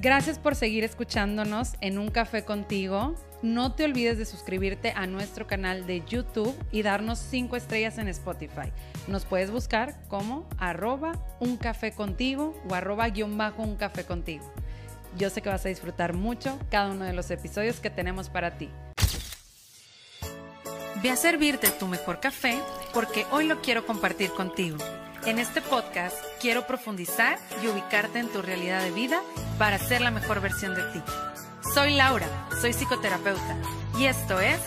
Gracias 0.00 0.38
por 0.38 0.54
seguir 0.54 0.84
escuchándonos 0.84 1.74
en 1.80 1.98
Un 1.98 2.10
Café 2.10 2.44
contigo. 2.44 3.14
No 3.42 3.74
te 3.74 3.84
olvides 3.84 4.18
de 4.18 4.24
suscribirte 4.24 4.92
a 4.96 5.06
nuestro 5.06 5.46
canal 5.46 5.86
de 5.86 6.02
YouTube 6.06 6.54
y 6.70 6.82
darnos 6.82 7.18
5 7.18 7.56
estrellas 7.56 7.98
en 7.98 8.08
Spotify. 8.08 8.72
Nos 9.08 9.24
puedes 9.24 9.50
buscar 9.50 9.96
como 10.08 10.48
arroba 10.58 11.12
un 11.40 11.56
café 11.56 11.92
contigo 11.92 12.54
o 12.68 12.74
arroba 12.74 13.08
guion 13.08 13.36
bajo 13.36 13.62
un 13.62 13.76
café 13.76 14.04
contigo. 14.04 14.50
Yo 15.18 15.28
sé 15.28 15.42
que 15.42 15.48
vas 15.48 15.66
a 15.66 15.68
disfrutar 15.68 16.14
mucho 16.14 16.58
cada 16.70 16.92
uno 16.92 17.04
de 17.04 17.12
los 17.12 17.30
episodios 17.30 17.80
que 17.80 17.90
tenemos 17.90 18.30
para 18.30 18.56
ti. 18.56 18.70
Ve 21.02 21.10
a 21.10 21.16
servirte 21.16 21.68
tu 21.70 21.88
mejor 21.88 22.20
café 22.20 22.58
porque 22.94 23.26
hoy 23.32 23.46
lo 23.46 23.60
quiero 23.60 23.84
compartir 23.84 24.30
contigo. 24.30 24.78
En 25.24 25.38
este 25.38 25.60
podcast 25.60 26.16
quiero 26.40 26.66
profundizar 26.66 27.38
y 27.62 27.68
ubicarte 27.68 28.18
en 28.18 28.26
tu 28.26 28.42
realidad 28.42 28.82
de 28.82 28.90
vida 28.90 29.22
para 29.56 29.78
ser 29.78 30.00
la 30.00 30.10
mejor 30.10 30.40
versión 30.40 30.74
de 30.74 30.82
ti. 30.92 31.00
Soy 31.72 31.94
Laura, 31.94 32.26
soy 32.60 32.72
psicoterapeuta 32.72 33.56
y 33.96 34.06
esto 34.06 34.40
es 34.40 34.58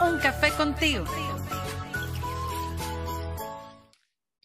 Un 0.00 0.20
Café 0.20 0.52
contigo. 0.56 1.04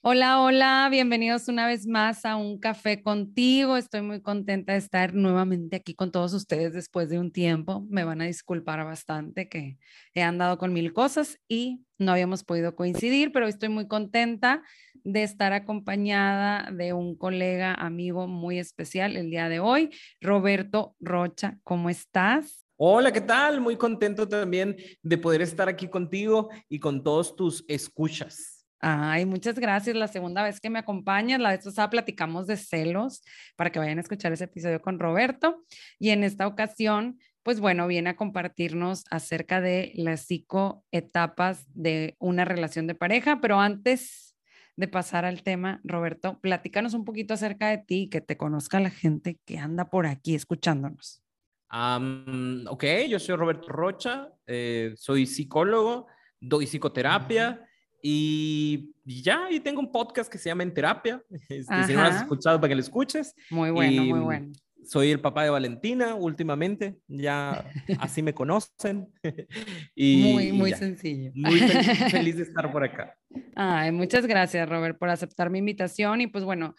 Hola, 0.03 0.41
hola, 0.41 0.87
bienvenidos 0.89 1.47
una 1.47 1.67
vez 1.67 1.85
más 1.85 2.25
a 2.25 2.35
Un 2.35 2.57
Café 2.57 3.03
contigo. 3.03 3.77
Estoy 3.77 4.01
muy 4.01 4.19
contenta 4.19 4.71
de 4.71 4.79
estar 4.79 5.13
nuevamente 5.13 5.75
aquí 5.75 5.93
con 5.93 6.11
todos 6.11 6.33
ustedes 6.33 6.73
después 6.73 7.07
de 7.09 7.19
un 7.19 7.31
tiempo. 7.31 7.85
Me 7.87 8.03
van 8.03 8.19
a 8.19 8.25
disculpar 8.25 8.83
bastante 8.83 9.47
que 9.47 9.77
he 10.15 10.23
andado 10.23 10.57
con 10.57 10.73
mil 10.73 10.91
cosas 10.91 11.37
y 11.47 11.85
no 11.99 12.13
habíamos 12.13 12.43
podido 12.43 12.75
coincidir, 12.75 13.31
pero 13.31 13.47
estoy 13.47 13.69
muy 13.69 13.87
contenta 13.87 14.63
de 15.03 15.23
estar 15.23 15.53
acompañada 15.53 16.69
de 16.71 16.93
un 16.93 17.15
colega, 17.15 17.73
amigo 17.73 18.27
muy 18.27 18.59
especial 18.59 19.17
el 19.17 19.29
día 19.29 19.49
de 19.49 19.59
hoy, 19.59 19.89
Roberto 20.19 20.95
Rocha. 20.99 21.57
¿Cómo 21.63 21.89
estás? 21.89 22.65
Hola, 22.77 23.11
¿qué 23.11 23.21
tal? 23.21 23.61
Muy 23.61 23.77
contento 23.77 24.27
también 24.27 24.75
de 25.03 25.17
poder 25.17 25.41
estar 25.41 25.69
aquí 25.69 25.87
contigo 25.87 26.49
y 26.67 26.79
con 26.79 27.03
todos 27.03 27.35
tus 27.35 27.63
escuchas. 27.67 28.61
Ay, 28.79 29.27
muchas 29.27 29.59
gracias. 29.59 29.95
La 29.95 30.07
segunda 30.07 30.41
vez 30.41 30.59
que 30.59 30.71
me 30.71 30.79
acompañas, 30.79 31.39
la 31.39 31.51
vez 31.51 31.63
pasada 31.63 31.91
platicamos 31.91 32.47
de 32.47 32.57
celos 32.57 33.21
para 33.55 33.71
que 33.71 33.77
vayan 33.77 33.99
a 33.99 34.01
escuchar 34.01 34.33
ese 34.33 34.45
episodio 34.45 34.81
con 34.81 34.99
Roberto. 34.99 35.63
Y 35.99 36.09
en 36.09 36.23
esta 36.23 36.47
ocasión, 36.47 37.19
pues 37.43 37.59
bueno, 37.59 37.85
viene 37.85 38.09
a 38.09 38.15
compartirnos 38.15 39.03
acerca 39.11 39.61
de 39.61 39.91
las 39.93 40.21
cinco 40.21 40.83
etapas 40.91 41.65
de 41.75 42.15
una 42.17 42.43
relación 42.43 42.87
de 42.87 42.95
pareja. 42.95 43.39
Pero 43.39 43.59
antes 43.59 44.30
de 44.81 44.89
pasar 44.89 45.23
al 45.23 45.43
tema, 45.43 45.79
Roberto, 45.85 46.39
platícanos 46.41 46.93
un 46.93 47.05
poquito 47.05 47.33
acerca 47.33 47.69
de 47.69 47.77
ti, 47.77 48.09
que 48.09 48.19
te 48.19 48.35
conozca 48.35 48.81
la 48.81 48.89
gente 48.89 49.39
que 49.45 49.57
anda 49.57 49.89
por 49.89 50.05
aquí 50.05 50.35
escuchándonos. 50.35 51.23
ok, 51.69 52.83
yo 53.07 53.19
soy 53.19 53.35
Roberto 53.37 53.69
Rocha, 53.69 54.29
eh, 54.45 54.91
soy 54.97 55.25
psicólogo, 55.25 56.07
doy 56.41 56.65
psicoterapia. 56.65 57.65
Y 58.03 58.95
ya, 59.05 59.51
y 59.51 59.59
tengo 59.59 59.79
un 59.79 59.91
podcast 59.91 60.29
que 60.31 60.39
se 60.39 60.49
llama 60.49 60.63
En 60.63 60.73
Terapia. 60.73 61.23
Este, 61.49 61.83
si 61.85 61.93
no 61.93 62.01
lo 62.01 62.07
has 62.07 62.21
escuchado, 62.21 62.59
para 62.59 62.69
que 62.69 62.75
lo 62.75 62.81
escuches. 62.81 63.35
Muy 63.51 63.69
bueno, 63.69 64.03
muy 64.03 64.19
bueno. 64.19 64.51
Soy 64.83 65.11
el 65.11 65.19
papá 65.19 65.43
de 65.43 65.49
Valentina 65.49 66.15
últimamente, 66.15 66.97
ya 67.07 67.65
así 67.99 68.21
me 68.21 68.33
conocen. 68.33 69.07
y, 69.95 70.33
muy, 70.33 70.51
muy 70.51 70.73
sencillo. 70.73 71.31
Muy 71.35 71.59
feliz, 72.11 72.37
de 72.37 72.43
estar 72.43 72.71
por 72.71 72.83
acá. 72.83 73.17
Ay, 73.55 73.91
muchas 73.91 74.25
gracias, 74.25 74.67
Robert, 74.67 74.97
por 74.97 75.09
aceptar 75.09 75.49
mi 75.49 75.59
invitación. 75.59 76.21
Y 76.21 76.27
pues 76.27 76.43
bueno, 76.43 76.75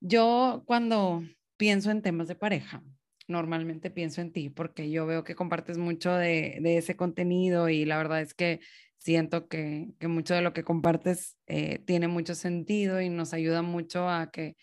yo 0.00 0.62
cuando 0.66 1.22
pienso 1.56 1.90
en 1.90 2.02
temas 2.02 2.28
de 2.28 2.34
pareja, 2.34 2.82
normalmente 3.28 3.90
pienso 3.90 4.20
en 4.20 4.32
ti 4.32 4.50
porque 4.50 4.90
yo 4.90 5.06
veo 5.06 5.24
que 5.24 5.34
compartes 5.34 5.78
mucho 5.78 6.12
de, 6.14 6.58
de 6.60 6.78
ese 6.78 6.96
contenido 6.96 7.68
y 7.68 7.84
la 7.84 7.96
verdad 7.96 8.20
es 8.20 8.34
que 8.34 8.60
siento 9.00 9.48
que, 9.48 9.88
mucho 10.02 10.34
de 10.34 10.42
lo 10.42 10.52
que 10.52 10.62
compartes 10.62 11.36
eh, 11.46 11.78
tiene 11.86 12.06
mucho 12.06 12.34
sentido 12.34 13.00
y 13.00 13.08
nos 13.08 13.32
ayuda 13.32 13.62
mucho 13.62 14.08
a 14.08 14.30
que 14.30 14.56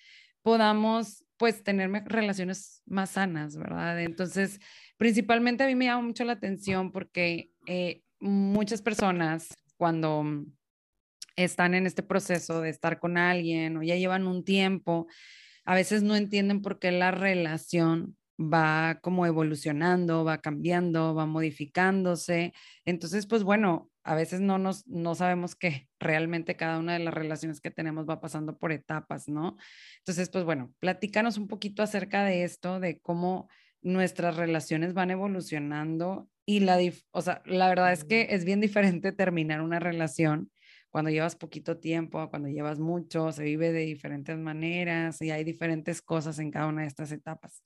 podamos 0.44 1.26
pues 1.38 1.64
tener 1.64 1.90
relaciones 2.06 2.82
más 2.86 3.12
sanas, 3.12 3.56
¿verdad? 3.58 4.02
Entonces, 4.02 4.60
principalmente 4.98 5.64
a 5.64 5.68
mí 5.68 5.76
me 5.76 5.86
llama 5.86 6.02
mucho 6.02 6.26
la 6.26 6.34
atención 6.34 6.92
porque 6.92 7.52
eh, 7.68 8.02
muchas 8.20 8.82
personas 8.82 9.54
cuando 9.78 10.26
están 11.36 11.76
en 11.76 11.86
este 11.86 12.02
proceso 12.04 12.62
de 12.62 12.70
estar 12.70 13.00
con 13.00 13.18
alguien 13.18 13.78
o 13.78 13.84
ya 13.84 13.96
llevan 13.96 14.28
un 14.28 14.44
tiempo, 14.44 15.08
a 15.66 15.76
veces 15.76 16.02
no 16.02 16.16
entienden 16.16 16.62
por 16.62 16.80
qué 16.80 16.92
la 16.92 17.12
relación 17.12 18.18
va 18.40 19.00
como 19.02 19.26
evolucionando, 19.26 20.24
va 20.24 20.40
cambiando, 20.40 21.16
va 21.16 21.26
modificándose. 21.26 22.54
Entonces, 22.86 23.28
pues 23.28 23.44
bueno, 23.44 23.90
a 24.04 24.16
veces 24.16 24.40
no 24.40 24.58
nos 24.58 24.88
no 24.88 25.16
sabemos 25.16 25.56
que 25.56 25.90
realmente 26.00 26.56
cada 26.56 26.80
una 26.80 26.94
de 26.94 27.00
las 27.00 27.14
relaciones 27.14 27.62
que 27.62 27.72
tenemos 27.72 28.08
va 28.08 28.22
pasando 28.22 28.58
por 28.58 28.72
etapas, 28.72 29.28
¿no? 29.28 29.58
Entonces, 30.00 30.30
pues 30.30 30.44
bueno, 30.46 30.74
platícanos 30.80 31.38
un 31.38 31.48
poquito 31.48 31.84
acerca 31.84 32.24
de 32.24 32.44
esto, 32.44 32.80
de 32.80 33.00
cómo 33.02 33.50
nuestras 33.82 34.36
relaciones 34.38 34.94
van 34.94 35.12
evolucionando 35.12 36.30
y 36.46 36.62
la, 36.62 36.80
o 37.12 37.22
sea, 37.22 37.42
la 37.46 37.70
verdad 37.70 37.92
es 37.92 38.04
que 38.06 38.28
es 38.32 38.46
bien 38.46 38.62
diferente 38.62 39.12
terminar 39.12 39.62
una 39.62 39.80
relación 39.80 40.52
cuando 40.90 41.12
llevas 41.12 41.36
poquito 41.36 41.78
tiempo, 41.78 42.30
cuando 42.30 42.48
llevas 42.50 42.80
mucho, 42.80 43.32
se 43.32 43.44
vive 43.44 43.72
de 43.72 43.82
diferentes 43.82 44.38
maneras 44.38 45.22
y 45.22 45.32
hay 45.32 45.44
diferentes 45.44 46.02
cosas 46.02 46.40
en 46.40 46.52
cada 46.52 46.68
una 46.68 46.84
de 46.84 46.88
estas 46.88 47.12
etapas. 47.12 47.64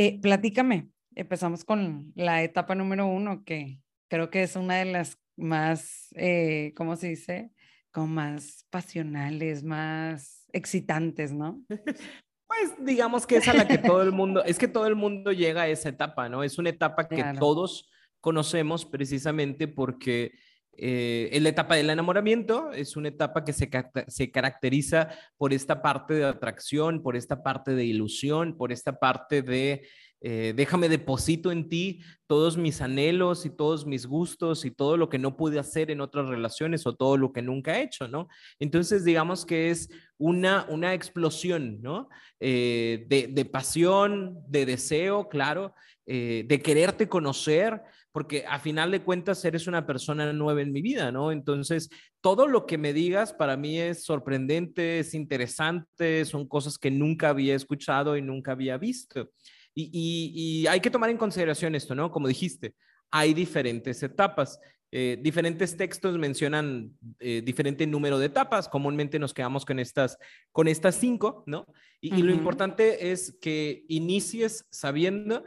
Eh, 0.00 0.20
platícame, 0.20 0.92
empezamos 1.16 1.64
con 1.64 2.12
la 2.14 2.44
etapa 2.44 2.76
número 2.76 3.08
uno, 3.08 3.42
que 3.44 3.80
creo 4.06 4.30
que 4.30 4.44
es 4.44 4.54
una 4.54 4.76
de 4.76 4.84
las 4.84 5.18
más, 5.36 6.14
eh, 6.14 6.72
¿cómo 6.76 6.94
se 6.94 7.08
dice? 7.08 7.50
Como 7.90 8.06
más 8.06 8.64
pasionales, 8.70 9.64
más 9.64 10.48
excitantes, 10.52 11.32
¿no? 11.32 11.64
Pues 12.46 12.72
digamos 12.78 13.26
que 13.26 13.36
es 13.36 13.48
a 13.48 13.52
la 13.52 13.68
que 13.68 13.76
todo 13.76 14.00
el 14.00 14.10
mundo, 14.10 14.42
es 14.42 14.58
que 14.58 14.68
todo 14.68 14.86
el 14.86 14.96
mundo 14.96 15.32
llega 15.32 15.62
a 15.62 15.68
esa 15.68 15.90
etapa, 15.90 16.30
¿no? 16.30 16.42
Es 16.42 16.58
una 16.58 16.70
etapa 16.70 17.06
que 17.06 17.22
todos 17.38 17.90
conocemos 18.22 18.86
precisamente 18.86 19.68
porque 19.68 20.32
eh, 20.78 21.38
la 21.40 21.48
etapa 21.48 21.74
del 21.74 21.90
enamoramiento, 21.90 22.72
es 22.72 22.96
una 22.96 23.08
etapa 23.08 23.44
que 23.44 23.52
se, 23.52 23.68
se, 24.06 24.30
caracteriza 24.30 25.08
por 25.36 25.52
esta 25.52 25.82
parte 25.82 26.14
de 26.14 26.24
atracción, 26.24 27.02
por 27.02 27.16
esta 27.16 27.42
parte 27.42 27.74
de 27.74 27.84
ilusión, 27.84 28.56
por 28.56 28.72
esta 28.72 28.98
parte 28.98 29.42
de 29.42 29.88
eh, 30.20 30.52
déjame 30.56 30.88
deposito 30.88 31.52
en 31.52 31.68
ti 31.68 32.00
todos 32.26 32.56
mis 32.56 32.80
anhelos 32.80 33.46
y 33.46 33.50
todos 33.50 33.86
mis 33.86 34.04
gustos 34.04 34.64
y 34.64 34.72
todo 34.72 34.96
lo 34.96 35.08
que 35.08 35.18
no 35.18 35.36
pude 35.36 35.60
hacer 35.60 35.92
en 35.92 36.00
otras 36.00 36.28
relaciones 36.28 36.86
o 36.86 36.96
todo 36.96 37.16
lo 37.16 37.32
que 37.32 37.40
nunca 37.40 37.78
he 37.78 37.84
hecho, 37.84 38.08
¿no? 38.08 38.28
Entonces, 38.58 39.04
digamos 39.04 39.46
que 39.46 39.70
es 39.70 39.88
una, 40.18 40.66
una 40.68 40.92
explosión, 40.92 41.80
¿no? 41.80 42.08
Eh, 42.40 43.06
de, 43.08 43.44
pasión, 43.44 44.40
de 44.48 44.66
deseo, 44.66 45.28
claro, 45.28 45.74
eh, 46.04 46.44
de 46.48 46.60
quererte 46.60 47.08
conocer, 47.08 47.80
porque 48.18 48.44
a 48.48 48.58
final 48.58 48.90
de 48.90 49.00
cuentas 49.00 49.44
eres 49.44 49.68
una 49.68 49.86
persona 49.86 50.32
nueva 50.32 50.60
en 50.60 50.72
mi 50.72 50.82
vida, 50.82 51.12
¿no? 51.12 51.30
Entonces, 51.30 51.88
todo 52.20 52.48
lo 52.48 52.66
que 52.66 52.76
me 52.76 52.92
digas 52.92 53.32
para 53.32 53.56
mí 53.56 53.78
es 53.78 54.02
sorprendente, 54.02 54.98
es 54.98 55.14
interesante, 55.14 56.24
son 56.24 56.48
cosas 56.48 56.78
que 56.78 56.90
nunca 56.90 57.28
había 57.28 57.54
escuchado 57.54 58.16
y 58.16 58.20
nunca 58.20 58.50
había 58.50 58.76
visto. 58.76 59.30
Y, 59.72 60.66
hay 60.68 60.80
que 60.80 60.90
tomar 60.90 61.10
en 61.10 61.16
consideración 61.16 61.76
esto, 61.76 61.94
¿no? 61.94 62.10
Como 62.10 62.26
dijiste, 62.26 62.74
hay 63.12 63.34
diferentes 63.34 64.02
etapas. 64.02 64.58
Eh, 64.90 65.16
diferentes 65.22 65.76
textos 65.76 66.18
mencionan 66.18 66.90
eh, 67.20 67.40
diferente 67.44 67.86
número 67.86 68.18
de 68.18 68.26
etapas. 68.26 68.68
Comúnmente 68.68 69.20
nos 69.20 69.32
quedamos 69.32 69.64
con 69.64 69.78
estas, 69.78 70.18
con 70.50 70.66
estas 70.66 70.96
cinco, 70.96 71.44
¿no? 71.46 71.68
Y, 72.00 72.16
y 72.16 72.22
lo 72.24 72.32
importante 72.32 73.12
es 73.12 73.38
que 73.40 73.84
inicies 73.86 74.66
sabiendo 74.72 75.44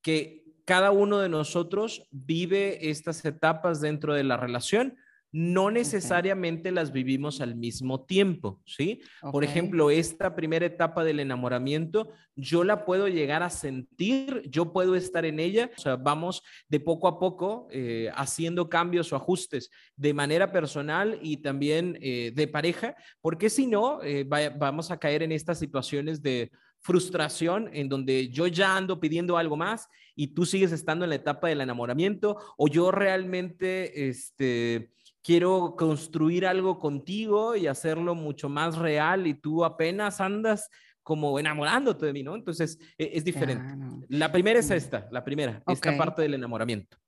que 0.00 0.43
cada 0.64 0.90
uno 0.90 1.18
de 1.20 1.28
nosotros 1.28 2.06
vive 2.10 2.90
estas 2.90 3.24
etapas 3.24 3.80
dentro 3.80 4.14
de 4.14 4.24
la 4.24 4.36
relación. 4.36 4.96
No 5.36 5.72
necesariamente 5.72 6.70
las 6.70 6.92
vivimos 6.92 7.40
al 7.40 7.56
mismo 7.56 8.04
tiempo, 8.04 8.62
¿sí? 8.64 9.02
Por 9.32 9.42
ejemplo, 9.42 9.90
esta 9.90 10.36
primera 10.36 10.64
etapa 10.64 11.02
del 11.02 11.18
enamoramiento, 11.18 12.12
yo 12.36 12.62
la 12.62 12.84
puedo 12.84 13.08
llegar 13.08 13.42
a 13.42 13.50
sentir, 13.50 14.42
yo 14.48 14.72
puedo 14.72 14.94
estar 14.94 15.24
en 15.24 15.40
ella, 15.40 15.72
o 15.76 15.80
sea, 15.80 15.96
vamos 15.96 16.44
de 16.68 16.78
poco 16.78 17.08
a 17.08 17.18
poco 17.18 17.66
eh, 17.72 18.12
haciendo 18.14 18.68
cambios 18.68 19.12
o 19.12 19.16
ajustes 19.16 19.72
de 19.96 20.14
manera 20.14 20.52
personal 20.52 21.18
y 21.20 21.38
también 21.38 21.98
eh, 22.00 22.30
de 22.32 22.46
pareja, 22.46 22.94
porque 23.20 23.50
si 23.50 23.66
no, 23.66 24.04
eh, 24.04 24.22
vamos 24.56 24.92
a 24.92 24.98
caer 25.00 25.24
en 25.24 25.32
estas 25.32 25.58
situaciones 25.58 26.22
de 26.22 26.52
frustración 26.84 27.70
en 27.72 27.88
donde 27.88 28.28
yo 28.28 28.46
ya 28.46 28.76
ando 28.76 29.00
pidiendo 29.00 29.38
algo 29.38 29.56
más 29.56 29.88
y 30.14 30.28
tú 30.28 30.44
sigues 30.44 30.70
estando 30.70 31.06
en 31.06 31.08
la 31.08 31.16
etapa 31.16 31.48
del 31.48 31.62
enamoramiento 31.62 32.36
o 32.58 32.68
yo 32.68 32.90
realmente, 32.90 34.08
este 34.08 34.92
quiero 35.22 35.76
construir 35.78 36.44
algo 36.46 36.78
contigo 36.78 37.56
y 37.56 37.66
hacerlo 37.66 38.14
mucho 38.14 38.50
más 38.50 38.76
real 38.76 39.26
y 39.26 39.32
tú 39.32 39.64
apenas 39.64 40.20
andas 40.20 40.68
como 41.02 41.38
enamorándote 41.38 42.04
de 42.04 42.12
mí, 42.12 42.22
¿no? 42.22 42.34
Entonces 42.34 42.78
e, 42.98 43.12
es 43.14 43.24
diferente. 43.24 43.64
La 44.10 44.30
primera 44.30 44.58
es 44.58 44.70
esta, 44.70 45.08
la 45.10 45.24
primera, 45.24 45.62
esta 45.66 45.96
parte 45.96 46.20
del 46.20 46.34
enamoramiento. 46.34 46.98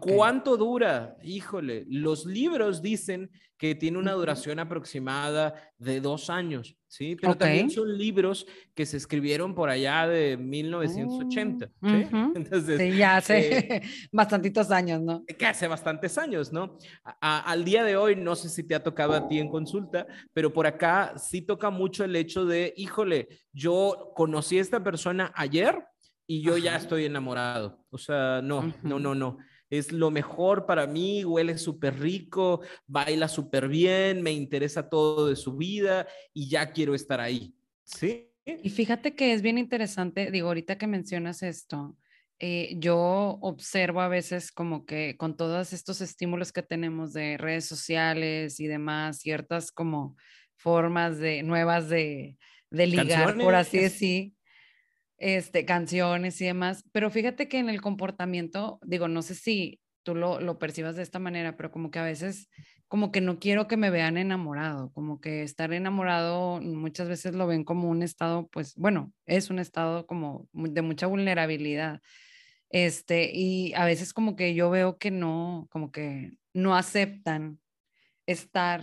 ¿Cuánto 0.00 0.56
dura? 0.56 1.16
Híjole, 1.22 1.84
los 1.88 2.24
libros 2.24 2.80
dicen 2.80 3.30
que 3.58 3.74
tiene 3.76 3.98
una 3.98 4.12
duración 4.12 4.58
aproximada 4.58 5.54
de 5.78 6.00
dos 6.00 6.30
años, 6.30 6.76
¿sí? 6.88 7.14
Pero 7.20 7.36
también 7.36 7.70
son 7.70 7.96
libros 7.96 8.44
que 8.74 8.86
se 8.86 8.96
escribieron 8.96 9.54
por 9.54 9.68
allá 9.68 10.08
de 10.08 10.36
1980, 10.36 11.66
¿sí? 11.66 11.72
Entonces, 12.34 12.80
sí, 12.80 12.96
ya 12.96 13.18
hace 13.18 13.58
eh, 13.58 13.82
bastantitos 14.12 14.70
años, 14.72 15.00
¿no? 15.00 15.24
Que 15.26 15.46
hace 15.46 15.68
bastantes 15.68 16.18
años, 16.18 16.52
¿no? 16.52 16.76
al 17.20 17.64
día 17.64 17.84
de 17.84 17.96
hoy, 17.96 18.16
no 18.16 18.34
sé 18.34 18.48
si 18.48 18.64
te 18.64 18.74
ha 18.74 18.82
tocado 18.82 19.12
a 19.12 19.28
ti 19.28 19.38
en 19.38 19.48
consulta, 19.48 20.06
pero 20.32 20.52
por 20.52 20.66
acá 20.66 21.14
sí 21.16 21.42
toca 21.42 21.70
mucho 21.70 22.02
el 22.02 22.16
hecho 22.16 22.44
de, 22.44 22.74
híjole, 22.76 23.28
yo 23.52 24.12
conocí 24.16 24.58
a 24.58 24.62
esta 24.62 24.82
persona 24.82 25.32
ayer 25.36 25.84
y 26.26 26.42
yo 26.42 26.56
ya 26.56 26.76
estoy 26.76 27.04
enamorado. 27.04 27.84
O 27.90 27.98
sea, 27.98 28.40
no, 28.42 28.74
no, 28.82 28.98
no, 28.98 29.14
no 29.14 29.38
es 29.72 29.90
lo 29.90 30.10
mejor 30.10 30.66
para 30.66 30.86
mí, 30.86 31.24
huele 31.24 31.56
súper 31.56 31.98
rico, 31.98 32.60
baila 32.86 33.26
súper 33.26 33.68
bien, 33.68 34.20
me 34.20 34.30
interesa 34.30 34.90
todo 34.90 35.28
de 35.28 35.34
su 35.34 35.56
vida 35.56 36.06
y 36.34 36.50
ya 36.50 36.72
quiero 36.72 36.94
estar 36.94 37.20
ahí. 37.20 37.54
¿Sí? 37.82 38.28
Y 38.44 38.68
fíjate 38.68 39.14
que 39.14 39.32
es 39.32 39.40
bien 39.40 39.56
interesante, 39.56 40.30
digo, 40.30 40.48
ahorita 40.48 40.76
que 40.76 40.86
mencionas 40.86 41.42
esto, 41.42 41.96
eh, 42.38 42.74
yo 42.80 43.38
observo 43.40 44.02
a 44.02 44.08
veces 44.08 44.52
como 44.52 44.84
que 44.84 45.16
con 45.16 45.38
todos 45.38 45.72
estos 45.72 46.02
estímulos 46.02 46.52
que 46.52 46.62
tenemos 46.62 47.14
de 47.14 47.38
redes 47.38 47.64
sociales 47.64 48.60
y 48.60 48.66
demás, 48.66 49.20
ciertas 49.20 49.72
como 49.72 50.16
formas 50.54 51.18
de 51.18 51.42
nuevas 51.44 51.88
de, 51.88 52.36
de 52.68 52.86
ligar, 52.88 53.38
por 53.38 53.54
así 53.54 53.78
decir, 53.78 54.34
este, 55.22 55.64
canciones 55.64 56.40
y 56.40 56.46
demás, 56.46 56.84
pero 56.90 57.08
fíjate 57.08 57.48
que 57.48 57.58
en 57.58 57.68
el 57.68 57.80
comportamiento, 57.80 58.80
digo, 58.82 59.06
no 59.06 59.22
sé 59.22 59.36
si 59.36 59.80
tú 60.02 60.16
lo, 60.16 60.40
lo 60.40 60.58
percibas 60.58 60.96
de 60.96 61.02
esta 61.04 61.20
manera, 61.20 61.56
pero 61.56 61.70
como 61.70 61.92
que 61.92 62.00
a 62.00 62.04
veces, 62.04 62.48
como 62.88 63.12
que 63.12 63.20
no 63.20 63.38
quiero 63.38 63.68
que 63.68 63.76
me 63.76 63.90
vean 63.90 64.16
enamorado, 64.16 64.90
como 64.92 65.20
que 65.20 65.44
estar 65.44 65.72
enamorado 65.72 66.60
muchas 66.60 67.08
veces 67.08 67.36
lo 67.36 67.46
ven 67.46 67.62
como 67.62 67.88
un 67.88 68.02
estado, 68.02 68.48
pues 68.48 68.74
bueno, 68.74 69.12
es 69.24 69.48
un 69.48 69.60
estado 69.60 70.06
como 70.06 70.48
de 70.52 70.82
mucha 70.82 71.06
vulnerabilidad. 71.06 72.00
Este, 72.70 73.30
y 73.32 73.74
a 73.74 73.84
veces 73.84 74.12
como 74.12 74.34
que 74.34 74.54
yo 74.54 74.70
veo 74.70 74.98
que 74.98 75.12
no, 75.12 75.68
como 75.70 75.92
que 75.92 76.32
no 76.52 76.74
aceptan 76.74 77.60
estar 78.32 78.82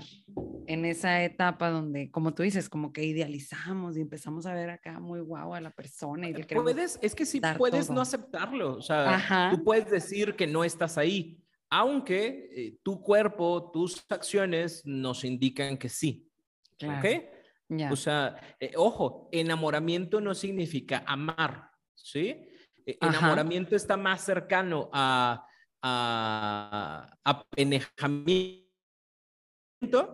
en 0.67 0.85
esa 0.85 1.23
etapa 1.23 1.69
donde, 1.69 2.11
como 2.11 2.33
tú 2.33 2.43
dices, 2.43 2.69
como 2.69 2.93
que 2.93 3.03
idealizamos 3.03 3.97
y 3.97 4.01
empezamos 4.01 4.45
a 4.45 4.53
ver 4.53 4.69
acá 4.69 4.99
muy 4.99 5.19
guau 5.19 5.53
a 5.53 5.61
la 5.61 5.71
persona. 5.71 6.29
Y 6.29 6.33
le 6.33 6.43
puedes, 6.45 6.99
es 7.01 7.15
que 7.15 7.25
sí 7.25 7.41
puedes 7.57 7.89
no 7.89 8.01
aceptarlo, 8.01 8.77
o 8.77 8.81
sea, 8.81 9.51
tú 9.51 9.63
puedes 9.63 9.89
decir 9.89 10.35
que 10.35 10.47
no 10.47 10.63
estás 10.63 10.97
ahí, 10.97 11.43
aunque 11.69 12.49
eh, 12.55 12.77
tu 12.83 13.01
cuerpo, 13.01 13.71
tus 13.71 14.05
acciones 14.09 14.83
nos 14.85 15.23
indican 15.23 15.77
que 15.77 15.89
sí. 15.89 16.27
Claro. 16.77 16.99
¿Ok? 16.99 17.91
O 17.91 17.95
sea, 17.95 18.35
eh, 18.59 18.73
ojo, 18.75 19.29
enamoramiento 19.31 20.19
no 20.21 20.33
significa 20.33 21.03
amar, 21.05 21.69
¿sí? 21.93 22.47
E, 22.85 22.97
enamoramiento 23.01 23.75
está 23.75 23.95
más 23.95 24.21
cercano 24.21 24.89
a, 24.91 25.45
a, 25.83 27.15
a 27.23 27.45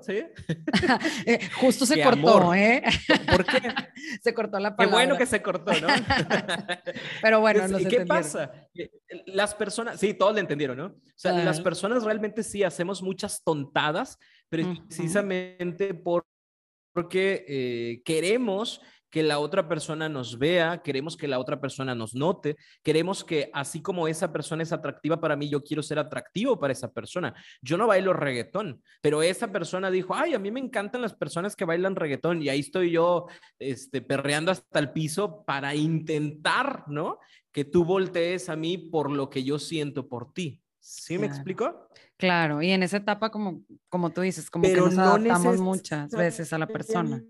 ¿sí? 0.02 0.24
Eh, 1.26 1.40
justo 1.60 1.86
se 1.86 2.02
cortó, 2.02 2.54
¿eh? 2.54 2.84
¿Por 3.32 3.46
qué? 3.46 3.62
se 4.22 4.34
cortó 4.34 4.60
la 4.60 4.76
palabra. 4.76 4.86
Qué 4.86 5.06
bueno 5.06 5.18
que 5.18 5.26
se 5.26 5.42
cortó, 5.42 5.72
¿no? 5.74 5.88
Pero 7.22 7.40
bueno, 7.40 7.68
no 7.68 7.78
¿Qué 7.78 8.06
pasa? 8.06 8.52
Eh, 8.74 8.92
las 9.28 9.56
personas, 9.56 10.00
sí, 10.00 10.14
todos 10.14 10.36
le 10.36 10.42
entendieron, 10.42 10.78
¿no? 10.78 10.86
O 10.86 11.02
sea, 11.16 11.32
las 11.32 11.62
personas 11.62 12.04
realmente 12.04 12.44
sí 12.44 12.64
hacemos 12.64 13.02
muchas 13.02 13.44
tontadas, 13.44 14.20
precisamente 14.50 15.94
porque 15.94 17.46
eh, 17.48 18.02
queremos 18.06 18.82
que 19.10 19.24
la 19.24 19.40
otra 19.40 19.68
persona 19.68 20.10
nos 20.10 20.38
vea, 20.38 20.82
queremos 20.82 21.16
que 21.16 21.28
la 21.28 21.40
otra 21.40 21.60
persona 21.60 21.96
nos 21.96 22.16
note, 22.16 22.58
queremos 22.84 23.24
que 23.24 23.50
así 23.54 23.82
como 23.82 24.08
esa 24.08 24.32
persona 24.32 24.64
es 24.64 24.74
atractiva 24.74 25.20
para 25.20 25.36
mí, 25.36 25.50
yo 25.50 25.64
quiero 25.64 25.82
ser 25.82 26.00
atractivo 26.00 26.60
para 26.60 26.74
esa 26.74 26.92
persona. 26.92 27.34
Yo 27.62 27.78
no 27.78 27.88
bailo 27.88 28.14
reggaetón, 28.14 28.82
pero 29.02 29.22
esa 29.22 29.52
persona 29.52 29.90
dijo, 29.90 30.14
ay, 30.16 30.34
a 30.34 30.40
mí 30.40 30.52
me 30.52 30.60
encantan 30.60 31.02
las 31.02 31.14
personas 31.14 31.56
que 31.56 31.66
bailan 31.66 31.96
reggaetón 31.96 32.42
y 32.42 32.50
ahí 32.50 32.60
estoy 32.60 32.92
yo 32.92 33.28
este, 33.60 34.02
perreando 34.02 34.52
hasta 34.52 34.80
el 34.80 34.92
piso 34.92 35.44
para 35.46 35.76
intentar, 35.76 36.84
¿no? 36.88 37.20
Que 37.52 37.64
tú 37.66 37.86
voltees 37.86 38.50
a 38.50 38.56
mí 38.56 38.78
por 38.78 39.12
lo 39.12 39.30
que 39.30 39.44
yo 39.44 39.60
siento 39.60 40.08
por 40.08 40.34
ti. 40.34 40.62
¿Sí 40.80 41.18
me 41.18 41.26
explico? 41.26 41.90
Claro, 42.18 42.62
y 42.62 42.72
en 42.72 42.84
esa 42.84 42.98
etapa, 42.98 43.32
como, 43.32 43.64
como 43.90 44.12
tú 44.12 44.22
dices, 44.22 44.50
como 44.52 44.64
que 44.64 44.76
nos 44.76 44.94
no 44.94 45.02
adaptamos 45.02 45.60
muchas 45.60 46.12
veces 46.12 46.54
a 46.54 46.60
la 46.60 46.68
persona. 46.68 47.24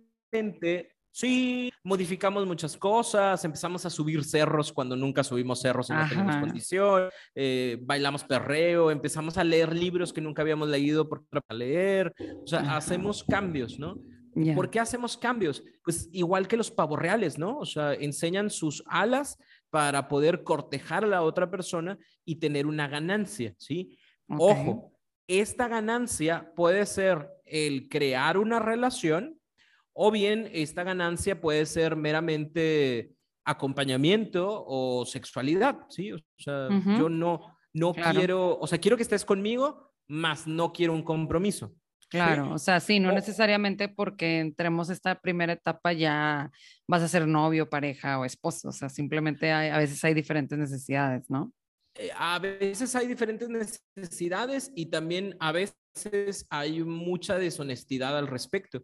Sí, 1.15 1.71
modificamos 1.81 2.45
muchas 2.45 2.75
cosas, 2.75 3.45
empezamos 3.45 3.85
a 3.85 3.89
subir 3.89 4.25
cerros 4.25 4.73
cuando 4.73 4.97
nunca 4.97 5.23
subimos 5.23 5.61
cerros 5.61 5.89
y 5.89 5.93
no 5.93 6.09
teníamos 6.09 6.35
condición, 6.35 7.09
eh, 7.33 7.77
bailamos 7.83 8.25
perreo, 8.25 8.91
empezamos 8.91 9.37
a 9.37 9.45
leer 9.45 9.73
libros 9.73 10.11
que 10.11 10.19
nunca 10.19 10.41
habíamos 10.41 10.67
leído 10.67 11.07
por 11.07 11.25
para 11.27 11.57
leer, 11.57 12.13
o 12.43 12.45
sea, 12.45 12.75
hacemos 12.75 13.23
cambios, 13.23 13.79
¿no? 13.79 13.97
¿Por 14.55 14.69
qué 14.69 14.81
hacemos 14.81 15.15
cambios? 15.15 15.63
Pues 15.85 16.09
igual 16.11 16.49
que 16.49 16.57
los 16.57 16.69
pavos 16.69 16.99
reales, 16.99 17.37
¿no? 17.37 17.59
O 17.59 17.65
sea, 17.65 17.93
enseñan 17.93 18.49
sus 18.49 18.83
alas 18.85 19.37
para 19.69 20.09
poder 20.09 20.43
cortejar 20.43 21.05
a 21.05 21.07
la 21.07 21.21
otra 21.21 21.49
persona 21.49 21.97
y 22.25 22.41
tener 22.41 22.67
una 22.67 22.89
ganancia, 22.89 23.55
¿sí? 23.57 23.97
Ojo, 24.27 24.91
esta 25.27 25.69
ganancia 25.69 26.51
puede 26.57 26.85
ser 26.85 27.29
el 27.45 27.87
crear 27.87 28.37
una 28.37 28.59
relación 28.59 29.39
o 29.95 30.11
bien 30.11 30.49
esta 30.53 30.83
ganancia 30.83 31.39
puede 31.39 31.65
ser 31.65 31.95
meramente 31.95 33.13
acompañamiento 33.45 34.65
o 34.67 35.05
sexualidad, 35.05 35.79
¿sí? 35.89 36.11
O 36.11 36.19
sea, 36.37 36.67
yo 36.99 37.09
no, 37.09 37.57
no 37.73 37.93
quiero, 37.93 38.59
o 38.59 38.67
sea, 38.67 38.77
quiero 38.77 38.97
que 38.97 39.03
estés 39.03 39.23
conmigo, 39.23 39.93
más 40.07 40.47
no 40.47 40.73
quiero 40.73 40.93
un 40.93 41.03
compromiso. 41.03 41.73
Claro, 42.09 42.53
o 42.53 42.59
sea, 42.59 42.79
sí, 42.79 42.99
no 42.99 43.11
necesariamente 43.11 43.89
porque 43.89 44.39
entremos 44.39 44.89
esta 44.89 45.19
primera 45.19 45.53
etapa 45.53 45.91
ya 45.93 46.51
vas 46.87 47.01
a 47.01 47.07
ser 47.07 47.27
novio, 47.27 47.69
pareja 47.69 48.19
o 48.19 48.25
esposo, 48.25 48.69
o 48.69 48.71
sea, 48.71 48.89
simplemente 48.89 49.51
a 49.51 49.77
veces 49.77 50.03
hay 50.03 50.13
diferentes 50.13 50.57
necesidades, 50.57 51.29
¿no? 51.29 51.51
Eh, 51.95 52.09
a 52.17 52.37
veces 52.39 52.93
hay 52.95 53.07
diferentes 53.07 53.49
necesidades 53.49 54.71
y 54.75 54.87
también 54.87 55.35
a 55.39 55.51
veces 55.51 56.45
hay 56.49 56.83
mucha 56.83 57.37
deshonestidad 57.37 58.17
al 58.17 58.27
respecto 58.27 58.83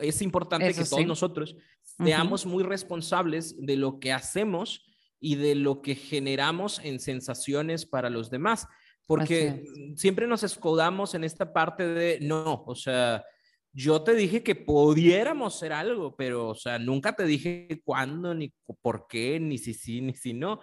es 0.00 0.22
importante 0.22 0.72
que 0.72 0.84
todos 0.84 1.06
nosotros 1.06 1.56
seamos 1.82 2.46
muy 2.46 2.62
responsables 2.62 3.54
de 3.58 3.76
lo 3.76 3.98
que 3.98 4.12
hacemos 4.12 4.86
y 5.20 5.34
de 5.36 5.54
lo 5.54 5.82
que 5.82 5.94
generamos 5.94 6.80
en 6.82 6.98
sensaciones 6.98 7.86
para 7.86 8.10
los 8.10 8.30
demás, 8.30 8.66
porque 9.06 9.64
siempre 9.96 10.26
nos 10.26 10.42
escudamos 10.42 11.14
en 11.14 11.24
esta 11.24 11.52
parte 11.52 11.86
de, 11.86 12.18
no, 12.20 12.64
o 12.66 12.74
sea, 12.74 13.24
yo 13.72 14.02
te 14.02 14.14
dije 14.14 14.42
que 14.42 14.54
pudiéramos 14.54 15.56
hacer 15.56 15.72
algo, 15.72 16.16
pero, 16.16 16.48
o 16.48 16.54
sea, 16.54 16.78
nunca 16.78 17.14
te 17.14 17.24
dije 17.24 17.82
cuándo, 17.84 18.34
ni 18.34 18.52
por 18.82 19.06
qué, 19.08 19.38
ni 19.38 19.58
si 19.58 19.74
sí, 19.74 20.00
ni 20.00 20.14
si 20.14 20.32
no. 20.32 20.60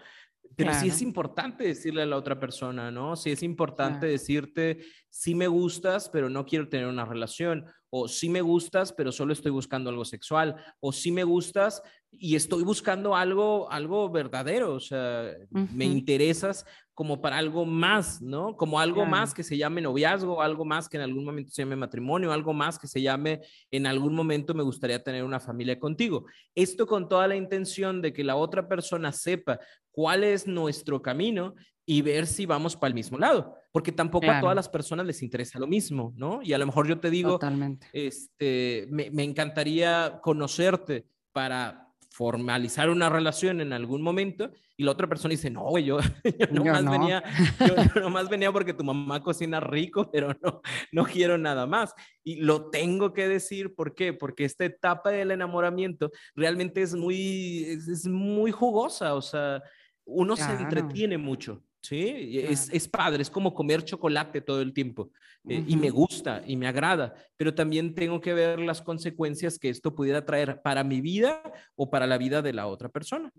Pero 0.55 0.73
sí 0.73 0.87
es 0.87 1.01
importante 1.01 1.65
decirle 1.65 2.01
a 2.01 2.05
la 2.05 2.17
otra 2.17 2.39
persona, 2.39 2.89
¿no? 2.89 3.15
Sí 3.15 3.31
es 3.31 3.43
importante 3.43 4.07
decirte, 4.07 4.79
sí 5.09 5.35
me 5.35 5.47
gustas, 5.47 6.09
pero 6.09 6.29
no 6.29 6.45
quiero 6.45 6.67
tener 6.67 6.87
una 6.87 7.05
relación 7.05 7.65
o 7.89 8.07
sí 8.07 8.29
me 8.29 8.41
gustas, 8.41 8.93
pero 8.93 9.11
solo 9.11 9.33
estoy 9.33 9.51
buscando 9.51 9.89
algo 9.89 10.05
sexual, 10.05 10.55
o 10.79 10.91
sí 10.91 11.11
me 11.11 11.23
gustas 11.23 11.81
y 12.11 12.35
estoy 12.35 12.63
buscando 12.63 13.15
algo, 13.15 13.71
algo 13.71 14.09
verdadero, 14.09 14.73
o 14.73 14.79
sea, 14.79 15.31
me 15.49 15.85
interesas 15.85 16.65
como 16.97 17.21
para 17.21 17.37
algo 17.37 17.63
más, 17.63 18.23
¿no? 18.23 18.57
Como 18.57 18.79
algo 18.79 19.05
más 19.05 19.31
que 19.31 19.43
se 19.43 19.55
llame 19.55 19.81
noviazgo, 19.81 20.41
algo 20.41 20.65
más 20.65 20.89
que 20.89 20.97
en 20.97 21.03
algún 21.03 21.25
momento 21.25 21.51
se 21.51 21.61
llame 21.61 21.75
matrimonio, 21.75 22.33
algo 22.33 22.53
más 22.53 22.79
que 22.79 22.87
se 22.87 23.03
llame 23.03 23.41
en 23.69 23.85
algún 23.85 24.15
momento 24.15 24.55
me 24.55 24.63
gustaría 24.63 25.03
tener 25.03 25.23
una 25.23 25.39
familia 25.39 25.77
contigo. 25.77 26.25
Esto 26.55 26.87
con 26.87 27.07
toda 27.07 27.27
la 27.27 27.35
intención 27.35 28.01
de 28.01 28.13
que 28.13 28.23
la 28.23 28.35
otra 28.35 28.67
persona 28.67 29.11
sepa 29.11 29.59
cuál 29.91 30.23
es 30.23 30.47
nuestro 30.47 30.99
camino 30.99 31.53
y 31.85 32.01
ver 32.01 32.25
si 32.25 32.47
vamos 32.47 32.75
para 32.75 32.87
el 32.87 32.95
mismo 32.95 33.19
lado, 33.19 33.53
porque 33.71 33.91
tampoco 33.91 34.31
a 34.31 34.39
todas 34.39 34.55
las 34.55 34.67
personas 34.67 35.05
les 35.05 35.21
interesa 35.21 35.59
lo 35.59 35.67
mismo, 35.67 36.15
¿no? 36.17 36.41
Y 36.41 36.53
a 36.53 36.57
lo 36.57 36.65
mejor 36.65 36.87
yo 36.87 36.99
te 36.99 37.11
digo, 37.11 37.33
Totalmente. 37.33 37.89
este, 37.93 38.87
me, 38.89 39.11
me 39.11 39.23
encantaría 39.23 40.19
conocerte 40.23 41.05
para 41.31 41.86
formalizar 42.17 42.89
una 42.89 43.09
relación 43.09 43.61
en 43.61 43.73
algún 43.73 44.01
momento 44.01 44.49
y 44.75 44.83
la 44.83 44.91
otra 44.91 45.07
persona 45.07 45.33
dice, 45.33 45.51
no, 45.51 45.77
yo, 45.77 45.99
yo, 45.99 46.47
nomás 46.51 46.83
Venía, 46.83 47.23
yo 47.95 48.01
nomás 48.01 48.27
venía 48.27 48.51
porque 48.51 48.73
tu 48.73 48.83
mamá 48.83 49.21
cocina 49.21 49.59
rico, 49.59 50.09
pero 50.11 50.35
no, 50.41 50.61
no 50.91 51.03
quiero 51.05 51.37
nada 51.37 51.67
más. 51.67 51.93
Y 52.23 52.37
lo 52.37 52.71
tengo 52.71 53.13
que 53.13 53.27
decir, 53.27 53.75
¿por 53.75 53.93
qué? 53.93 54.13
Porque 54.13 54.45
esta 54.45 54.65
etapa 54.65 55.11
del 55.11 55.29
enamoramiento 55.29 56.11
realmente 56.33 56.81
es 56.81 56.95
muy, 56.95 57.65
es, 57.65 58.07
muy 58.07 58.51
jugosa, 58.51 59.13
o 59.13 59.21
sea, 59.21 59.61
uno 60.03 60.35
se 60.35 60.51
entretiene 60.53 61.19
mucho. 61.19 61.61
Sí, 61.87 62.37
es, 62.39 62.69
es, 62.73 62.85
padre, 62.85 63.21
es 63.21 63.29
como 63.29 63.53
comer 63.53 63.81
chocolate 63.81 64.41
todo 64.41 64.61
el 64.61 64.73
tiempo 64.73 65.09
eh, 65.47 65.63
y 65.65 65.77
me 65.77 65.89
gusta 65.89 66.43
y 66.45 66.57
me 66.57 66.67
agrada, 66.67 67.15
pero 67.37 67.55
también 67.55 67.95
tengo 67.95 68.19
que 68.19 68.33
ver 68.33 68.59
las 68.59 68.81
consecuencias 68.81 69.57
que 69.57 69.69
esto 69.69 69.95
pudiera 69.95 70.25
traer 70.25 70.61
para 70.61 70.83
mi 70.83 70.99
vida 70.99 71.41
o 71.77 71.89
para 71.89 72.05
la 72.05 72.17
vida 72.17 72.41
de 72.41 72.51
la 72.51 72.67
otra 72.67 72.89
persona. 72.89 73.31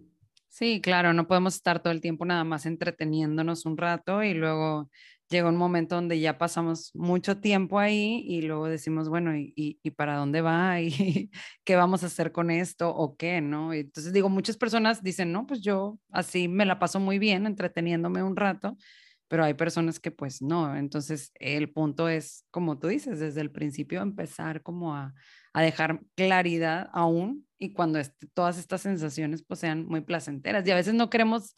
Sí, 0.49 0.81
claro, 0.81 1.13
no 1.13 1.29
podemos 1.29 1.57
estar 1.57 1.83
todo 1.83 1.93
el 1.93 2.01
tiempo 2.01 2.25
nada 2.25 2.43
más 2.43 2.65
entreteniéndonos 2.65 3.67
un 3.67 3.77
rato 3.77 4.23
y 4.23 4.33
luego 4.33 4.89
llega 5.29 5.49
un 5.49 5.57
momento 5.57 5.95
donde 5.95 6.19
ya 6.21 6.39
pasamos 6.39 6.91
mucho 6.95 7.39
tiempo 7.39 7.79
ahí 7.79 8.25
y 8.27 8.43
luego 8.43 8.69
decimos, 8.69 9.09
bueno, 9.09 9.37
¿y, 9.37 9.53
y, 9.83 9.91
para 9.91 10.17
dónde 10.17 10.41
va? 10.41 10.81
¿Y 10.81 11.31
qué 11.65 11.77
vamos 11.77 12.03
a 12.03 12.07
hacer 12.07 12.33
con 12.33 12.51
esto? 12.51 12.95
¿O 12.95 13.17
qué? 13.17 13.41
¿No? 13.41 13.73
entonces 13.73 14.13
digo, 14.13 14.29
muchas 14.29 14.57
personas 14.57 15.03
dicen, 15.03 15.33
no, 15.33 15.47
pues 15.47 15.61
yo 15.61 15.99
así 16.11 16.49
me 16.49 16.65
la 16.67 16.79
paso 16.79 17.01
muy 17.01 17.19
bien 17.19 17.47
entreteniéndome 17.47 18.23
un 18.23 18.37
rato, 18.37 18.77
pero 19.29 19.45
hay 19.45 19.55
personas 19.55 20.01
que 20.01 20.11
pues 20.11 20.41
no. 20.43 20.75
Entonces 20.77 21.33
el 21.35 21.71
punto 21.71 22.09
es, 22.09 22.45
como 22.51 22.79
tú 22.79 22.89
dices, 22.89 23.21
desde 23.21 23.41
el 23.41 23.51
principio 23.51 24.01
empezar 24.01 24.63
como 24.63 24.95
a, 24.95 25.15
a 25.53 25.63
dejar 25.63 26.01
claridad 26.15 26.89
aún 26.93 27.47
y 27.59 27.73
cuando 27.73 28.01
todas 28.35 28.59
estas 28.59 28.83
sensaciones 28.83 29.43
pues 29.43 29.61
sean 29.61 29.87
muy 29.87 30.01
placenteras. 30.01 30.67
Y 30.67 30.71
a 30.71 30.77
veces 30.77 30.95
no 30.95 31.11
queremos 31.11 31.55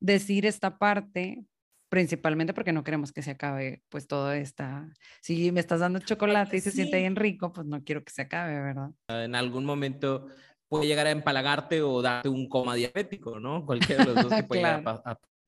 decir 0.00 0.44
esta 0.44 0.78
parte 0.78 1.46
principalmente 1.94 2.52
porque 2.52 2.72
no 2.72 2.82
queremos 2.82 3.12
que 3.12 3.22
se 3.22 3.30
acabe 3.30 3.84
pues 3.88 4.08
todo 4.08 4.32
esta, 4.32 4.92
si 5.20 5.52
me 5.52 5.60
estás 5.60 5.78
dando 5.78 6.00
chocolate 6.00 6.56
y 6.56 6.60
se 6.60 6.72
siente 6.72 6.98
bien 6.98 7.14
rico, 7.14 7.52
pues 7.52 7.68
no 7.68 7.84
quiero 7.84 8.02
que 8.02 8.10
se 8.10 8.22
acabe, 8.22 8.60
¿verdad? 8.60 8.90
En 9.06 9.36
algún 9.36 9.64
momento 9.64 10.26
puede 10.66 10.88
llegar 10.88 11.06
a 11.06 11.12
empalagarte 11.12 11.82
o 11.82 12.02
darte 12.02 12.28
un 12.28 12.48
coma 12.48 12.74
diabético, 12.74 13.38
¿no? 13.38 13.64
Cualquiera 13.64 14.04
de 14.04 14.12
los 14.12 14.24
dos 14.24 14.32
que 14.32 14.42
puede 14.48 14.64
a, 14.64 14.82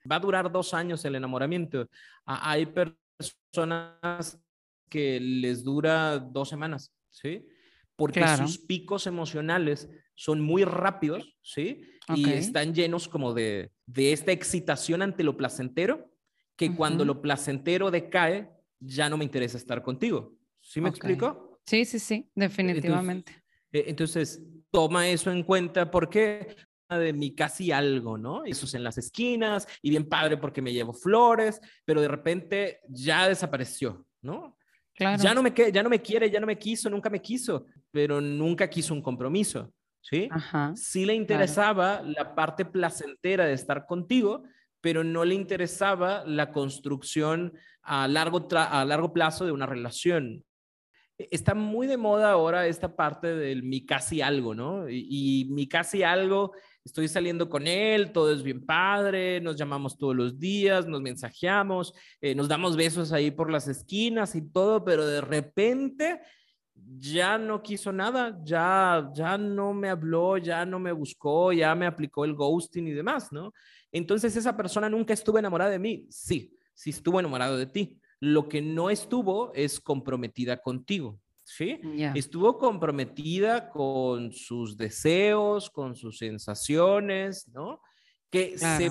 Va 0.09 0.17
a 0.17 0.21
durar 0.21 0.53
dos 0.53 0.73
años 0.73 1.05
el 1.05 1.17
enamoramiento. 1.17 1.89
Hay 2.25 2.67
personas 2.67 4.41
que 4.89 5.19
les 5.19 5.65
dura 5.65 6.21
dos 6.21 6.49
semanas, 6.49 6.93
¿sí? 7.11 7.45
Porque 7.97 8.25
sus 8.37 8.57
picos 8.57 9.09
emocionales 9.09 9.91
son 10.15 10.41
muy 10.43 10.63
rápidos, 10.63 11.37
¿sí? 11.43 11.83
Y 12.15 12.31
están 12.31 12.73
llenos 12.73 13.09
como 13.09 13.35
de, 13.35 13.73
de 13.87 14.13
esta 14.13 14.31
excitación 14.31 15.03
ante 15.03 15.25
lo 15.25 15.37
placentero 15.37 16.13
que 16.57 16.75
cuando 16.75 17.05
lo 17.05 17.21
placentero 17.21 17.91
decae, 17.91 18.51
ya 18.81 19.09
no 19.09 19.17
me 19.17 19.25
interesa 19.25 19.59
estar 19.59 19.83
contigo. 19.83 20.35
¿Sí 20.61 20.81
me 20.81 20.89
explico? 20.89 21.61
Sí, 21.65 21.85
sí, 21.85 21.99
sí, 21.99 22.31
definitivamente. 22.35 23.33
Eh, 23.73 23.85
entonces, 23.89 24.43
toma 24.71 25.09
eso 25.09 25.31
en 25.31 25.43
cuenta 25.43 25.91
porque 25.91 26.57
de 26.89 27.13
mi 27.13 27.35
casi 27.35 27.73
algo, 27.73 28.17
¿no? 28.17 28.45
Eso 28.45 28.67
es 28.67 28.75
en 28.75 28.85
las 28.85 28.97
esquinas 28.97 29.67
y 29.83 29.91
bien 29.91 30.09
padre 30.09 30.37
porque 30.37 30.63
me 30.63 30.73
llevo 30.73 30.93
flores, 30.93 31.61
pero 31.85 32.01
de 32.01 32.09
repente 32.09 32.81
ya 32.89 33.29
desapareció, 33.29 34.07
¿no? 34.23 34.57
Claro. 34.95 35.23
Ya 35.23 35.35
no 35.35 35.43
me 35.43 35.53
ya 35.73 35.83
no 35.83 35.91
me 35.91 36.01
quiere, 36.01 36.31
ya 36.31 36.41
no 36.41 36.47
me 36.47 36.59
quiso, 36.59 36.89
nunca 36.89 37.11
me 37.11 37.21
quiso, 37.21 37.67
pero 37.91 38.21
nunca 38.21 38.71
quiso 38.71 38.95
un 38.95 39.03
compromiso, 39.03 39.73
¿sí? 40.01 40.29
Ajá, 40.31 40.73
sí 40.77 41.05
le 41.05 41.15
interesaba 41.15 42.03
la 42.03 42.35
parte 42.35 42.65
placentera 42.65 43.45
de 43.45 43.53
estar 43.53 43.85
contigo, 43.85 44.45
pero 44.87 45.03
no 45.03 45.25
le 45.25 45.35
interesaba 45.35 46.23
la 46.27 46.53
construcción 46.53 47.55
a 47.83 48.07
largo, 48.07 48.47
a 48.53 48.85
largo 48.85 49.13
plazo 49.13 49.45
de 49.45 49.51
una 49.51 49.67
relación. 49.67 50.45
E, 51.19 51.27
está 51.33 51.57
muy 51.57 51.89
de 51.89 51.97
moda 51.97 52.31
ahora 52.31 52.69
esta 52.69 52.95
parte 52.95 53.35
del 53.35 53.65
mi 53.65 53.85
casi 53.85 54.23
algo, 54.23 54.55
¿no? 54.55 54.89
Y, 54.89 55.49
mi 55.51 55.67
casi 55.67 56.05
algo, 56.05 56.53
estoy 56.85 57.09
saliendo 57.09 57.49
con 57.49 57.67
él, 57.67 58.13
todo 58.13 58.33
es 58.33 58.45
bien 58.45 58.65
padre, 58.65 59.41
nos 59.41 59.57
llamamos 59.57 59.99
todos 59.99 60.15
los 60.15 60.39
días, 60.39 60.87
nos 60.87 61.01
mensajeamos, 61.01 61.93
eh, 62.21 62.37
nos 62.37 62.47
damos 62.47 62.77
besos 62.77 63.11
ahí 63.11 63.33
por 63.33 63.51
las 63.51 63.67
esquinas 63.67 64.37
y 64.37 64.43
todo, 64.53 64.85
pero 64.85 65.05
de 65.05 65.21
repente 65.21 66.21
ya 66.97 67.39
no 67.39 67.61
quiso 67.61 67.91
nada, 67.91 68.39
ya, 68.45 69.11
ya 69.13 69.37
no 69.37 69.75
me 69.75 69.89
habló, 69.89 70.39
ya 70.39 70.65
no 70.65 70.79
me 70.79 70.93
buscó, 70.93 71.53
ya 71.53 71.75
me 71.75 71.87
aplicó 71.87 72.25
el 72.25 72.35
ghosting 72.35 72.87
y 72.87 72.93
demás, 72.93 73.33
¿no? 73.33 73.53
Entonces 73.93 74.37
esa 74.37 74.57
persona 74.57 74.89
nunca 74.89 75.15
estuvo 75.15 75.39
enamorada 75.39 75.71
de 75.71 75.79
mí. 75.79 76.07
Sí, 76.11 76.57
sí 76.75 76.91
estuvo 76.91 77.21
enamorado 77.21 77.57
de 77.57 77.67
ti. 77.67 78.01
Lo 78.21 78.49
que 78.49 78.63
no 78.63 78.91
estuvo 78.91 79.53
es 79.55 79.81
comprometida 79.81 80.61
contigo. 80.61 81.21
¿Sí? 81.45 81.81
Estuvo 82.17 82.59
comprometida 82.59 83.71
con 83.71 84.33
sus 84.33 84.77
deseos, 84.77 85.71
con 85.71 85.95
sus 85.95 86.19
sensaciones, 86.19 87.47
¿no? 87.49 87.81
Que, 88.29 88.59
se, 88.59 88.91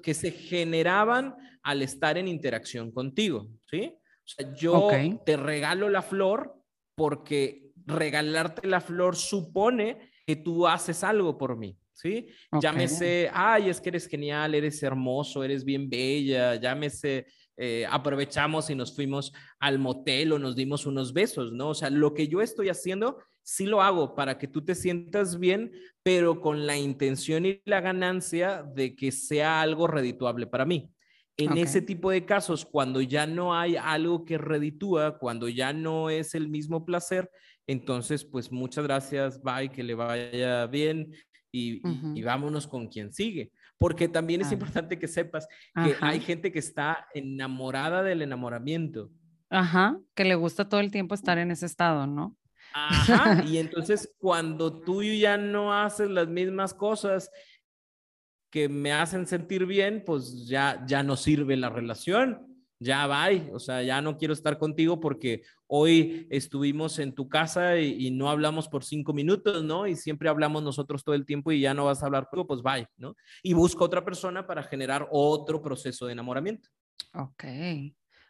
que 0.00 0.14
se 0.14 0.30
generaban 0.30 1.34
al 1.60 1.82
estar 1.82 2.16
en 2.16 2.28
interacción 2.28 2.92
contigo, 2.92 3.48
¿sí? 3.68 3.92
O 3.96 4.28
sea, 4.28 4.54
yo 4.54 4.88
te 5.26 5.36
regalo 5.36 5.88
la 5.88 6.02
flor 6.02 6.54
porque 6.94 7.72
regalarte 7.84 8.68
la 8.68 8.80
flor 8.80 9.16
supone 9.16 10.10
que 10.24 10.36
tú 10.36 10.66
haces 10.66 11.02
algo 11.02 11.36
por 11.36 11.56
mí. 11.56 11.76
¿Sí? 11.98 12.28
Llámese, 12.62 13.28
ay, 13.32 13.68
es 13.68 13.80
que 13.80 13.88
eres 13.88 14.06
genial, 14.06 14.54
eres 14.54 14.82
hermoso, 14.82 15.42
eres 15.42 15.64
bien 15.64 15.90
bella, 15.90 16.54
llámese, 16.54 17.26
eh, 17.56 17.84
aprovechamos 17.90 18.70
y 18.70 18.76
nos 18.76 18.94
fuimos 18.94 19.32
al 19.58 19.80
motel 19.80 20.32
o 20.32 20.38
nos 20.38 20.54
dimos 20.54 20.86
unos 20.86 21.12
besos, 21.12 21.52
¿no? 21.52 21.70
O 21.70 21.74
sea, 21.74 21.90
lo 21.90 22.14
que 22.14 22.28
yo 22.28 22.40
estoy 22.40 22.68
haciendo, 22.68 23.18
sí 23.42 23.66
lo 23.66 23.82
hago 23.82 24.14
para 24.14 24.38
que 24.38 24.46
tú 24.46 24.64
te 24.64 24.76
sientas 24.76 25.40
bien, 25.40 25.72
pero 26.04 26.40
con 26.40 26.66
la 26.66 26.76
intención 26.76 27.46
y 27.46 27.60
la 27.64 27.80
ganancia 27.80 28.62
de 28.62 28.94
que 28.94 29.10
sea 29.10 29.60
algo 29.60 29.88
redituable 29.88 30.46
para 30.46 30.64
mí. 30.64 30.92
En 31.36 31.56
ese 31.56 31.80
tipo 31.80 32.10
de 32.10 32.24
casos, 32.24 32.64
cuando 32.64 33.00
ya 33.00 33.24
no 33.24 33.54
hay 33.54 33.76
algo 33.76 34.24
que 34.24 34.38
reditúa, 34.38 35.18
cuando 35.18 35.48
ya 35.48 35.72
no 35.72 36.10
es 36.10 36.34
el 36.34 36.48
mismo 36.48 36.84
placer, 36.84 37.30
entonces, 37.68 38.24
pues 38.24 38.50
muchas 38.50 38.84
gracias, 38.84 39.42
bye, 39.42 39.68
que 39.68 39.82
le 39.82 39.94
vaya 39.94 40.66
bien, 40.66 41.12
y, 41.52 42.22
vámonos 42.22 42.66
con 42.66 42.88
quien 42.88 43.12
sigue. 43.12 43.50
Porque 43.78 44.08
también 44.08 44.40
es 44.40 44.50
importante 44.52 44.98
que 44.98 45.06
sepas 45.06 45.46
que 45.74 45.94
hay 46.00 46.20
gente 46.20 46.50
que 46.50 46.58
está 46.58 47.06
enamorada 47.14 48.02
del 48.02 48.22
enamoramiento. 48.22 49.10
Ajá, 49.50 49.98
que 50.14 50.24
le 50.24 50.34
gusta 50.34 50.68
todo 50.68 50.80
el 50.80 50.90
tiempo 50.90 51.14
estar 51.14 51.38
en 51.38 51.50
ese 51.50 51.66
estado, 51.66 52.06
¿no? 52.06 52.36
Ajá, 52.74 53.44
y 53.48 53.58
entonces 53.58 54.14
cuando 54.18 54.82
tú 54.82 55.02
ya 55.02 55.38
no 55.38 55.72
haces 55.72 56.10
las 56.10 56.28
mismas 56.28 56.74
cosas 56.74 57.30
que 58.50 58.68
me 58.68 58.92
hacen 58.92 59.26
sentir 59.26 59.64
bien, 59.64 60.02
pues 60.04 60.46
ya, 60.46 60.84
ya 60.86 61.02
no 61.02 61.16
sirve 61.16 61.56
la 61.56 61.70
relación 61.70 62.47
ya 62.80 63.06
va, 63.06 63.28
o 63.52 63.58
sea, 63.58 63.82
ya 63.82 64.00
no 64.00 64.16
quiero 64.16 64.32
estar 64.32 64.58
contigo 64.58 65.00
porque 65.00 65.42
hoy 65.66 66.26
estuvimos 66.30 66.98
en 66.98 67.12
tu 67.12 67.28
casa 67.28 67.78
y, 67.78 68.10
no 68.10 68.30
hablamos 68.30 68.68
por 68.68 68.84
cinco 68.84 69.12
minutos, 69.12 69.64
¿no? 69.64 69.86
Y 69.86 69.96
siempre 69.96 70.28
hablamos 70.28 70.62
nosotros 70.62 71.04
todo 71.04 71.14
el 71.14 71.26
tiempo 71.26 71.52
y 71.52 71.60
ya 71.60 71.74
no 71.74 71.84
vas 71.84 72.02
a 72.02 72.06
hablar 72.06 72.28
pues 72.30 72.62
bye, 72.62 72.86
¿no? 72.96 73.14
Y 73.42 73.52
busca 73.52 73.84
otra 73.84 74.04
persona 74.04 74.46
para 74.46 74.62
generar 74.62 75.08
otro 75.10 75.60
proceso 75.60 76.06
de 76.06 76.12
enamoramiento. 76.12 76.68
Ok, 77.14 77.44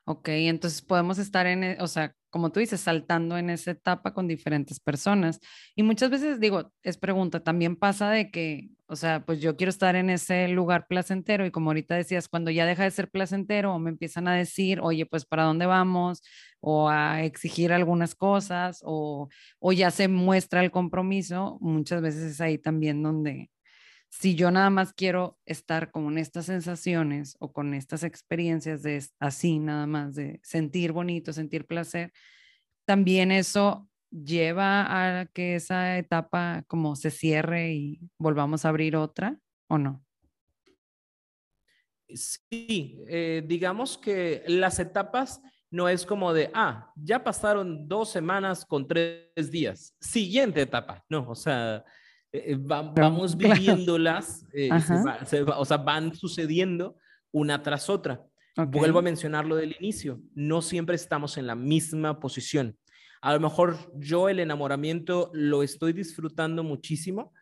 ok, 0.04 0.28
entonces 0.28 0.82
podemos 0.82 1.18
estar 1.18 1.46
en, 1.46 1.64
e, 1.64 1.76
o 1.80 1.86
sea, 1.86 2.14
como 2.30 2.50
tú 2.50 2.60
dices, 2.60 2.80
saltando 2.80 3.38
en 3.38 3.50
esa 3.50 3.70
etapa 3.70 4.12
con 4.12 4.28
diferentes 4.28 4.80
personas. 4.80 5.40
Y 5.74 5.82
muchas 5.82 6.10
veces 6.10 6.40
digo, 6.40 6.72
es 6.82 6.98
pregunta, 6.98 7.40
también 7.40 7.76
pasa 7.76 8.10
de 8.10 8.30
que 8.30 8.70
o 8.88 8.96
sea, 8.96 9.24
pues 9.24 9.40
yo 9.40 9.56
quiero 9.56 9.70
estar 9.70 9.96
en 9.96 10.08
ese 10.08 10.48
lugar 10.48 10.86
placentero 10.88 11.44
y 11.44 11.50
como 11.50 11.70
ahorita 11.70 11.94
decías, 11.94 12.28
cuando 12.28 12.50
ya 12.50 12.64
deja 12.66 12.84
de 12.84 12.90
ser 12.90 13.10
placentero 13.10 13.74
o 13.74 13.78
me 13.78 13.90
empiezan 13.90 14.28
a 14.28 14.34
decir, 14.34 14.80
oye, 14.80 15.04
pues 15.06 15.26
para 15.26 15.44
dónde 15.44 15.66
vamos 15.66 16.22
o 16.60 16.88
a 16.88 17.22
exigir 17.22 17.72
algunas 17.72 18.14
cosas 18.14 18.80
o, 18.84 19.28
o 19.58 19.72
ya 19.72 19.90
se 19.90 20.08
muestra 20.08 20.64
el 20.64 20.70
compromiso, 20.70 21.58
muchas 21.60 22.00
veces 22.00 22.22
es 22.22 22.40
ahí 22.40 22.56
también 22.56 23.02
donde 23.02 23.50
si 24.08 24.34
yo 24.34 24.50
nada 24.50 24.70
más 24.70 24.94
quiero 24.94 25.38
estar 25.44 25.90
con 25.90 26.16
estas 26.18 26.46
sensaciones 26.46 27.36
o 27.40 27.52
con 27.52 27.74
estas 27.74 28.02
experiencias 28.04 28.82
de 28.82 29.04
así 29.20 29.58
nada 29.58 29.86
más, 29.86 30.14
de 30.14 30.40
sentir 30.42 30.92
bonito, 30.92 31.32
sentir 31.34 31.66
placer, 31.66 32.12
también 32.86 33.32
eso 33.32 33.88
lleva 34.10 35.20
a 35.20 35.26
que 35.26 35.54
esa 35.54 35.98
etapa 35.98 36.64
como 36.66 36.96
se 36.96 37.10
cierre 37.10 37.72
y 37.72 38.00
volvamos 38.18 38.64
a 38.64 38.70
abrir 38.70 38.96
otra 38.96 39.38
o 39.68 39.78
no? 39.78 40.04
Sí, 42.08 43.02
eh, 43.06 43.42
digamos 43.46 43.98
que 43.98 44.42
las 44.46 44.78
etapas 44.78 45.42
no 45.70 45.88
es 45.88 46.06
como 46.06 46.32
de, 46.32 46.50
ah, 46.54 46.90
ya 46.96 47.22
pasaron 47.22 47.86
dos 47.86 48.10
semanas 48.10 48.64
con 48.64 48.88
tres 48.88 49.50
días, 49.50 49.94
siguiente 50.00 50.62
etapa, 50.62 51.04
no, 51.10 51.28
o 51.28 51.34
sea, 51.34 51.84
eh, 52.32 52.56
vamos 52.58 53.36
viviéndolas, 53.36 54.46
o 55.56 55.64
sea, 55.64 55.76
van 55.76 56.14
sucediendo 56.14 56.96
una 57.30 57.62
tras 57.62 57.90
otra. 57.90 58.24
Vuelvo 58.68 58.98
a 58.98 59.02
mencionar 59.02 59.46
lo 59.46 59.54
del 59.54 59.76
inicio, 59.78 60.20
no 60.34 60.62
siempre 60.62 60.96
estamos 60.96 61.36
en 61.36 61.46
la 61.46 61.54
misma 61.54 62.18
posición. 62.18 62.76
A 63.20 63.32
lo 63.32 63.40
mejor 63.40 63.76
yo 63.94 64.28
el 64.28 64.40
enamoramiento 64.40 65.30
lo 65.34 65.62
estoy 65.62 65.92
disfrutando 65.92 66.62
muchísimo, 66.62 67.32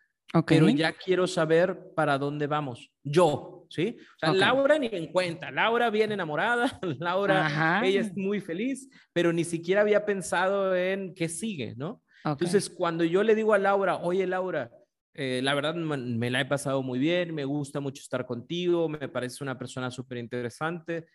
pero 0.46 0.68
ya 0.68 0.92
quiero 0.92 1.26
saber 1.26 1.92
para 1.94 2.18
dónde 2.18 2.46
vamos. 2.46 2.92
Yo, 3.02 3.66
¿sí? 3.70 3.96
O 4.00 4.18
sea, 4.18 4.32
Laura 4.32 4.78
ni 4.78 4.88
en 4.92 5.12
cuenta. 5.12 5.50
Laura 5.50 5.90
bien 5.90 6.12
enamorada, 6.12 6.78
Laura, 6.98 7.80
ella 7.84 8.00
es 8.00 8.16
muy 8.16 8.40
feliz, 8.40 8.88
pero 9.12 9.32
ni 9.32 9.44
siquiera 9.44 9.82
había 9.82 10.04
pensado 10.04 10.74
en 10.74 11.14
qué 11.14 11.28
sigue, 11.28 11.74
¿no? 11.76 12.02
Entonces, 12.24 12.68
cuando 12.68 13.04
yo 13.04 13.22
le 13.22 13.36
digo 13.36 13.54
a 13.54 13.58
Laura, 13.58 13.98
oye, 13.98 14.26
Laura, 14.26 14.72
eh, 15.14 15.40
la 15.42 15.54
verdad 15.54 15.74
me, 15.74 16.28
la 16.28 16.40
he 16.40 16.44
pasado 16.44 16.82
muy 16.82 16.98
bien, 16.98 17.34
me 17.34 17.44
gusta 17.44 17.80
mucho 17.80 18.02
estar 18.02 18.26
contigo, 18.26 18.88
me 18.88 19.08
parece 19.08 19.44
una 19.44 19.56
persona 19.56 19.90
súper 19.90 20.18
interesante. 20.18 21.06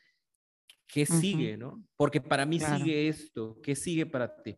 ¿Qué 0.91 1.05
sigue, 1.05 1.57
no? 1.57 1.83
Porque 1.95 2.19
para 2.19 2.45
mí 2.45 2.60
sigue 2.60 3.07
esto, 3.07 3.60
¿qué 3.63 3.75
sigue 3.75 4.05
para 4.05 4.41
ti? 4.43 4.57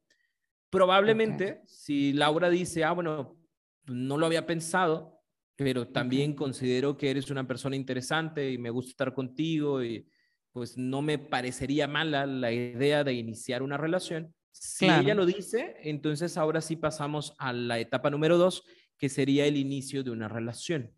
Probablemente, 0.69 1.61
si 1.67 2.13
Laura 2.13 2.49
dice, 2.49 2.83
ah, 2.83 2.91
bueno, 2.93 3.37
no 3.85 4.17
lo 4.17 4.25
había 4.25 4.47
pensado, 4.47 5.19
pero 5.55 5.87
también 5.87 6.33
considero 6.33 6.97
que 6.97 7.11
eres 7.11 7.29
una 7.29 7.47
persona 7.47 7.75
interesante 7.75 8.51
y 8.51 8.57
me 8.57 8.71
gusta 8.71 8.89
estar 8.89 9.13
contigo 9.13 9.83
y 9.83 10.07
pues 10.51 10.77
no 10.77 11.03
me 11.03 11.19
parecería 11.19 11.87
mala 11.87 12.25
la 12.25 12.51
idea 12.51 13.03
de 13.03 13.13
iniciar 13.13 13.61
una 13.61 13.77
relación. 13.77 14.33
Si 14.51 14.85
ella 14.85 15.13
lo 15.13 15.27
dice, 15.27 15.75
entonces 15.81 16.37
ahora 16.37 16.61
sí 16.61 16.75
pasamos 16.75 17.35
a 17.37 17.53
la 17.53 17.79
etapa 17.79 18.09
número 18.09 18.37
dos, 18.37 18.63
que 18.97 19.09
sería 19.09 19.45
el 19.45 19.57
inicio 19.57 20.03
de 20.03 20.11
una 20.11 20.27
relación. 20.27 20.91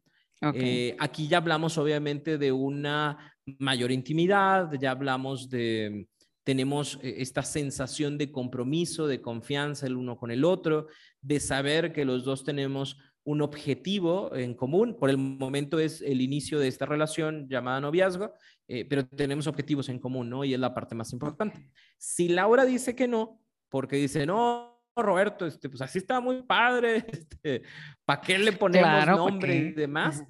Eh, 0.54 0.96
aquí 1.00 1.28
ya 1.28 1.38
hablamos 1.38 1.78
obviamente 1.78 2.38
de 2.38 2.52
una 2.52 3.35
mayor 3.60 3.92
intimidad, 3.92 4.72
ya 4.80 4.92
hablamos 4.92 5.50
de, 5.50 6.08
tenemos 6.46 7.00
eh, 7.02 7.16
esta 7.18 7.44
sensación 7.44 8.18
de 8.18 8.32
compromiso, 8.32 9.08
de 9.08 9.22
confianza 9.22 9.88
el 9.88 9.98
uno 9.98 10.18
con 10.18 10.32
el 10.32 10.46
otro, 10.46 10.88
de 11.22 11.40
saber 11.40 11.92
que 11.92 12.06
los 12.06 12.24
dos 12.24 12.44
tenemos 12.44 12.98
un 13.24 13.42
objetivo 13.42 14.34
en 14.36 14.54
común. 14.54 14.96
Por 14.98 15.10
el 15.10 15.18
momento 15.18 15.80
es 15.80 16.02
el 16.02 16.22
inicio 16.22 16.60
de 16.60 16.68
esta 16.68 16.86
relación 16.86 17.50
llamada 17.50 17.82
noviazgo, 17.82 18.34
eh, 18.68 18.86
pero 18.86 19.06
tenemos 19.08 19.48
objetivos 19.48 19.90
en 19.90 20.00
común, 20.00 20.30
¿no? 20.30 20.44
Y 20.44 20.54
es 20.54 20.60
la 20.60 20.74
parte 20.74 20.94
más 20.94 21.12
importante. 21.12 21.72
Si 21.98 22.30
Laura 22.30 22.66
dice 22.66 22.96
que 22.96 23.08
no, 23.08 23.42
porque 23.70 23.96
dice, 23.96 24.28
no, 24.28 24.84
Roberto, 24.96 25.48
este, 25.48 25.68
pues 25.68 25.82
así 25.82 25.98
está 25.98 26.20
muy 26.20 26.44
padre, 26.44 26.98
este, 27.12 27.64
¿para 28.06 28.22
qué 28.22 28.38
le 28.38 28.52
ponemos 28.54 29.08
nombre 29.08 29.56
y 29.56 29.72
demás? 29.72 30.24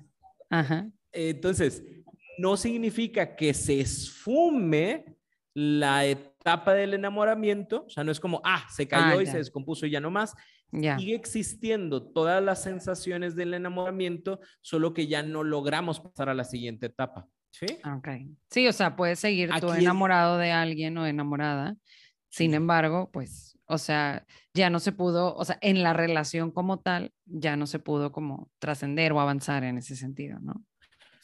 Entonces, 1.12 1.84
no 2.38 2.58
significa 2.58 3.36
que 3.36 3.54
se 3.54 3.80
esfume 3.80 5.18
la 5.54 6.06
etapa 6.06 6.74
del 6.74 6.94
enamoramiento, 6.94 7.86
o 7.86 7.90
sea, 7.90 8.04
no 8.04 8.12
es 8.12 8.20
como, 8.20 8.42
ah, 8.44 8.68
se 8.70 8.88
cayó 8.88 9.20
ah, 9.20 9.24
y 9.24 9.26
se 9.26 9.38
descompuso 9.38 9.86
y 9.86 9.92
ya 9.92 10.02
no 10.02 10.12
más. 10.12 10.36
Sigue 10.72 11.16
existiendo 11.16 12.04
todas 12.04 12.44
las 12.44 12.62
sensaciones 12.62 13.36
del 13.36 13.54
enamoramiento, 13.54 14.42
solo 14.62 14.94
que 14.94 15.08
ya 15.08 15.24
no 15.24 15.44
logramos 15.44 16.02
pasar 16.02 16.28
a 16.30 16.34
la 16.34 16.44
siguiente 16.44 16.88
etapa. 16.88 17.28
Sí, 17.52 17.68
okay. 17.98 18.30
sí 18.52 18.68
o 18.68 18.74
sea, 18.74 18.98
puedes 18.98 19.20
seguir 19.20 19.50
tú 19.62 19.72
enamorado 19.72 20.38
de 20.38 20.52
alguien 20.52 20.98
o 20.98 21.06
enamorada, 21.06 21.78
sin 22.28 22.54
embargo, 22.54 23.10
pues 23.14 23.56
o 23.68 23.78
sea, 23.78 24.26
ya 24.54 24.70
no 24.70 24.80
se 24.80 24.92
pudo, 24.92 25.36
o 25.36 25.44
sea, 25.44 25.58
en 25.62 25.82
la 25.82 25.94
relación 25.94 26.52
como 26.52 26.80
tal, 26.80 27.14
ya 27.26 27.56
no 27.56 27.66
se 27.66 27.80
pudo 27.80 28.12
como 28.12 28.52
trascender 28.60 29.12
o 29.14 29.20
avanzar 29.20 29.64
en 29.64 29.78
ese 29.78 29.96
sentido, 29.96 30.40
¿no? 30.40 30.64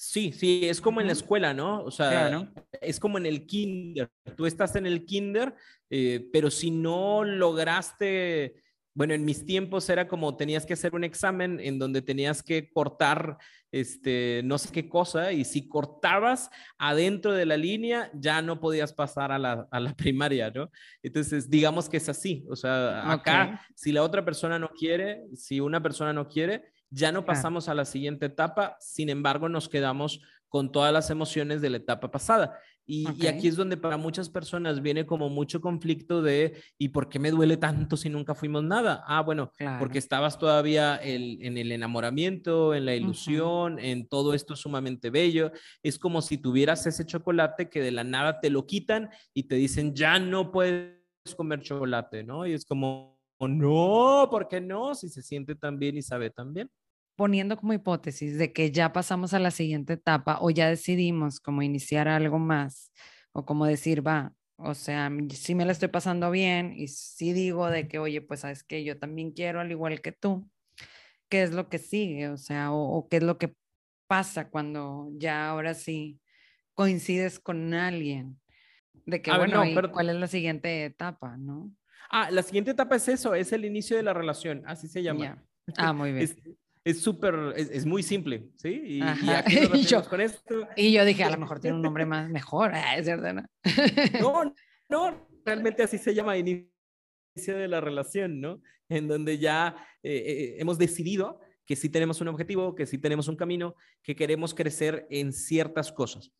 Sí, 0.03 0.31
sí, 0.31 0.61
es 0.67 0.81
como 0.81 0.99
en 0.99 1.05
la 1.05 1.13
escuela, 1.13 1.53
¿no? 1.53 1.83
O 1.83 1.91
sea, 1.91 2.51
es 2.81 2.99
como 2.99 3.19
en 3.19 3.27
el 3.27 3.45
kinder. 3.45 4.09
Tú 4.35 4.47
estás 4.47 4.75
en 4.75 4.87
el 4.87 5.05
kinder, 5.05 5.53
eh, 5.91 6.27
pero 6.33 6.49
si 6.49 6.71
no 6.71 7.23
lograste 7.23 8.55
bueno, 8.93 9.13
en 9.13 9.23
mis 9.23 9.45
tiempos 9.45 9.89
era 9.89 10.07
como 10.07 10.35
tenías 10.35 10.65
que 10.65 10.73
hacer 10.73 10.93
un 10.93 11.03
examen 11.03 11.59
en 11.61 11.79
donde 11.79 12.01
tenías 12.01 12.43
que 12.43 12.71
cortar 12.71 13.37
este, 13.71 14.41
no 14.43 14.57
sé 14.57 14.69
qué 14.73 14.89
cosa, 14.89 15.31
y 15.31 15.45
si 15.45 15.69
cortabas 15.69 16.49
adentro 16.77 17.31
de 17.31 17.45
la 17.45 17.55
línea, 17.55 18.11
ya 18.13 18.41
no 18.41 18.59
podías 18.59 18.91
pasar 18.91 19.31
a 19.31 19.39
la, 19.39 19.65
a 19.71 19.79
la 19.79 19.93
primaria, 19.95 20.51
¿no? 20.51 20.69
Entonces, 21.01 21.49
digamos 21.49 21.87
que 21.87 21.97
es 21.97 22.09
así, 22.09 22.45
o 22.49 22.55
sea, 22.55 23.09
acá, 23.09 23.65
si 23.75 23.93
la 23.93 24.03
otra 24.03 24.25
persona 24.25 24.59
no 24.59 24.69
quiere, 24.69 25.23
si 25.35 25.61
una 25.61 25.81
persona 25.81 26.11
no 26.11 26.27
quiere, 26.27 26.65
ya 26.91 27.11
no 27.11 27.25
pasamos 27.25 27.69
a 27.69 27.73
la 27.73 27.85
siguiente 27.85 28.27
etapa, 28.27 28.75
sin 28.79 29.09
embargo, 29.09 29.49
nos 29.49 29.69
quedamos 29.69 30.21
con 30.49 30.71
todas 30.71 30.91
las 30.91 31.09
emociones 31.09 31.61
de 31.61 31.69
la 31.69 31.77
etapa 31.77 32.11
pasada. 32.11 32.59
Y, 32.85 33.25
aquí 33.25 33.47
es 33.47 33.55
donde 33.55 33.77
para 33.77 33.95
muchas 33.95 34.29
personas 34.29 34.81
viene 34.81 35.05
como 35.05 35.29
mucho 35.29 35.61
conflicto 35.61 36.21
de, 36.21 36.61
¿y 36.77 36.89
por 36.89 37.07
qué 37.07 37.19
me 37.19 37.31
duele 37.31 37.55
tanto 37.55 37.95
si 37.95 38.09
nunca 38.09 38.35
fuimos 38.35 38.65
nada? 38.65 39.01
Ah, 39.07 39.21
bueno, 39.21 39.53
porque 39.79 39.99
estabas 39.99 40.37
todavía 40.37 40.99
en 41.01 41.57
el 41.57 41.71
enamoramiento, 41.71 42.75
en 42.75 42.85
la 42.85 42.95
ilusión, 42.95 43.79
en 43.79 44.09
todo 44.09 44.33
esto 44.33 44.57
sumamente 44.57 45.09
bello. 45.09 45.53
Es 45.81 45.97
como 45.97 46.21
si 46.21 46.37
tuvieras 46.37 46.85
ese 46.85 47.05
chocolate 47.05 47.69
que 47.69 47.81
de 47.81 47.91
la 47.91 48.03
nada 48.03 48.41
te 48.41 48.49
lo 48.49 48.65
quitan 48.65 49.09
y 49.33 49.43
te 49.43 49.55
dicen, 49.55 49.95
ya 49.95 50.19
no 50.19 50.51
puedes 50.51 50.97
comer 51.37 51.61
chocolate, 51.61 52.25
¿no? 52.25 52.45
Y 52.45 52.51
es 52.51 52.65
como, 52.65 53.17
no, 53.39 54.27
¿por 54.29 54.49
qué 54.49 54.59
no? 54.59 54.95
Si 54.95 55.07
se 55.07 55.21
siente 55.21 55.55
tan 55.55 55.79
bien 55.79 55.95
y 55.95 56.01
sabe 56.01 56.29
tan 56.29 56.53
bien 56.53 56.69
poniendo 57.21 57.55
como 57.55 57.71
hipótesis 57.71 58.39
de 58.39 58.51
que 58.51 58.71
ya 58.71 58.93
pasamos 58.93 59.35
a 59.35 59.39
la 59.39 59.51
siguiente 59.51 59.93
etapa 59.93 60.39
o 60.41 60.49
ya 60.49 60.67
decidimos 60.67 61.39
como 61.39 61.61
iniciar 61.61 62.07
algo 62.07 62.39
más 62.39 62.91
o 63.31 63.45
como 63.45 63.67
decir, 63.67 64.05
va, 64.05 64.33
o 64.55 64.73
sea, 64.73 65.11
si 65.29 65.53
me 65.53 65.63
la 65.63 65.71
estoy 65.71 65.89
pasando 65.89 66.31
bien 66.31 66.73
y 66.75 66.87
si 66.87 67.31
digo 67.31 67.69
de 67.69 67.87
que, 67.87 67.99
oye, 67.99 68.21
pues 68.21 68.39
sabes 68.39 68.63
que 68.63 68.83
yo 68.83 68.97
también 68.97 69.33
quiero 69.33 69.59
al 69.59 69.69
igual 69.69 70.01
que 70.01 70.11
tú, 70.11 70.49
¿qué 71.29 71.43
es 71.43 71.51
lo 71.51 71.69
que 71.69 71.77
sigue? 71.77 72.27
O 72.29 72.37
sea, 72.37 72.71
o, 72.71 73.07
qué 73.07 73.17
es 73.17 73.23
lo 73.23 73.37
que 73.37 73.53
pasa 74.07 74.49
cuando 74.49 75.11
ya 75.13 75.47
ahora 75.47 75.75
sí 75.75 76.19
coincides 76.73 77.39
con 77.39 77.75
alguien. 77.75 78.41
De 79.05 79.21
que, 79.21 79.29
bueno, 79.29 79.61
¿cuál 79.93 80.09
es 80.09 80.15
la 80.15 80.27
siguiente 80.27 80.85
etapa, 80.85 81.37
no? 81.37 81.71
Ah, 82.09 82.31
la 82.31 82.41
siguiente 82.41 82.71
etapa 82.71 82.95
es 82.95 83.07
eso, 83.07 83.35
es 83.35 83.53
el 83.53 83.63
inicio 83.63 83.95
de 83.95 84.01
la 84.01 84.15
relación, 84.15 84.63
así 84.65 84.87
se 84.87 85.03
llama. 85.03 85.45
Ah, 85.77 85.93
muy 85.93 86.13
bien 86.13 86.23
es 86.23 86.35
súper, 87.01 87.53
es, 87.55 87.85
muy 87.85 88.01
simple, 88.01 88.49
¿sí? 88.55 88.81
Y, 88.85 89.01
y 89.01 89.03
yo, 89.87 90.03
con 90.03 90.21
esto. 90.21 90.67
Y 90.75 90.93
yo 90.93 91.05
dije, 91.05 91.23
a 91.23 91.29
lo 91.29 91.37
mejor 91.37 91.59
tiene 91.59 91.75
un 91.75 91.81
nombre 91.81 92.05
más 92.05 92.29
mejor, 92.29 92.71
ah, 92.73 92.97
es 92.97 93.05
verdad, 93.05 93.33
¿no? 93.33 93.43
no, 94.89 95.27
realmente 95.45 95.83
así 95.83 95.97
se 95.97 96.13
llama 96.13 96.37
inicio 96.37 96.69
de 97.35 97.67
la 97.67 97.81
relación, 97.81 98.41
¿no? 98.41 98.61
En 98.89 99.07
donde 99.07 99.37
ya 99.37 99.75
eh, 100.03 100.23
eh, 100.25 100.55
hemos 100.59 100.77
decidido 100.77 101.39
que 101.65 101.75
sí 101.75 101.89
tenemos 101.89 102.19
un 102.19 102.27
objetivo, 102.27 102.75
que 102.75 102.85
sí 102.85 102.97
tenemos 102.97 103.27
un 103.27 103.35
camino, 103.35 103.75
que 104.01 104.15
queremos 104.15 104.53
crecer 104.53 105.07
en 105.09 105.31
ciertas 105.31 105.91
cosas. 105.91 106.31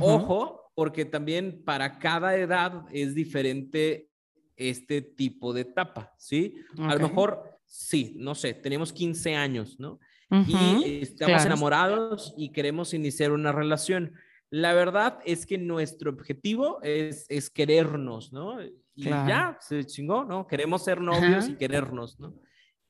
Ojo, 0.00 0.70
porque 0.74 1.06
también 1.06 1.62
para 1.64 1.98
cada 1.98 2.36
edad 2.36 2.84
es 2.92 3.14
diferente 3.14 4.10
este 4.54 5.00
tipo 5.00 5.54
de 5.54 5.62
etapa, 5.62 6.12
¿sí? 6.18 6.56
A 6.76 6.94
lo 6.94 7.08
mejor 7.08 7.57
sí, 7.68 8.14
no 8.16 8.34
sé, 8.34 8.54
tenemos 8.54 8.92
15 8.92 9.36
años, 9.36 9.78
¿no? 9.78 10.00
y 10.30 11.02
estamos 11.02 11.46
enamorados 11.46 12.34
y 12.36 12.50
queremos 12.50 12.92
iniciar 12.92 13.32
una 13.32 13.52
relación. 13.52 14.12
La 14.50 14.74
verdad 14.74 15.18
es 15.24 15.46
que 15.46 15.56
nuestro 15.58 16.10
objetivo 16.10 16.80
es, 16.82 17.26
es 17.28 17.48
querernos, 17.48 18.32
¿no? 18.32 18.62
Y 18.94 19.04
ya, 19.04 19.56
se 19.60 19.84
chingó, 19.84 20.24
¿no? 20.24 20.46
Queremos 20.46 20.84
ser 20.84 21.00
novios 21.00 21.48
y 21.48 21.56
querernos, 21.56 22.18
¿no? 22.18 22.34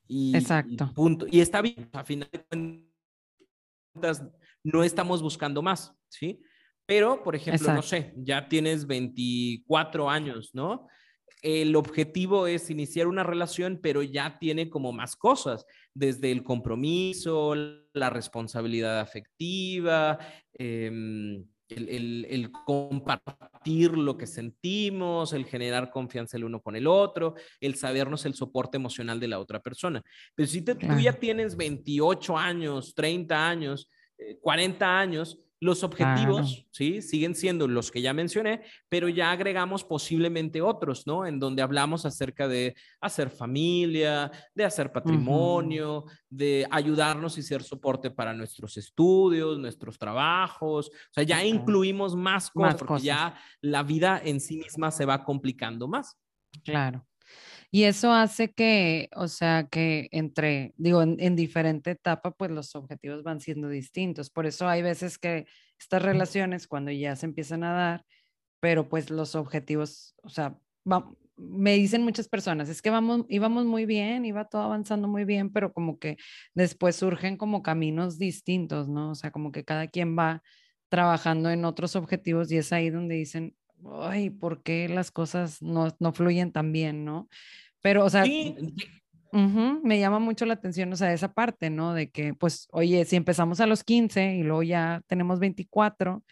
Y, 0.07 0.37
Exacto. 0.37 0.89
Y 0.91 0.95
punto. 0.95 1.27
Y 1.31 1.41
está 1.41 1.61
bien, 1.61 1.89
a 1.93 2.03
final 2.03 2.29
de 2.33 2.45
cuentas, 3.93 4.25
no 4.65 4.83
estamos 4.83 5.23
buscando 5.23 5.63
más, 5.63 5.95
¿sí? 6.09 6.41
Pero, 6.87 7.23
por 7.23 7.37
ejemplo, 7.37 7.75
no 7.75 7.83
sé, 7.83 8.15
ya 8.17 8.49
tienes 8.49 8.87
24 8.87 10.09
años, 10.09 10.51
¿no? 10.55 10.89
El 11.43 11.77
objetivo 11.77 12.47
es 12.47 12.71
iniciar 12.71 13.07
una 13.07 13.23
relación, 13.23 13.79
pero 13.83 14.03
ya 14.03 14.39
tiene 14.39 14.69
como 14.69 14.93
más 14.93 15.17
cosas, 15.17 15.65
desde 15.95 16.33
el 16.33 16.43
compromiso, 16.43 17.55
la 17.93 18.11
responsabilidad 18.11 19.01
afectiva, 19.01 20.19
em, 20.55 21.45
el, 21.69 22.51
compartir 22.65 23.97
lo 23.97 24.17
que 24.17 24.27
sentimos, 24.27 25.33
el 25.33 25.45
generar 25.45 25.91
confianza 25.91 26.37
el 26.37 26.45
uno 26.45 26.61
con 26.61 26.77
el 26.77 26.87
otro, 26.87 27.35
el 27.61 27.75
sabernos 27.75 28.25
el 28.27 28.35
soporte 28.35 28.77
emocional 28.77 29.21
de 29.21 29.29
la 29.29 29.39
otra 29.39 29.61
persona. 29.61 30.03
Pero 30.35 30.49
si 30.49 30.63
tú 30.63 30.77
ya 31.01 31.13
tienes 31.13 31.57
28 31.57 32.37
años, 32.37 32.95
30 32.95 33.49
años, 33.49 33.91
40 34.41 34.85
eh, 34.85 34.89
años, 34.89 35.39
Los 35.61 35.83
objetivos, 35.83 36.67
¿sí? 36.71 37.03
Siguen 37.03 37.35
siendo 37.35 37.67
los 37.67 37.91
que 37.91 38.01
ya 38.01 38.13
mencioné, 38.13 38.63
pero 38.89 39.09
ya 39.09 39.33
agregamos 39.33 39.83
posiblemente 39.83 40.63
otros, 40.63 41.07
¿no? 41.07 41.27
En 41.27 41.41
donde 41.41 41.63
hablamos 41.63 42.07
acerca 42.07 42.47
de 42.47 42.77
hacer 43.01 43.29
familia, 43.29 44.31
de 44.55 44.65
hacer 44.65 44.93
patrimonio, 44.93 46.05
de 46.31 46.67
ayudarnos 46.71 47.39
y 47.39 47.43
ser 47.43 47.63
soporte 47.65 48.11
para 48.11 48.33
nuestros 48.33 48.77
estudios, 48.77 49.59
nuestros 49.59 49.99
trabajos. 49.99 50.89
O 50.89 51.13
sea, 51.13 51.25
ya 51.25 51.45
incluimos 51.45 52.15
más 52.15 52.51
cosas, 52.51 52.77
porque 52.77 53.03
ya 53.03 53.37
la 53.61 53.83
vida 53.83 54.21
en 54.25 54.41
sí 54.41 54.59
misma 54.59 54.93
se 54.93 55.07
va 55.07 55.25
complicando 55.25 55.89
más. 55.89 56.17
Claro. 56.63 57.05
Y 57.71 57.85
eso 57.85 58.13
hace 58.13 58.53
que, 58.53 59.11
o 59.15 59.29
sea, 59.29 59.69
que 59.71 60.09
entre, 60.13 60.73
digo, 60.77 61.03
en, 61.03 61.37
diferente 61.37 61.91
etapa, 61.91 62.31
pues 62.31 62.51
los 62.51 62.75
objetivos 62.75 63.23
van 63.23 63.41
siendo 63.41 63.69
distintos. 63.69 64.31
Por 64.31 64.47
eso 64.47 64.67
hay 64.69 64.83
veces 64.83 65.19
que 65.19 65.47
estas 65.79 66.03
relaciones, 66.03 66.67
cuando 66.67 66.91
ya 66.91 67.15
se 67.17 67.27
empiezan 67.27 67.65
a 67.65 67.73
dar, 67.73 68.05
pero 68.61 68.89
pues 68.89 69.11
los 69.11 69.35
objetivos, 69.35 70.15
o 70.23 70.31
sea, 70.31 70.59
me 71.37 71.75
dicen 71.75 72.03
muchas 72.03 72.29
personas, 72.29 72.69
es 72.69 72.83
que 72.83 72.91
vamos, 72.91 73.27
íbamos 73.29 73.65
muy 73.67 73.87
bien, 73.87 74.25
iba 74.25 74.47
todo 74.47 74.63
avanzando 74.63 75.07
muy 75.07 75.25
bien, 75.25 75.53
pero 75.53 75.73
como 75.73 75.99
que 75.99 76.17
después 76.55 76.97
surgen 76.97 77.37
como 77.37 77.63
caminos 77.63 78.19
distintos, 78.19 78.89
¿no? 78.89 79.11
O 79.11 79.15
sea, 79.15 79.31
como 79.31 79.53
que 79.53 79.65
cada 79.65 79.87
quien 79.89 80.19
va 80.19 80.43
trabajando 80.89 81.51
en 81.51 81.65
otros 81.65 81.97
objetivos 81.97 82.51
y 82.51 82.57
es 82.57 82.73
ahí 82.73 82.91
donde 82.91 83.15
dicen, 83.17 83.55
ay, 84.03 84.31
¿por 84.31 84.63
qué 84.63 84.89
las 84.89 85.11
cosas 85.11 85.63
no, 85.63 85.89
no 85.99 86.13
fluyen 86.13 86.53
tan 86.53 86.73
bien, 86.73 87.05
no? 87.05 87.29
Pero, 87.81 88.05
o 88.05 88.11
sea, 88.11 88.25
me 89.33 89.99
llama 89.99 90.19
mucho 90.19 90.47
la 90.47 90.55
atención, 90.55 90.93
o 90.93 90.97
sea, 90.97 91.13
esa 91.13 91.33
parte, 91.33 91.71
¿no? 91.71 91.95
De 91.95 92.11
que, 92.11 92.35
pues, 92.35 92.69
oye, 92.73 93.05
si 93.05 93.17
empezamos 93.17 93.61
a 93.61 93.67
los 93.67 93.85
15 93.85 94.37
y 94.37 94.43
luego 94.43 94.63
ya 94.63 95.03
tenemos 95.07 95.39
24, 95.39 96.23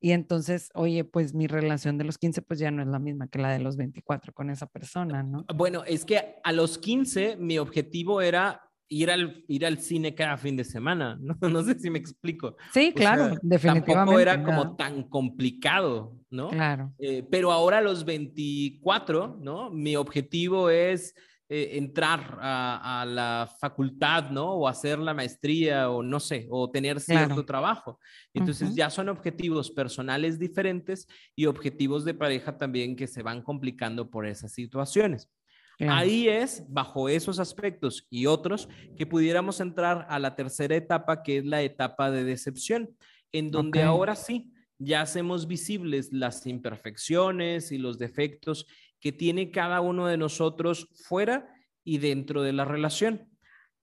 y 0.00 0.12
entonces, 0.12 0.70
oye, 0.74 1.04
pues 1.04 1.34
mi 1.34 1.46
relación 1.48 1.98
de 1.98 2.04
los 2.04 2.18
15 2.18 2.42
pues 2.42 2.60
ya 2.60 2.70
no 2.70 2.82
es 2.82 2.88
la 2.88 3.00
misma 3.00 3.26
que 3.26 3.40
la 3.40 3.50
de 3.50 3.58
los 3.58 3.76
24 3.76 4.32
con 4.32 4.48
esa 4.48 4.66
persona, 4.66 5.24
¿no? 5.24 5.44
Bueno, 5.54 5.82
es 5.84 6.04
que 6.04 6.36
a 6.44 6.52
los 6.52 6.78
15 6.78 7.36
mi 7.36 7.58
objetivo 7.58 8.20
era 8.20 8.67
ir 8.88 9.10
al, 9.10 9.44
ir 9.48 9.66
al 9.66 9.78
cine 9.78 10.14
cada 10.14 10.36
fin 10.36 10.56
de 10.56 10.64
semana. 10.64 11.18
No, 11.20 11.36
no 11.48 11.62
sé 11.62 11.78
si 11.78 11.90
me 11.90 11.98
explico. 11.98 12.56
Sí, 12.72 12.92
claro, 12.94 13.36
definitivamente. 13.42 13.92
Tampoco 13.92 14.20
era 14.20 14.42
como 14.42 14.76
tan 14.76 15.04
complicado, 15.04 16.16
¿no? 16.30 16.48
Claro. 16.48 16.92
Eh, 16.98 17.26
pero 17.30 17.52
ahora 17.52 17.78
a 17.78 17.82
los 17.82 18.04
24, 18.04 19.38
¿no? 19.40 19.70
Mi 19.70 19.96
objetivo 19.96 20.70
es 20.70 21.14
eh, 21.50 21.78
entrar 21.78 22.38
a, 22.42 23.06
la 23.08 23.50
facultad, 23.58 24.30
¿no? 24.30 24.52
O 24.52 24.68
hacer 24.68 24.98
la 24.98 25.14
maestría 25.14 25.88
o 25.88 26.02
no 26.02 26.20
sé, 26.20 26.46
o 26.50 26.70
tener 26.70 27.00
cierto 27.00 27.42
trabajo. 27.46 27.98
Entonces 28.34 28.74
ya 28.74 28.90
son 28.90 29.08
objetivos 29.08 29.70
personales 29.70 30.38
diferentes 30.38 31.06
y 31.34 31.46
objetivos 31.46 32.04
de 32.04 32.12
pareja 32.12 32.58
también 32.58 32.96
que 32.96 33.06
se 33.06 33.22
van 33.22 33.40
complicando 33.40 34.10
por 34.10 34.26
esas 34.26 34.52
situaciones. 34.52 35.30
Ahí 35.80 36.28
es, 36.28 36.64
bajo 36.68 37.08
esos 37.08 37.38
aspectos 37.38 38.06
y 38.10 38.26
otros, 38.26 38.68
que 38.96 39.06
pudiéramos 39.06 39.60
entrar 39.60 40.06
a 40.08 40.18
la 40.18 40.34
tercera 40.34 40.74
etapa, 40.74 41.22
que 41.22 41.38
es 41.38 41.44
la 41.44 41.62
etapa 41.62 42.10
de 42.10 42.24
decepción, 42.24 42.96
en 43.30 43.50
donde 43.50 43.82
ahora 43.82 44.16
sí, 44.16 44.52
ya 44.78 45.02
hacemos 45.02 45.46
visibles 45.46 46.12
las 46.12 46.46
imperfecciones 46.46 47.72
y 47.72 47.78
los 47.78 47.98
defectos 47.98 48.66
que 49.00 49.12
tiene 49.12 49.50
cada 49.50 49.80
uno 49.80 50.06
de 50.06 50.16
nosotros 50.16 50.88
fuera 51.04 51.48
y 51.84 51.98
dentro 51.98 52.42
de 52.42 52.52
la 52.52 52.64
relación. 52.64 53.28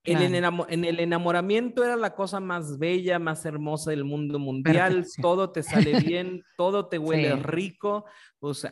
En, 0.03 0.35
el 0.85 0.99
enamoramiento 0.99 1.83
era 1.83 1.95
la 1.95 2.13
cosa 2.13 2.39
más 2.39 2.77
bella, 2.77 3.17
más 3.17 3.43
hermosa 3.45 3.89
del 3.89 4.03
mundo 4.03 4.37
mundial. 4.37 5.05
Todo 5.19 5.51
te 5.51 5.63
sale 5.63 5.99
bien, 6.01 6.43
todo 6.57 6.87
te 6.87 6.99
huele 6.99 7.35
rico. 7.37 8.05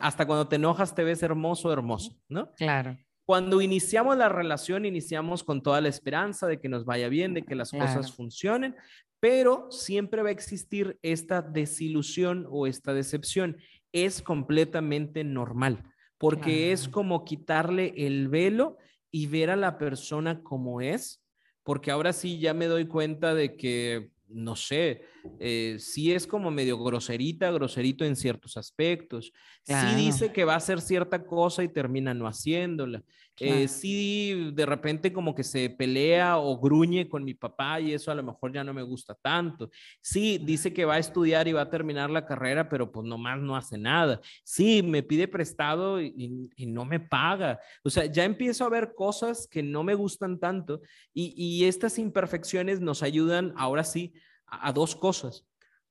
hasta 0.00 0.26
cuando 0.26 0.46
te 0.46 0.56
enojas 0.56 0.94
te 0.94 1.02
ves 1.02 1.22
hermoso, 1.22 1.72
hermoso, 1.72 2.16
¿no? 2.28 2.52
Claro. 2.52 2.96
Cuando 3.26 3.62
iniciamos 3.62 4.16
la 4.18 4.28
relación, 4.28 4.84
iniciamos 4.84 5.42
con 5.44 5.62
toda 5.62 5.80
la 5.80 5.88
esperanza 5.88 6.46
de 6.46 6.60
que 6.60 6.68
nos 6.68 6.84
vaya 6.84 7.08
bien, 7.08 7.32
de 7.32 7.42
que 7.42 7.54
las 7.54 7.70
cosas 7.70 8.12
funcionen, 8.12 8.76
pero 9.18 9.70
siempre 9.70 10.22
va 10.22 10.28
a 10.28 10.32
existir 10.32 10.98
esta 11.00 11.40
desilusión 11.40 12.46
o 12.50 12.66
esta 12.66 12.92
decepción. 12.92 13.56
Es 13.92 14.20
completamente 14.20 15.24
normal, 15.24 15.82
porque 16.18 16.72
es 16.72 16.88
como 16.88 17.24
quitarle 17.24 17.94
el 17.96 18.28
velo 18.28 18.76
y 19.10 19.26
ver 19.26 19.48
a 19.48 19.56
la 19.56 19.78
persona 19.78 20.42
como 20.42 20.82
es, 20.82 21.24
porque 21.62 21.90
ahora 21.90 22.12
sí 22.12 22.38
ya 22.38 22.52
me 22.52 22.66
doy 22.66 22.86
cuenta 22.86 23.34
de 23.34 23.56
que 23.56 24.10
no 24.28 24.56
sé, 24.56 25.02
eh, 25.38 25.76
sí 25.78 26.12
es 26.12 26.26
como 26.26 26.50
medio 26.50 26.82
groserita, 26.82 27.50
groserito 27.50 28.04
en 28.04 28.16
ciertos 28.16 28.56
aspectos. 28.56 29.32
Sí 29.62 29.74
dice 29.96 30.32
que 30.32 30.44
va 30.44 30.54
a 30.54 30.58
hacer 30.58 30.80
cierta 30.80 31.24
cosa 31.24 31.62
y 31.62 31.68
termina 31.68 32.14
no 32.14 32.26
haciéndola. 32.26 33.02
Eh, 33.40 33.66
sí, 33.66 34.52
de 34.54 34.64
repente 34.64 35.12
como 35.12 35.34
que 35.34 35.42
se 35.42 35.68
pelea 35.68 36.38
o 36.38 36.60
gruñe 36.60 37.08
con 37.08 37.24
mi 37.24 37.34
papá 37.34 37.80
y 37.80 37.92
eso 37.92 38.12
a 38.12 38.14
lo 38.14 38.22
mejor 38.22 38.52
ya 38.52 38.62
no 38.62 38.72
me 38.72 38.82
gusta 38.82 39.14
tanto. 39.14 39.70
Sí, 40.00 40.38
dice 40.38 40.72
que 40.72 40.84
va 40.84 40.94
a 40.94 40.98
estudiar 40.98 41.48
y 41.48 41.52
va 41.52 41.62
a 41.62 41.70
terminar 41.70 42.10
la 42.10 42.26
carrera, 42.26 42.68
pero 42.68 42.92
pues 42.92 43.06
nomás 43.06 43.40
no 43.40 43.56
hace 43.56 43.76
nada. 43.76 44.20
Sí, 44.44 44.82
me 44.82 45.02
pide 45.02 45.26
prestado 45.26 46.00
y, 46.00 46.50
no 46.58 46.84
me 46.84 47.00
paga. 47.00 47.58
O 47.82 47.90
sea, 47.90 48.06
ya 48.06 48.24
empiezo 48.24 48.64
a 48.64 48.70
ver 48.70 48.94
cosas 48.94 49.48
que 49.50 49.62
no 49.62 49.82
me 49.82 49.94
gustan 49.94 50.38
tanto 50.38 50.80
y, 51.12 51.34
y 51.36 51.64
estas 51.64 51.98
imperfecciones 51.98 52.80
nos 52.80 53.02
ayudan 53.02 53.52
ahora 53.56 53.84
sí 53.84 54.12
a, 54.60 54.72
dos 54.72 54.94
cosas. 54.96 55.46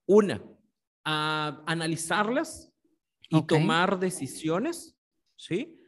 Una, 0.05 0.43
a 1.03 1.63
analizarlas 1.65 2.71
y 3.29 3.41
tomar 3.43 3.99
decisiones, 3.99 4.95
¿sí? 5.35 5.79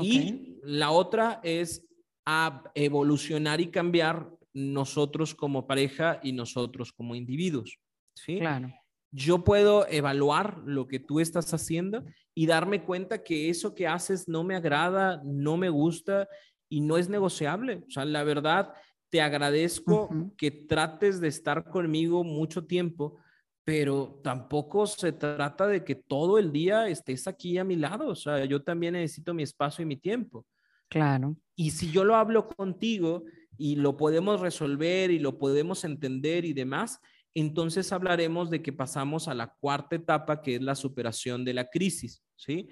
Y 0.00 0.58
la 0.62 0.90
otra 0.90 1.40
es 1.42 1.84
a 2.26 2.62
evolucionar 2.74 3.60
y 3.60 3.70
cambiar 3.70 4.30
nosotros 4.52 5.34
como 5.34 5.66
pareja 5.66 6.20
y 6.22 6.32
nosotros 6.32 6.92
como 6.92 7.14
individuos. 7.14 7.78
¿sí? 8.14 8.38
Claro. 8.38 8.72
Yo 9.10 9.44
puedo 9.44 9.88
evaluar 9.88 10.58
lo 10.66 10.86
que 10.86 10.98
tú 10.98 11.20
estás 11.20 11.54
haciendo 11.54 12.04
y 12.34 12.46
darme 12.46 12.84
cuenta 12.84 13.22
que 13.22 13.48
eso 13.48 13.74
que 13.74 13.86
haces 13.86 14.28
no 14.28 14.44
me 14.44 14.54
agrada, 14.54 15.22
no 15.24 15.56
me 15.56 15.70
gusta 15.70 16.28
y 16.68 16.82
no 16.82 16.98
es 16.98 17.08
negociable. 17.08 17.84
O 17.88 17.90
sea, 17.90 18.04
la 18.04 18.22
verdad, 18.24 18.74
te 19.10 19.20
agradezco 19.20 20.10
que 20.36 20.50
trates 20.50 21.20
de 21.20 21.28
estar 21.28 21.70
conmigo 21.70 22.24
mucho 22.24 22.64
tiempo, 22.66 23.16
pero 23.64 24.20
tampoco 24.22 24.86
se 24.86 25.12
trata 25.12 25.66
de 25.66 25.84
que 25.84 25.94
todo 25.94 26.38
el 26.38 26.52
día 26.52 26.88
estés 26.88 27.26
aquí 27.26 27.58
a 27.58 27.64
mi 27.64 27.76
lado, 27.76 28.08
o 28.08 28.14
sea, 28.14 28.44
yo 28.44 28.62
también 28.62 28.94
necesito 28.94 29.34
mi 29.34 29.42
espacio 29.42 29.82
y 29.82 29.86
mi 29.86 29.96
tiempo. 29.96 30.46
Claro. 30.88 31.36
Y 31.54 31.70
si 31.72 31.90
yo 31.90 32.04
lo 32.04 32.16
hablo 32.16 32.48
contigo 32.48 33.24
y 33.56 33.76
lo 33.76 33.96
podemos 33.96 34.40
resolver 34.40 35.10
y 35.10 35.18
lo 35.18 35.38
podemos 35.38 35.84
entender 35.84 36.44
y 36.44 36.52
demás, 36.52 37.00
entonces 37.34 37.92
hablaremos 37.92 38.50
de 38.50 38.62
que 38.62 38.72
pasamos 38.72 39.28
a 39.28 39.34
la 39.34 39.54
cuarta 39.60 39.96
etapa, 39.96 40.40
que 40.40 40.56
es 40.56 40.62
la 40.62 40.74
superación 40.74 41.44
de 41.44 41.54
la 41.54 41.68
crisis, 41.68 42.22
¿sí? 42.36 42.68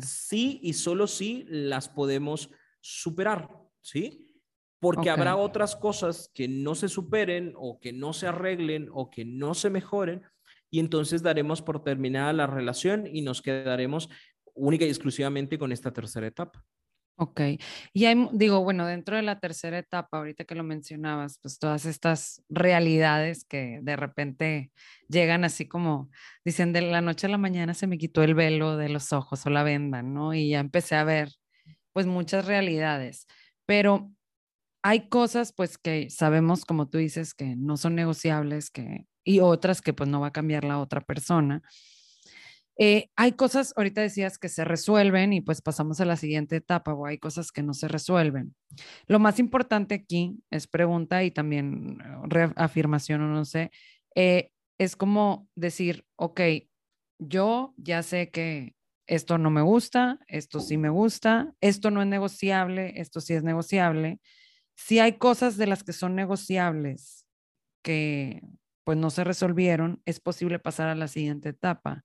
Sí 0.00 0.60
y 0.62 0.74
solo 0.74 1.06
sí 1.06 1.44
las 1.48 1.88
podemos 1.88 2.50
superar, 2.80 3.48
¿sí? 3.80 4.23
Porque 4.84 5.10
habrá 5.10 5.36
otras 5.36 5.76
cosas 5.76 6.30
que 6.34 6.46
no 6.48 6.74
se 6.74 6.88
superen 6.88 7.54
o 7.56 7.80
que 7.80 7.92
no 7.92 8.12
se 8.12 8.26
arreglen 8.26 8.88
o 8.92 9.10
que 9.10 9.24
no 9.24 9.54
se 9.54 9.70
mejoren 9.70 10.22
y 10.70 10.80
entonces 10.80 11.22
daremos 11.22 11.62
por 11.62 11.82
terminada 11.82 12.32
la 12.32 12.46
relación 12.46 13.06
y 13.06 13.22
nos 13.22 13.42
quedaremos 13.42 14.08
única 14.54 14.84
y 14.84 14.88
exclusivamente 14.88 15.58
con 15.58 15.72
esta 15.72 15.92
tercera 15.92 16.26
etapa. 16.26 16.64
Ok, 17.16 17.40
y 17.92 18.06
hay, 18.06 18.28
digo, 18.32 18.64
bueno, 18.64 18.84
dentro 18.86 19.14
de 19.14 19.22
la 19.22 19.38
tercera 19.38 19.78
etapa, 19.78 20.18
ahorita 20.18 20.44
que 20.44 20.56
lo 20.56 20.64
mencionabas, 20.64 21.38
pues 21.40 21.60
todas 21.60 21.86
estas 21.86 22.42
realidades 22.48 23.44
que 23.44 23.78
de 23.82 23.94
repente 23.94 24.72
llegan 25.08 25.44
así 25.44 25.68
como, 25.68 26.10
dicen, 26.44 26.72
de 26.72 26.82
la 26.82 27.00
noche 27.02 27.28
a 27.28 27.30
la 27.30 27.38
mañana 27.38 27.72
se 27.72 27.86
me 27.86 27.98
quitó 27.98 28.24
el 28.24 28.34
velo 28.34 28.76
de 28.76 28.88
los 28.88 29.12
ojos 29.12 29.46
o 29.46 29.50
la 29.50 29.62
venda, 29.62 30.02
¿no? 30.02 30.34
Y 30.34 30.50
ya 30.50 30.58
empecé 30.58 30.96
a 30.96 31.04
ver, 31.04 31.30
pues 31.92 32.06
muchas 32.06 32.46
realidades, 32.46 33.28
pero 33.64 34.10
hay 34.84 35.08
cosas, 35.08 35.54
pues 35.54 35.78
que 35.78 36.10
sabemos, 36.10 36.66
como 36.66 36.88
tú 36.90 36.98
dices, 36.98 37.32
que 37.32 37.56
no 37.56 37.78
son 37.78 37.94
negociables, 37.94 38.70
que 38.70 39.06
y 39.24 39.40
otras 39.40 39.80
que 39.80 39.94
pues 39.94 40.10
no 40.10 40.20
va 40.20 40.26
a 40.26 40.32
cambiar 40.32 40.62
la 40.62 40.78
otra 40.78 41.00
persona. 41.00 41.62
Eh, 42.76 43.08
hay 43.16 43.32
cosas, 43.32 43.72
ahorita 43.76 44.02
decías 44.02 44.36
que 44.36 44.50
se 44.50 44.62
resuelven 44.62 45.32
y 45.32 45.40
pues 45.40 45.62
pasamos 45.62 46.00
a 46.00 46.04
la 46.04 46.16
siguiente 46.16 46.56
etapa 46.56 46.92
o 46.92 47.06
hay 47.06 47.16
cosas 47.16 47.50
que 47.50 47.62
no 47.62 47.72
se 47.72 47.88
resuelven. 47.88 48.54
Lo 49.06 49.18
más 49.18 49.38
importante 49.38 49.94
aquí 49.94 50.38
es 50.50 50.66
pregunta 50.66 51.24
y 51.24 51.30
también 51.30 51.98
eh, 52.04 52.16
reafirmación 52.24 53.22
o 53.22 53.28
no 53.28 53.46
sé, 53.46 53.70
eh, 54.14 54.50
es 54.78 54.96
como 54.96 55.48
decir, 55.54 56.04
ok, 56.16 56.40
yo 57.18 57.72
ya 57.78 58.02
sé 58.02 58.30
que 58.30 58.74
esto 59.06 59.38
no 59.38 59.50
me 59.50 59.62
gusta, 59.62 60.18
esto 60.28 60.60
sí 60.60 60.76
me 60.76 60.90
gusta, 60.90 61.54
esto 61.62 61.90
no 61.90 62.02
es 62.02 62.08
negociable, 62.08 62.92
esto 62.96 63.22
sí 63.22 63.32
es 63.32 63.44
negociable. 63.44 64.20
Si 64.76 64.98
hay 64.98 65.14
cosas 65.18 65.56
de 65.56 65.66
las 65.66 65.84
que 65.84 65.92
son 65.92 66.14
negociables 66.14 67.26
que 67.82 68.42
pues 68.84 68.98
no 68.98 69.10
se 69.10 69.24
resolvieron, 69.24 70.02
es 70.04 70.20
posible 70.20 70.58
pasar 70.58 70.88
a 70.88 70.94
la 70.94 71.08
siguiente 71.08 71.50
etapa. 71.50 72.04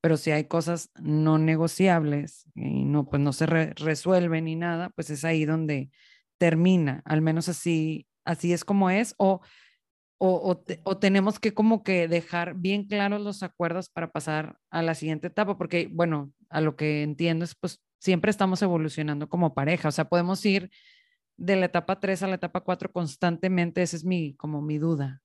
Pero 0.00 0.16
si 0.16 0.30
hay 0.30 0.44
cosas 0.44 0.90
no 1.00 1.38
negociables 1.38 2.46
y 2.54 2.84
no, 2.84 3.08
pues 3.08 3.22
no 3.22 3.32
se 3.32 3.46
resuelven 3.46 4.44
ni 4.44 4.56
nada, 4.56 4.90
pues 4.90 5.10
es 5.10 5.24
ahí 5.24 5.44
donde 5.44 5.90
termina, 6.38 7.02
al 7.04 7.22
menos 7.22 7.48
así, 7.48 8.06
así 8.24 8.52
es 8.52 8.64
como 8.64 8.90
es, 8.90 9.14
o, 9.18 9.40
o, 10.18 10.62
o, 10.84 10.98
tenemos 10.98 11.38
que 11.38 11.54
como 11.54 11.82
que 11.82 12.08
dejar 12.08 12.54
bien 12.54 12.86
claros 12.86 13.20
los 13.20 13.42
acuerdos 13.42 13.88
para 13.90 14.12
pasar 14.12 14.58
a 14.70 14.82
la 14.82 14.94
siguiente 14.94 15.28
etapa, 15.28 15.56
porque 15.58 15.88
bueno, 15.90 16.32
a 16.50 16.60
lo 16.60 16.76
que 16.76 17.02
entiendo 17.02 17.44
es 17.44 17.54
pues 17.54 17.82
siempre 17.98 18.30
estamos 18.30 18.62
evolucionando 18.62 19.28
como 19.28 19.54
pareja, 19.54 19.88
o 19.88 19.92
sea, 19.92 20.08
podemos 20.08 20.44
ir 20.44 20.70
de 21.36 21.56
la 21.56 21.66
etapa 21.66 22.00
3 22.00 22.22
a 22.22 22.28
la 22.28 22.36
etapa 22.36 22.60
4 22.60 22.92
constantemente, 22.92 23.82
esa 23.82 23.96
es 23.96 24.04
mi, 24.04 24.34
como 24.34 24.62
mi 24.62 24.78
duda. 24.78 25.22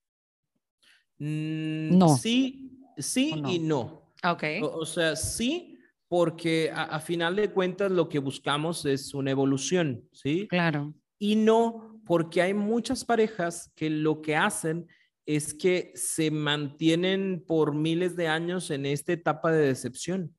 Mm, 1.18 1.96
no. 1.96 2.16
Sí, 2.16 2.78
sí 2.98 3.34
y 3.46 3.58
no. 3.58 4.12
Ok. 4.24 4.44
O, 4.62 4.84
sea, 4.86 5.16
sí, 5.16 5.78
porque 6.08 6.70
a, 6.74 7.00
final 7.00 7.36
de 7.36 7.50
cuentas 7.50 7.90
lo 7.90 8.08
que 8.08 8.18
buscamos 8.18 8.84
es 8.84 9.14
una 9.14 9.30
evolución, 9.30 10.08
¿sí? 10.12 10.46
Claro. 10.48 10.94
Y 11.18 11.36
no, 11.36 12.00
porque 12.04 12.42
hay 12.42 12.54
muchas 12.54 13.04
parejas 13.04 13.72
que 13.74 13.88
lo 13.88 14.20
que 14.20 14.36
hacen 14.36 14.86
es 15.24 15.54
que 15.54 15.92
se 15.94 16.30
mantienen 16.30 17.44
por 17.46 17.74
miles 17.74 18.16
de 18.16 18.28
años 18.28 18.70
en 18.70 18.86
esta 18.86 19.12
etapa 19.12 19.52
de 19.52 19.66
decepción. 19.68 20.34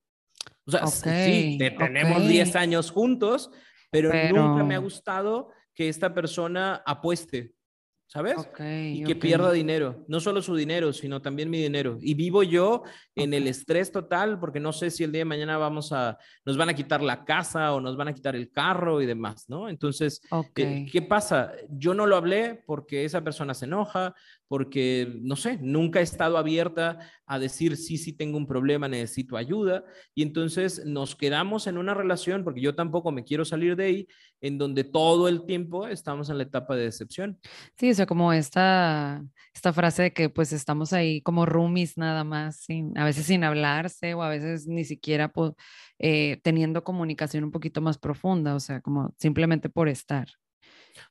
O 0.66 0.72
sea, 0.72 0.88
sí, 0.88 1.58
tenemos 1.58 2.28
10 2.28 2.56
años 2.56 2.92
juntos, 2.92 3.50
pero, 3.90 4.12
nunca 4.34 4.64
me 4.64 4.76
ha 4.76 4.80
gustado 4.80 5.52
que 5.74 5.90
esta 5.90 6.14
persona 6.14 6.82
apueste, 6.86 7.54
¿sabes? 8.08 8.36
y 8.60 9.04
que 9.04 9.16
pierda 9.16 9.52
dinero, 9.52 10.06
no 10.08 10.20
solo 10.20 10.42
su 10.42 10.56
dinero, 10.56 10.94
sino 10.94 11.22
también 11.22 11.50
mi 11.50 11.60
dinero. 11.60 11.98
Y 12.00 12.14
vivo 12.14 12.44
yo 12.44 12.84
en 13.16 13.34
el 13.34 13.48
estrés 13.48 13.92
total 13.92 14.40
porque 14.40 14.60
no 14.60 14.72
sé 14.72 14.92
si 14.92 15.04
el 15.04 15.12
día 15.12 15.22
de 15.22 15.26
mañana 15.26 15.58
vamos 15.58 15.92
a, 15.92 16.18
nos 16.46 16.56
van 16.56 16.70
a 16.70 16.76
quitar 16.76 17.02
la 17.02 17.26
casa 17.26 17.74
o 17.74 17.82
nos 17.82 17.98
van 17.98 18.10
a 18.10 18.14
quitar 18.14 18.36
el 18.36 18.52
carro 18.52 19.02
y 19.02 19.08
demás, 19.08 19.46
¿no? 19.50 19.68
Entonces, 19.68 20.22
¿qué, 20.54 20.88
¿qué 20.92 21.02
pasa? 21.02 21.54
Yo 21.70 21.96
no 21.96 22.06
lo 22.06 22.16
hablé 22.16 22.62
porque 22.68 23.04
esa 23.04 23.24
persona 23.24 23.56
se 23.56 23.66
enoja, 23.66 24.14
porque, 24.48 25.20
no 25.22 25.36
sé, 25.36 25.58
nunca 25.62 26.00
he 26.00 26.04
estado 26.04 26.38
abierta 26.38 27.00
a 27.26 27.40
decir, 27.40 27.78
sí, 27.78 27.98
sí, 27.98 28.14
tengo 28.14 28.38
un 28.38 28.46
problema, 28.46 28.88
necesito 28.88 29.38
ayuda. 29.38 29.84
Y 30.14 30.22
entonces 30.22 30.86
nos 30.86 31.16
quedamos 31.16 31.68
en 31.68 31.78
una 31.78 31.94
relación, 31.94 32.44
porque 32.44 32.62
yo 32.62 32.76
tampoco 32.76 33.12
me 33.12 33.24
quiero 33.24 33.46
salir 33.46 33.76
de 33.76 33.86
ahí, 33.86 34.08
en 34.42 34.58
donde 34.58 34.84
todo 34.84 35.28
el 35.28 35.46
tiempo 35.46 35.88
estamos 35.88 36.30
en 36.30 36.38
la 36.38 36.44
etapa 36.44 36.76
de 36.76 36.84
decepción. 36.84 37.40
Sí, 37.78 37.90
o 37.90 37.94
sea, 37.94 38.06
como 38.06 38.34
esta, 38.34 39.24
esta 39.54 39.74
frase 39.74 40.04
de 40.04 40.14
que 40.14 40.30
pues 40.30 40.54
estamos 40.54 40.94
ahí 40.94 41.22
como 41.22 41.46
roomies 41.46 41.98
nada 41.98 42.24
más, 42.24 42.58
sin, 42.58 42.98
a 42.98 43.06
veces 43.06 43.26
sin 43.26 43.44
hablarse 43.44 44.14
o 44.14 44.22
a 44.22 44.30
veces 44.30 44.68
ni 44.68 44.84
siquiera 44.84 45.32
pues, 45.32 45.54
eh, 46.00 46.40
teniendo 46.44 46.84
comunicación 46.84 47.44
un 47.44 47.52
poquito 47.52 47.82
más 47.82 47.98
profunda, 47.98 48.56
o 48.56 48.60
sea, 48.60 48.82
como 48.82 49.14
simplemente 49.18 49.70
por 49.70 49.90
estar. 49.90 50.28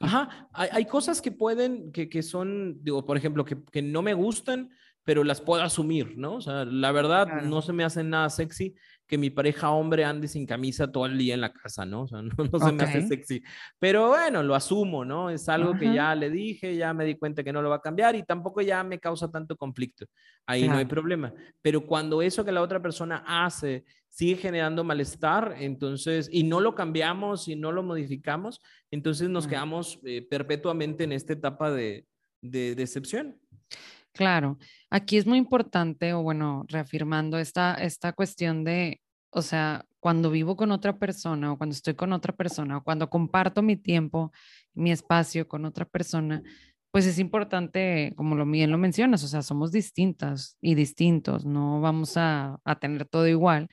Ajá, 0.01 0.49
hay, 0.53 0.85
cosas 0.87 1.21
que 1.21 1.33
pueden, 1.33 1.93
que, 1.93 2.09
que, 2.09 2.23
son, 2.23 2.83
digo, 2.83 3.05
por 3.05 3.17
ejemplo, 3.17 3.45
que, 3.45 3.57
que, 3.71 3.83
no 3.83 4.03
me 4.03 4.15
gustan, 4.15 4.71
pero 5.05 5.25
las 5.25 5.41
puedo 5.41 5.63
asumir, 5.63 6.17
¿no? 6.17 6.35
O 6.35 6.41
sea, 6.41 6.65
la 6.65 6.93
verdad 6.93 7.43
no 7.43 7.63
se 7.63 7.73
me 7.73 7.85
hace 7.85 8.05
nada 8.05 8.31
sexy 8.31 8.75
que 9.13 9.19
mi 9.19 9.29
pareja 9.29 9.71
hombre 9.71 10.07
ande 10.07 10.27
sin 10.27 10.47
camisa 10.47 10.91
todo 10.91 11.05
el 11.05 11.19
día 11.19 11.35
en 11.35 11.43
la 11.43 11.53
casa, 11.53 11.85
¿no? 11.85 12.05
O 12.05 12.09
sea, 12.09 12.23
no, 12.53 12.59
se 12.59 12.73
me 12.73 12.83
hace 12.83 13.09
sexy. 13.09 13.43
Pero 13.79 14.09
bueno, 14.09 14.43
lo 14.43 14.55
asumo, 14.55 15.05
¿no? 15.05 15.29
Es 15.29 15.49
algo 15.49 15.77
que 15.77 15.93
ya 15.93 16.15
le 16.15 16.31
dije, 16.31 16.77
ya 16.77 16.95
me 16.95 17.05
di 17.05 17.17
cuenta 17.17 17.43
que 17.43 17.53
no 17.53 17.61
lo 17.61 17.69
va 17.69 17.77
a 17.77 17.81
cambiar 17.83 18.15
y 18.17 18.23
tampoco 18.23 18.63
ya 18.63 18.83
me 18.85 18.99
causa 18.99 19.31
tanto 19.31 19.57
conflicto. 19.57 20.07
Ahí 20.47 20.67
no 20.69 20.77
hay 20.77 20.87
problema. 20.87 21.33
Pero 21.61 21.85
cuando 21.85 22.23
eso 22.23 22.45
que 22.45 22.53
la 22.53 22.63
otra 22.63 22.81
persona 22.81 23.23
hace 23.27 23.85
sigue 24.13 24.37
generando 24.37 24.85
malestar, 24.85 25.57
entonces, 25.59 26.29
y 26.31 26.45
no 26.45 26.61
lo 26.61 26.75
cambiamos 26.75 27.49
y 27.49 27.57
no 27.57 27.73
lo 27.73 27.83
modificamos, 27.83 28.61
entonces 28.91 29.31
nos 29.31 29.47
quedamos 29.47 29.99
eh, 30.05 30.21
perpetuamente 30.21 31.05
en 31.05 31.13
esta 31.13 31.33
etapa 31.33 31.71
de, 31.71 32.07
de 32.43 32.75
decepción. 32.75 33.41
Claro, 34.13 34.59
aquí 34.91 35.17
es 35.17 35.27
muy 35.27 35.39
importante, 35.39 36.13
o 36.13 36.23
bueno, 36.23 36.67
reafirmando 36.69 37.39
esta, 37.39 37.75
esta 37.75 38.13
cuestión 38.13 38.65
de, 38.65 39.01
o 39.31 39.41
sea, 39.41 39.87
cuando 39.99 40.31
vivo 40.31 40.57
con 40.57 40.73
otra 40.73 40.99
persona 40.99 41.51
o 41.51 41.57
cuando 41.57 41.75
estoy 41.75 41.95
con 41.95 42.13
otra 42.13 42.35
persona 42.37 42.77
o 42.77 42.85
cuando 42.85 43.09
comparto 43.09 43.63
mi 43.63 43.77
tiempo, 43.77 44.31
mi 44.75 44.93
espacio 44.93 45.49
con 45.49 45.65
otra 45.65 45.87
persona, 45.87 46.43
pues 46.91 47.07
es 47.07 47.19
importante, 47.19 48.13
como 48.15 48.35
lo 48.35 48.45
bien 48.45 48.71
lo 48.71 48.77
mencionas, 48.77 49.25
o 49.25 49.29
sea, 49.29 49.41
somos 49.41 49.73
distintas 49.73 50.59
y 50.61 50.75
distintos, 50.75 51.47
no 51.47 51.81
vamos 51.81 52.19
a, 52.19 52.61
a 52.63 52.79
tener 52.79 53.07
todo 53.07 53.27
igual. 53.27 53.71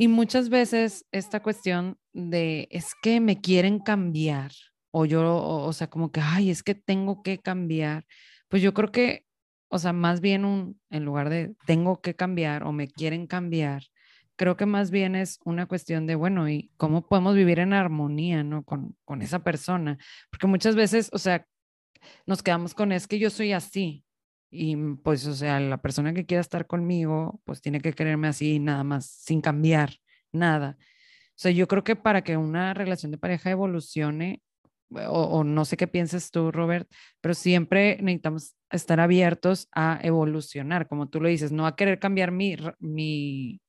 Y 0.00 0.08
muchas 0.08 0.48
veces 0.48 1.04
esta 1.12 1.42
cuestión 1.42 1.98
de 2.14 2.68
es 2.70 2.94
que 3.02 3.20
me 3.20 3.42
quieren 3.42 3.78
cambiar 3.80 4.50
o 4.92 5.04
yo, 5.04 5.36
o, 5.36 5.70
sea, 5.74 5.90
como 5.90 6.10
que, 6.10 6.22
ay, 6.22 6.48
es 6.48 6.62
que 6.62 6.74
tengo 6.74 7.22
que 7.22 7.38
cambiar, 7.38 8.06
pues 8.48 8.62
yo 8.62 8.72
creo 8.72 8.90
que, 8.92 9.26
o 9.68 9.78
sea, 9.78 9.92
más 9.92 10.22
bien 10.22 10.46
un, 10.46 10.80
en 10.88 11.04
lugar 11.04 11.28
de 11.28 11.54
tengo 11.66 12.00
que 12.00 12.16
cambiar 12.16 12.62
o 12.64 12.72
me 12.72 12.88
quieren 12.88 13.26
cambiar, 13.26 13.82
creo 14.36 14.56
que 14.56 14.64
más 14.64 14.90
bien 14.90 15.14
es 15.16 15.38
una 15.44 15.66
cuestión 15.66 16.06
de, 16.06 16.14
bueno, 16.14 16.48
¿y 16.48 16.70
cómo 16.78 17.06
podemos 17.06 17.34
vivir 17.34 17.58
en 17.58 17.74
armonía, 17.74 18.42
¿no? 18.42 18.64
Con, 18.64 18.96
con 19.04 19.20
esa 19.20 19.40
persona. 19.40 19.98
Porque 20.30 20.46
muchas 20.46 20.76
veces, 20.76 21.10
o 21.12 21.18
sea, 21.18 21.46
nos 22.24 22.42
quedamos 22.42 22.72
con 22.72 22.92
es 22.92 23.06
que 23.06 23.18
yo 23.18 23.28
soy 23.28 23.52
así, 23.52 24.02
y 24.50 24.76
mm, 24.76 24.98
pues, 24.98 25.26
o 25.26 25.34
sea, 25.34 25.60
la 25.60 25.78
persona 25.80 26.12
que 26.12 26.26
quiera 26.26 26.40
estar 26.40 26.66
conmigo, 26.66 27.40
pues 27.44 27.60
tiene 27.60 27.80
que 27.80 27.92
quererme 27.92 28.28
así, 28.28 28.58
nada 28.58 28.84
más, 28.84 29.06
sin 29.06 29.40
cambiar 29.40 29.94
nada. 30.32 30.76
O 30.80 31.42
sea, 31.42 31.52
yo 31.52 31.68
creo 31.68 31.84
que 31.84 31.96
para 31.96 32.22
que 32.22 32.36
una 32.36 32.74
relación 32.74 33.12
de 33.12 33.18
pareja 33.18 33.50
evolucione, 33.50 34.42
o, 34.90 35.44
no 35.44 35.64
sé 35.64 35.76
qué 35.76 35.86
piensas 35.86 36.30
tú, 36.32 36.50
Robert, 36.50 36.90
pero 37.20 37.34
siempre 37.34 37.96
necesitamos 38.02 38.56
estar 38.70 39.00
abiertos 39.00 39.68
a 39.72 40.00
evolucionar, 40.02 40.88
como 40.88 41.08
tú 41.08 41.20
lo 41.20 41.28
dices, 41.28 41.52
no 41.52 41.66
a 41.66 41.76
querer 41.76 42.00
cambiar 42.00 42.32
mi, 42.32 42.56
mi, 42.80 43.60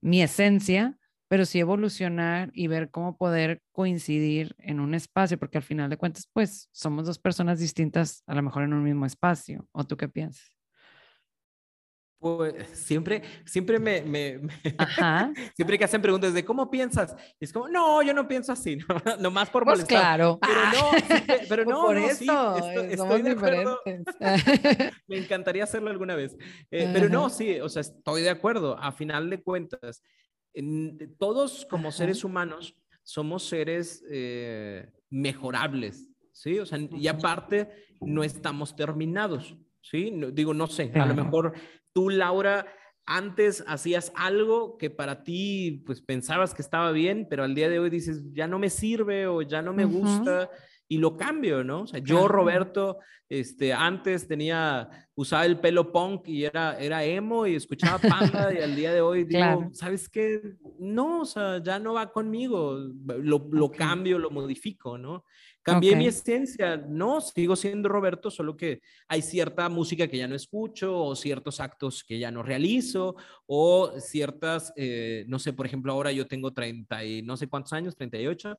mi 0.00 0.22
esencia, 0.22 0.96
pero 1.30 1.46
sí 1.46 1.60
evolucionar 1.60 2.50
y 2.54 2.66
ver 2.66 2.90
cómo 2.90 3.16
poder 3.16 3.62
coincidir 3.70 4.56
en 4.58 4.80
un 4.80 4.94
espacio, 4.94 5.38
porque 5.38 5.58
al 5.58 5.62
final 5.62 5.88
de 5.88 5.96
cuentas, 5.96 6.28
pues 6.32 6.68
somos 6.72 7.06
dos 7.06 7.20
personas 7.20 7.60
distintas, 7.60 8.24
a 8.26 8.34
lo 8.34 8.42
mejor 8.42 8.64
en 8.64 8.72
un 8.72 8.82
mismo 8.82 9.06
espacio. 9.06 9.64
¿O 9.70 9.84
tú 9.84 9.96
qué 9.96 10.08
piensas? 10.08 10.50
Pues 12.18 12.66
siempre, 12.72 13.22
siempre 13.44 13.78
me, 13.78 14.02
me, 14.02 14.40
siempre 15.54 15.78
que 15.78 15.84
hacen 15.84 16.02
preguntas 16.02 16.34
de 16.34 16.44
cómo 16.44 16.68
piensas, 16.68 17.14
es 17.38 17.52
como, 17.52 17.68
no, 17.68 18.02
yo 18.02 18.12
no 18.12 18.26
pienso 18.26 18.52
así, 18.52 18.76
no, 19.20 19.30
más 19.30 19.50
por 19.50 19.62
pues 19.62 19.78
molestar. 19.78 20.16
claro. 20.16 20.40
Pero 20.42 20.64
no, 20.64 20.90
pero 21.48 21.64
no, 21.64 21.82
por 21.82 21.94
no, 21.96 22.06
eso, 22.08 22.56
estoy, 22.88 23.22
de 23.22 23.30
acuerdo. 23.30 23.80
me 25.06 25.18
encantaría 25.18 25.62
hacerlo 25.62 25.90
alguna 25.90 26.16
vez. 26.16 26.36
Eh, 26.72 26.90
pero 26.92 27.08
no, 27.08 27.30
sí, 27.30 27.60
o 27.60 27.68
sea, 27.68 27.82
estoy 27.82 28.22
de 28.22 28.30
acuerdo. 28.30 28.76
A 28.76 28.90
final 28.90 29.30
de 29.30 29.40
cuentas, 29.40 30.02
todos 31.18 31.66
como 31.66 31.92
seres 31.92 32.24
humanos 32.24 32.76
somos 33.02 33.44
seres 33.44 34.04
eh, 34.10 34.90
mejorables, 35.10 36.08
¿sí? 36.32 36.58
O 36.58 36.66
sea, 36.66 36.78
y 36.78 37.08
aparte 37.08 37.70
no 38.00 38.22
estamos 38.22 38.76
terminados, 38.76 39.56
¿sí? 39.80 40.12
digo, 40.32 40.54
no 40.54 40.66
sé, 40.66 40.92
a 40.94 41.06
lo 41.06 41.14
mejor 41.14 41.54
tú, 41.92 42.10
Laura, 42.10 42.66
antes 43.06 43.64
hacías 43.66 44.12
algo 44.14 44.78
que 44.78 44.90
para 44.90 45.24
ti, 45.24 45.82
pues 45.84 46.00
pensabas 46.00 46.54
que 46.54 46.62
estaba 46.62 46.92
bien, 46.92 47.26
pero 47.28 47.42
al 47.42 47.54
día 47.54 47.68
de 47.68 47.78
hoy 47.78 47.90
dices, 47.90 48.22
ya 48.32 48.46
no 48.46 48.58
me 48.58 48.70
sirve 48.70 49.26
o 49.26 49.42
ya 49.42 49.62
no 49.62 49.72
me 49.72 49.84
gusta 49.84 50.50
y 50.90 50.98
lo 50.98 51.16
cambio, 51.16 51.62
¿no? 51.62 51.82
O 51.82 51.86
sea, 51.86 52.00
yo, 52.00 52.26
Roberto, 52.26 52.98
este, 53.28 53.72
antes 53.72 54.26
tenía, 54.26 54.90
usaba 55.14 55.46
el 55.46 55.60
pelo 55.60 55.92
punk 55.92 56.26
y 56.26 56.44
era, 56.44 56.76
era 56.80 57.04
emo 57.04 57.46
y 57.46 57.54
escuchaba 57.54 57.98
Panda 57.98 58.52
y 58.52 58.58
al 58.58 58.74
día 58.74 58.92
de 58.92 59.00
hoy 59.00 59.22
digo, 59.28 59.70
¿sabes 59.72 60.08
qué? 60.08 60.42
No, 60.80 61.20
o 61.20 61.24
sea, 61.24 61.62
ya 61.62 61.78
no 61.78 61.94
va 61.94 62.10
conmigo, 62.10 62.76
lo, 63.06 63.48
lo 63.52 63.70
cambio, 63.70 64.18
lo 64.18 64.30
modifico, 64.30 64.98
¿no? 64.98 65.24
Cambié 65.62 65.94
mi 65.94 66.08
esencia, 66.08 66.76
no, 66.76 67.20
sigo 67.20 67.54
siendo 67.54 67.88
Roberto, 67.88 68.28
solo 68.28 68.56
que 68.56 68.80
hay 69.06 69.22
cierta 69.22 69.68
música 69.68 70.08
que 70.08 70.18
ya 70.18 70.26
no 70.26 70.34
escucho 70.34 70.98
o 70.98 71.14
ciertos 71.14 71.60
actos 71.60 72.02
que 72.02 72.18
ya 72.18 72.32
no 72.32 72.42
realizo 72.42 73.14
o 73.46 73.92
ciertas, 74.00 74.72
eh, 74.74 75.24
no 75.28 75.38
sé, 75.38 75.52
por 75.52 75.66
ejemplo, 75.66 75.92
ahora 75.92 76.10
yo 76.10 76.26
tengo 76.26 76.52
30 76.52 77.04
y 77.04 77.22
no 77.22 77.36
sé 77.36 77.46
cuántos 77.46 77.74
años, 77.74 77.94
38 77.94 78.58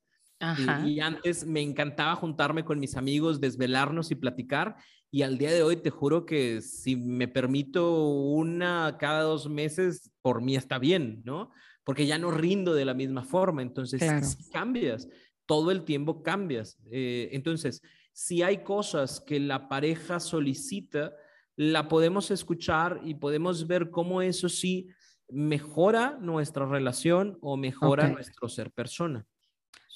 y, 0.86 1.00
antes 1.00 1.46
me 1.46 1.62
encantaba 1.62 2.16
juntarme 2.16 2.64
con 2.64 2.80
mis 2.80 2.96
amigos, 2.96 3.40
desvelarnos 3.40 4.12
y 4.12 4.16
platicar. 4.16 4.76
Y 5.12 5.24
al 5.24 5.38
día 5.38 5.52
de 5.52 5.64
hoy 5.64 5.76
te 5.78 5.90
juro 5.90 6.26
que 6.26 6.62
si 6.62 6.96
me 6.96 7.28
permito 7.28 8.08
una 8.08 8.98
cada 9.00 9.24
dos 9.24 9.50
meses, 9.50 10.12
por 10.22 10.42
mí 10.42 10.56
está 10.56 10.80
bien, 10.80 11.22
¿no? 11.26 11.52
Porque 11.84 12.06
ya 12.06 12.18
no 12.18 12.32
rindo 12.32 12.74
de 12.74 12.86
la 12.86 12.94
misma 12.94 13.24
forma. 13.24 13.62
Entonces, 13.62 14.38
cambias, 14.52 15.08
todo 15.46 15.72
el 15.72 15.84
tiempo 15.84 16.24
cambias. 16.24 16.78
Eh, 16.92 17.30
entonces, 17.34 17.82
si 18.14 18.42
hay 18.42 18.64
cosas 18.64 19.20
que 19.20 19.40
la 19.40 19.68
pareja 19.68 20.20
solicita, 20.20 21.14
la 21.56 21.88
podemos 21.88 22.32
escuchar 22.32 23.02
y 23.04 23.16
podemos 23.16 23.68
ver 23.68 23.90
cómo 23.90 24.22
eso 24.22 24.50
sí 24.50 24.88
mejora 25.30 26.18
nuestra 26.20 26.66
relación 26.66 27.38
o 27.42 27.58
mejora 27.58 28.10
nuestro 28.10 28.50
ser 28.50 28.72
persona. 28.72 29.26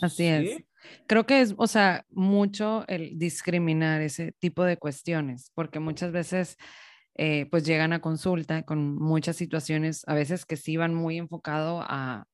Así 0.02 0.26
es. 0.26 0.64
Creo 1.08 1.26
que 1.26 1.42
es, 1.42 1.56
o 1.58 1.68
sea, 1.68 2.06
mucho 2.10 2.86
el 2.88 3.18
discriminar 3.18 4.02
ese 4.02 4.34
tipo 4.34 4.64
de 4.64 4.78
cuestiones, 4.78 5.52
porque 5.56 5.80
muchas 5.80 6.12
veces 6.12 6.58
eh, 7.16 7.48
pues 7.50 7.66
llegan 7.66 7.94
a 7.94 8.02
consulta 8.02 8.64
con 8.64 8.96
muchas 8.96 9.36
situaciones, 9.36 10.04
a 10.08 10.14
veces 10.14 10.46
que 10.46 10.58
sí 10.58 10.78
van 10.78 10.94
muy 10.94 11.18
enfocado 11.18 11.82
a 11.82 12.28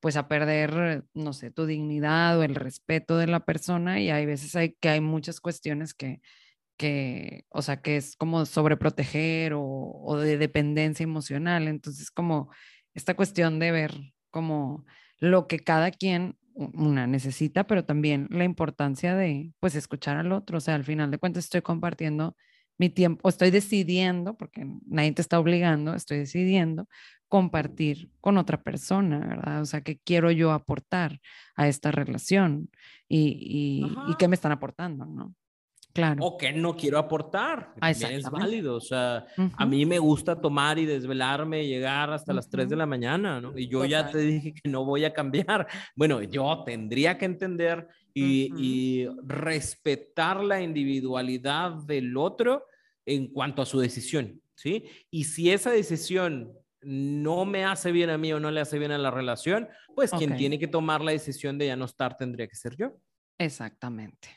pues 0.00 0.16
a 0.16 0.28
perder, 0.28 1.04
no 1.14 1.32
sé, 1.32 1.50
tu 1.50 1.64
dignidad 1.64 2.38
o 2.38 2.42
el 2.42 2.54
respeto 2.54 3.16
de 3.16 3.26
la 3.26 3.40
persona 3.46 4.00
y 4.02 4.10
hay 4.10 4.26
veces 4.26 4.54
hay, 4.54 4.74
que 4.78 4.90
hay 4.90 5.00
muchas 5.00 5.40
cuestiones 5.40 5.94
que, 5.94 6.20
que, 6.76 7.46
o 7.48 7.62
sea, 7.62 7.80
que 7.80 7.96
es 7.96 8.14
como 8.16 8.44
sobreproteger 8.44 9.54
o, 9.54 9.62
o 9.62 10.18
de 10.18 10.36
dependencia 10.36 11.04
emocional. 11.04 11.68
Entonces, 11.68 12.10
como 12.10 12.50
esta 12.92 13.14
cuestión 13.16 13.58
de 13.58 13.72
ver 13.72 13.94
como 14.30 14.84
lo 15.20 15.46
que 15.48 15.60
cada 15.60 15.90
quien 15.90 16.36
una 16.54 17.06
necesita, 17.06 17.66
pero 17.66 17.84
también 17.84 18.28
la 18.30 18.44
importancia 18.44 19.14
de 19.14 19.52
pues 19.60 19.74
escuchar 19.74 20.16
al 20.16 20.32
otro. 20.32 20.58
O 20.58 20.60
sea, 20.60 20.74
al 20.74 20.84
final 20.84 21.10
de 21.10 21.18
cuentas 21.18 21.44
estoy 21.44 21.62
compartiendo 21.62 22.36
mi 22.78 22.90
tiempo, 22.90 23.28
estoy 23.28 23.50
decidiendo, 23.50 24.36
porque 24.36 24.66
nadie 24.86 25.12
te 25.12 25.22
está 25.22 25.38
obligando, 25.38 25.94
estoy 25.94 26.18
decidiendo 26.18 26.88
compartir 27.28 28.10
con 28.20 28.38
otra 28.38 28.62
persona, 28.62 29.18
¿verdad? 29.18 29.62
O 29.62 29.66
sea, 29.66 29.80
¿qué 29.82 29.98
quiero 29.98 30.30
yo 30.30 30.52
aportar 30.52 31.20
a 31.56 31.68
esta 31.68 31.90
relación 31.90 32.70
y, 33.08 33.86
y, 33.88 34.12
y 34.12 34.16
qué 34.16 34.28
me 34.28 34.34
están 34.34 34.52
aportando, 34.52 35.06
¿no? 35.06 35.34
Claro. 35.94 36.24
O 36.24 36.36
que 36.36 36.52
no 36.52 36.74
quiero 36.76 36.98
aportar. 36.98 37.72
Ah, 37.80 37.92
es 37.92 38.28
válido. 38.28 38.74
O 38.74 38.80
sea, 38.80 39.26
a 39.56 39.64
mí 39.64 39.86
me 39.86 40.00
gusta 40.00 40.40
tomar 40.40 40.76
y 40.76 40.86
desvelarme, 40.86 41.68
llegar 41.68 42.12
hasta 42.12 42.32
las 42.32 42.50
3 42.50 42.68
de 42.68 42.74
la 42.74 42.84
mañana, 42.84 43.40
¿no? 43.40 43.56
Y 43.56 43.68
yo 43.68 43.84
ya 43.84 44.10
te 44.10 44.18
dije 44.18 44.54
que 44.54 44.68
no 44.68 44.84
voy 44.84 45.04
a 45.04 45.12
cambiar. 45.12 45.68
Bueno, 45.96 46.20
yo 46.22 46.64
tendría 46.66 47.16
que 47.16 47.26
entender 47.26 47.86
y, 48.12 48.50
y 48.58 49.08
respetar 49.22 50.42
la 50.42 50.60
individualidad 50.60 51.74
del 51.84 52.16
otro 52.16 52.66
en 53.06 53.28
cuanto 53.28 53.62
a 53.62 53.66
su 53.66 53.78
decisión, 53.78 54.40
¿sí? 54.56 54.86
Y 55.10 55.24
si 55.24 55.50
esa 55.50 55.70
decisión 55.70 56.52
no 56.82 57.44
me 57.44 57.64
hace 57.64 57.92
bien 57.92 58.10
a 58.10 58.18
mí 58.18 58.32
o 58.32 58.40
no 58.40 58.50
le 58.50 58.60
hace 58.60 58.78
bien 58.78 58.90
a 58.90 58.98
la 58.98 59.10
relación, 59.10 59.68
pues 59.94 60.10
quien 60.10 60.36
tiene 60.36 60.58
que 60.58 60.66
tomar 60.66 61.02
la 61.02 61.12
decisión 61.12 61.56
de 61.56 61.66
ya 61.66 61.76
no 61.76 61.84
estar 61.84 62.16
tendría 62.16 62.48
que 62.48 62.56
ser 62.56 62.76
yo. 62.76 62.96
Exactamente. 63.38 64.28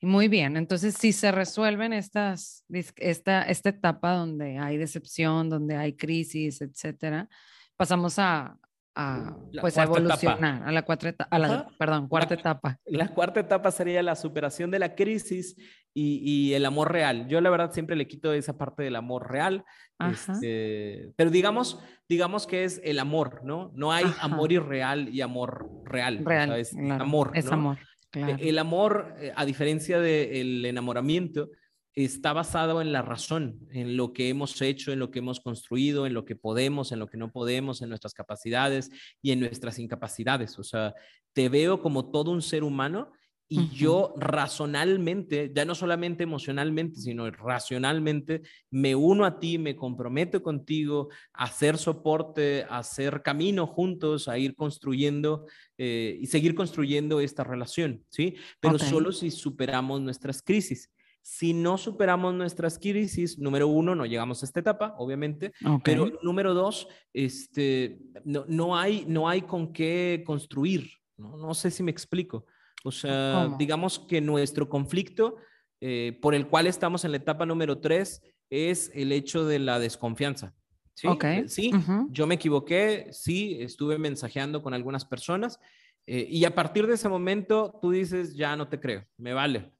Muy 0.00 0.28
bien, 0.28 0.56
entonces 0.56 0.94
si 0.94 1.12
se 1.12 1.32
resuelven 1.32 1.92
estas, 1.92 2.64
esta, 2.96 3.42
esta 3.42 3.68
etapa 3.68 4.14
donde 4.14 4.58
hay 4.58 4.76
decepción, 4.76 5.48
donde 5.48 5.76
hay 5.76 5.94
crisis, 5.94 6.60
etcétera, 6.60 7.28
pasamos 7.76 8.18
a, 8.18 8.56
a 8.94 9.36
pues 9.60 9.78
a 9.78 9.84
evolucionar 9.84 10.62
a 10.64 10.72
la, 10.72 10.82
cuarta 10.82 11.08
etapa, 11.08 11.36
a 11.36 11.38
la 11.38 11.68
perdón, 11.78 12.08
cuarta 12.08 12.34
etapa. 12.34 12.78
La 12.86 13.08
cuarta 13.08 13.40
etapa 13.40 13.70
sería 13.70 14.02
la 14.02 14.14
superación 14.16 14.70
de 14.70 14.78
la 14.78 14.94
crisis 14.94 15.56
y, 15.94 16.20
y, 16.22 16.54
el 16.54 16.64
amor 16.64 16.92
real. 16.92 17.26
Yo 17.28 17.40
la 17.40 17.50
verdad 17.50 17.72
siempre 17.72 17.96
le 17.96 18.06
quito 18.06 18.32
esa 18.32 18.56
parte 18.56 18.84
del 18.84 18.94
amor 18.94 19.30
real, 19.30 19.64
este, 20.10 21.12
pero 21.16 21.30
digamos, 21.30 21.80
digamos 22.08 22.46
que 22.46 22.64
es 22.64 22.80
el 22.84 23.00
amor, 23.00 23.40
¿no? 23.44 23.72
No 23.74 23.92
hay 23.92 24.04
amor 24.20 24.52
irreal 24.52 25.08
y 25.08 25.22
amor 25.22 25.68
real. 25.84 26.24
Real, 26.24 26.52
es 26.52 26.76
amor. 26.76 27.32
Es 27.34 27.50
amor. 27.50 27.78
E, 28.12 28.48
el 28.48 28.58
amor, 28.58 29.14
eh, 29.18 29.32
a 29.34 29.44
diferencia 29.44 30.00
del 30.00 30.64
enamoramiento, 30.64 31.50
está 31.94 32.32
basado 32.32 32.80
en 32.80 32.92
la 32.92 33.02
razón, 33.02 33.66
en 33.72 33.96
lo 33.96 34.12
que 34.12 34.28
hemos 34.28 34.62
hecho, 34.62 34.92
en 34.92 35.00
lo 35.00 35.10
que 35.10 35.18
hemos 35.18 35.40
construido, 35.40 36.06
en 36.06 36.14
lo 36.14 36.24
que 36.24 36.36
podemos, 36.36 36.92
en 36.92 37.00
lo 37.00 37.08
que 37.08 37.16
no 37.16 37.32
podemos, 37.32 37.82
en 37.82 37.88
nuestras 37.88 38.14
capacidades 38.14 38.90
y 39.20 39.32
en 39.32 39.40
nuestras 39.40 39.78
incapacidades. 39.80 40.58
O 40.58 40.62
sea, 40.62 40.94
te 41.32 41.48
veo 41.48 41.80
como 41.80 42.10
todo 42.10 42.30
un 42.30 42.42
ser 42.42 42.62
humano 42.62 43.10
y 43.50 43.70
yo 43.70 44.12
razonalmente, 44.18 45.50
ya 45.54 45.64
no 45.64 45.74
solamente 45.74 46.22
emocionalmente, 46.22 47.00
sino 47.00 47.30
racionalmente, 47.30 48.42
me 48.70 48.94
uno 48.94 49.24
a 49.24 49.38
ti, 49.38 49.56
me 49.56 49.74
comprometo 49.74 50.42
contigo 50.42 51.08
a 51.32 51.44
hacer 51.44 51.78
soporte, 51.78 52.64
a 52.68 52.78
hacer 52.78 53.22
camino 53.22 53.66
juntos, 53.66 54.28
a 54.28 54.36
ir 54.36 54.54
construyendo 54.54 55.46
eh, 55.78 56.18
y 56.20 56.26
seguir 56.26 56.54
construyendo 56.54 57.20
esta 57.20 57.42
relación, 57.42 58.04
¿sí? 58.10 58.36
Pero 58.60 58.78
solo 58.78 59.12
si 59.12 59.30
superamos 59.30 60.02
nuestras 60.02 60.42
crisis. 60.42 60.90
Si 61.22 61.54
no 61.54 61.78
superamos 61.78 62.34
nuestras 62.34 62.78
crisis, 62.78 63.38
número 63.38 63.68
uno, 63.68 63.94
no 63.94 64.04
llegamos 64.04 64.42
a 64.42 64.46
esta 64.46 64.60
etapa, 64.60 64.94
obviamente, 64.98 65.52
pero 65.84 66.10
número 66.22 66.52
dos, 66.52 66.86
este, 67.14 67.98
no, 68.24 68.44
no, 68.46 68.76
hay, 68.76 69.04
no 69.06 69.28
hay 69.28 69.42
con 69.42 69.72
qué 69.72 70.22
construir, 70.26 70.90
¿no? 71.16 71.36
no 71.36 71.54
sé 71.54 71.70
si 71.70 71.82
me 71.82 71.90
explico. 71.90 72.46
O 72.84 72.92
sea, 72.92 73.54
digamos 73.58 73.98
que 73.98 74.20
nuestro 74.20 74.68
conflicto 74.68 75.36
eh, 75.80 76.18
por 76.20 76.34
el 76.34 76.46
cual 76.48 76.66
estamos 76.66 77.04
en 77.04 77.12
la 77.12 77.18
etapa 77.18 77.46
número 77.46 77.78
tres 77.78 78.22
es 78.50 78.90
el 78.94 79.12
hecho 79.12 79.44
de 79.44 79.58
la 79.58 79.78
desconfianza. 79.78 80.54
Sí, 80.94 81.06
okay. 81.06 81.40
Eh, 81.40 81.48
sí 81.48 81.70
yo 82.10 82.26
me 82.26 82.34
equivoqué, 82.34 83.08
sí, 83.12 83.58
estuve 83.60 83.98
mensajeando 83.98 84.62
con 84.62 84.74
algunas 84.74 85.04
personas 85.04 85.60
eh, 86.06 86.26
y 86.28 86.44
a 86.44 86.54
partir 86.54 86.86
de 86.86 86.94
ese 86.94 87.08
momento 87.08 87.78
tú 87.80 87.90
dices, 87.92 88.34
ya 88.34 88.56
no 88.56 88.68
te 88.68 88.80
creo, 88.80 89.06
me 89.16 89.32
vale. 89.32 89.70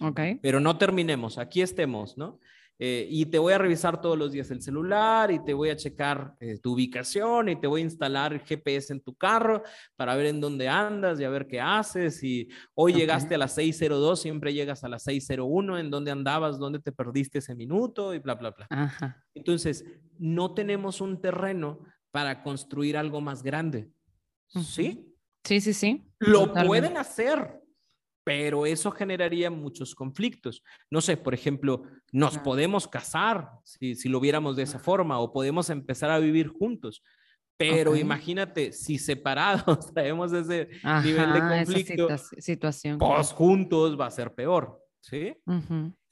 Ok. 0.00 0.20
Pero 0.40 0.60
no 0.60 0.78
terminemos, 0.78 1.38
aquí 1.38 1.60
estemos, 1.60 2.16
¿no? 2.16 2.38
Eh, 2.78 3.06
y 3.10 3.26
te 3.26 3.38
voy 3.38 3.54
a 3.54 3.58
revisar 3.58 4.00
todos 4.00 4.18
los 4.18 4.32
días 4.32 4.50
el 4.50 4.60
celular 4.60 5.30
y 5.30 5.42
te 5.42 5.54
voy 5.54 5.70
a 5.70 5.76
checar 5.76 6.34
eh, 6.40 6.58
tu 6.58 6.74
ubicación 6.74 7.48
y 7.48 7.56
te 7.56 7.66
voy 7.66 7.80
a 7.80 7.84
instalar 7.84 8.34
el 8.34 8.40
GPS 8.40 8.92
en 8.92 9.00
tu 9.00 9.14
carro 9.14 9.62
para 9.96 10.14
ver 10.14 10.26
en 10.26 10.40
dónde 10.40 10.68
andas 10.68 11.18
y 11.18 11.24
a 11.24 11.30
ver 11.30 11.46
qué 11.46 11.60
haces. 11.60 12.22
Y 12.22 12.48
hoy 12.74 12.92
llegaste 12.92 13.34
a 13.34 13.38
las 13.38 13.54
602, 13.54 14.20
siempre 14.20 14.52
llegas 14.52 14.84
a 14.84 14.88
las 14.88 15.04
601, 15.04 15.78
en 15.78 15.90
dónde 15.90 16.10
andabas, 16.10 16.58
dónde 16.58 16.78
te 16.80 16.92
perdiste 16.92 17.38
ese 17.38 17.54
minuto 17.54 18.12
y 18.14 18.18
bla, 18.18 18.34
bla, 18.34 18.50
bla. 18.50 19.24
Entonces, 19.34 19.84
no 20.18 20.52
tenemos 20.54 21.00
un 21.00 21.20
terreno 21.20 21.80
para 22.10 22.42
construir 22.42 22.96
algo 22.96 23.20
más 23.20 23.42
grande. 23.42 23.90
¿Sí? 24.46 25.14
Sí, 25.44 25.60
sí, 25.60 25.72
sí. 25.72 26.10
Lo 26.18 26.52
pueden 26.52 26.96
hacer, 26.96 27.62
pero 28.26 28.66
eso 28.66 28.90
generaría 28.90 29.52
muchos 29.52 29.94
conflictos. 29.94 30.64
No 30.90 31.00
sé, 31.00 31.16
por 31.16 31.32
ejemplo, 31.32 31.84
nos 32.10 32.36
podemos 32.38 32.88
casar 32.88 33.50
si, 33.62 33.94
si, 33.94 34.08
lo 34.08 34.18
viéramos 34.18 34.56
de 34.56 34.64
esa 34.64 34.80
forma 34.80 35.20
o 35.20 35.32
podemos 35.32 35.70
empezar 35.70 36.10
a 36.10 36.18
vivir 36.18 36.48
juntos. 36.48 37.04
Pero 37.56 37.94
imagínate, 37.94 38.72
si 38.72 38.98
separados 38.98 39.78
traemos 39.94 40.32
ese 40.32 40.68
nivel 41.04 41.34
de 41.34 41.38
conflicto, 41.38 42.08
situación. 42.38 42.98
Pues 42.98 43.30
juntos 43.30 43.96
va 43.98 44.06
a 44.06 44.10
ser 44.10 44.34
peor, 44.34 44.76
¿sí? 45.00 45.36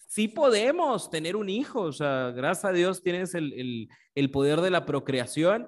Sí 0.07 0.29
podemos 0.29 1.11
tener 1.11 1.35
un 1.35 1.49
hijo, 1.49 1.81
o 1.81 1.93
sea, 1.93 2.31
gracias 2.31 2.65
a 2.65 2.73
Dios 2.73 3.03
tienes 3.03 3.35
el, 3.35 3.53
el, 3.55 3.89
el 4.15 4.31
poder 4.31 4.61
de 4.61 4.71
la 4.71 4.87
procreación, 4.87 5.67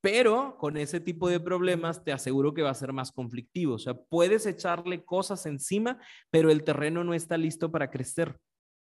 pero 0.00 0.56
con 0.58 0.76
ese 0.76 1.00
tipo 1.00 1.28
de 1.28 1.40
problemas 1.40 2.04
te 2.04 2.12
aseguro 2.12 2.54
que 2.54 2.62
va 2.62 2.70
a 2.70 2.74
ser 2.74 2.92
más 2.92 3.12
conflictivo. 3.12 3.74
O 3.74 3.78
sea, 3.78 3.94
puedes 3.94 4.46
echarle 4.46 5.04
cosas 5.04 5.46
encima, 5.46 5.98
pero 6.30 6.50
el 6.50 6.64
terreno 6.64 7.04
no 7.04 7.14
está 7.14 7.36
listo 7.36 7.70
para 7.70 7.90
crecer. 7.90 8.38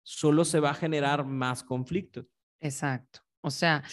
Solo 0.03 0.45
se 0.45 0.59
va 0.59 0.71
a 0.71 0.75
generar 0.75 1.25
más 1.25 1.63
conflicto. 1.63 2.25
Exacto. 2.59 3.21
O 3.41 3.51
sea, 3.51 3.83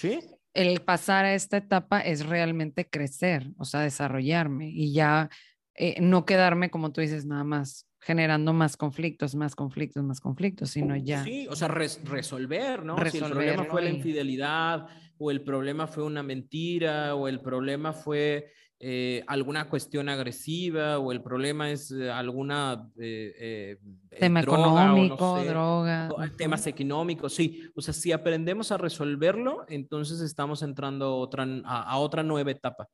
el 0.55 0.81
pasar 0.81 1.25
a 1.25 1.35
esta 1.35 1.59
etapa 1.59 2.01
es 2.01 2.27
realmente 2.27 2.89
crecer, 2.89 3.51
o 3.59 3.65
sea, 3.65 3.81
desarrollarme 3.81 4.71
y 4.71 4.93
ya 4.93 5.29
eh, 5.75 6.01
no 6.01 6.25
quedarme, 6.25 6.71
como 6.71 6.93
tú 6.93 7.01
dices, 7.01 7.27
nada 7.27 7.45
más 7.45 7.87
generando 8.01 8.53
más 8.53 8.77
conflictos, 8.77 9.35
más 9.35 9.55
conflictos, 9.55 10.03
más 10.03 10.21
conflictos, 10.21 10.71
sino 10.71 10.97
ya. 10.97 11.23
Sí, 11.23 11.47
o 11.49 11.55
sea, 11.55 11.69
resolver, 11.69 12.85
¿no? 12.85 12.97
si 13.11 13.19
el 13.19 13.31
problema 13.31 13.65
fue 13.65 13.83
la 13.83 13.91
infidelidad, 13.91 14.87
o 15.23 15.31
el 15.31 15.43
problema 15.43 15.87
fue 15.87 16.03
una 16.03 16.23
mentira, 16.23 17.15
o 17.15 17.29
el 17.29 17.41
problema 17.41 17.93
fue 17.93 18.51
eh, 18.81 19.23
alguna 19.29 19.69
cuestión 19.69 20.09
agresiva, 20.09 20.99
o 20.99 21.13
el 21.13 21.23
problema 21.23 21.71
es 21.71 21.93
eh, 21.93 22.11
alguna... 22.11 22.91
Eh, 22.99 23.79
Tema 24.19 24.41
económico, 24.41 25.41
droga. 25.45 26.09
Temas 26.37 26.67
económicos, 26.67 27.35
sí. 27.35 27.63
O 27.77 27.81
sea, 27.81 27.95
si 27.95 28.11
aprendemos 28.11 28.73
a 28.73 28.79
resolverlo, 28.79 29.65
entonces 29.69 30.21
estamos 30.21 30.63
entrando 30.63 31.17
otra, 31.17 31.47
a 31.65 31.97
otra 31.99 32.25
nueva 32.25 32.51
etapa. 32.51 32.89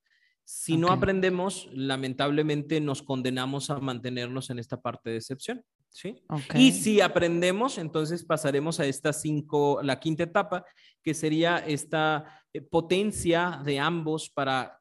Si 0.44 0.76
no 0.76 0.88
aprendemos, 0.88 1.68
lamentablemente 1.72 2.80
nos 2.80 3.02
condenamos 3.02 3.70
a 3.70 3.80
mantenernos 3.80 4.50
en 4.50 4.59
esta 4.59 4.80
parte 4.80 5.11
de 5.11 5.16
excepción. 5.16 5.64
¿Sí? 5.91 6.22
Y 6.55 6.72
si 6.72 7.01
aprendemos, 7.01 7.78
entonces 7.78 8.24
pasaremos 8.24 8.80
a 8.80 8.86
esta 8.86 9.12
cinco, 9.12 9.80
la 9.82 9.99
quinta 9.99 10.24
etapa, 10.24 10.64
que 11.03 11.14
sería 11.14 11.59
esta 11.59 12.45
eh, 12.53 12.61
potencia 12.61 13.61
de 13.64 13.78
ambos 13.78 14.30
para, 14.30 14.80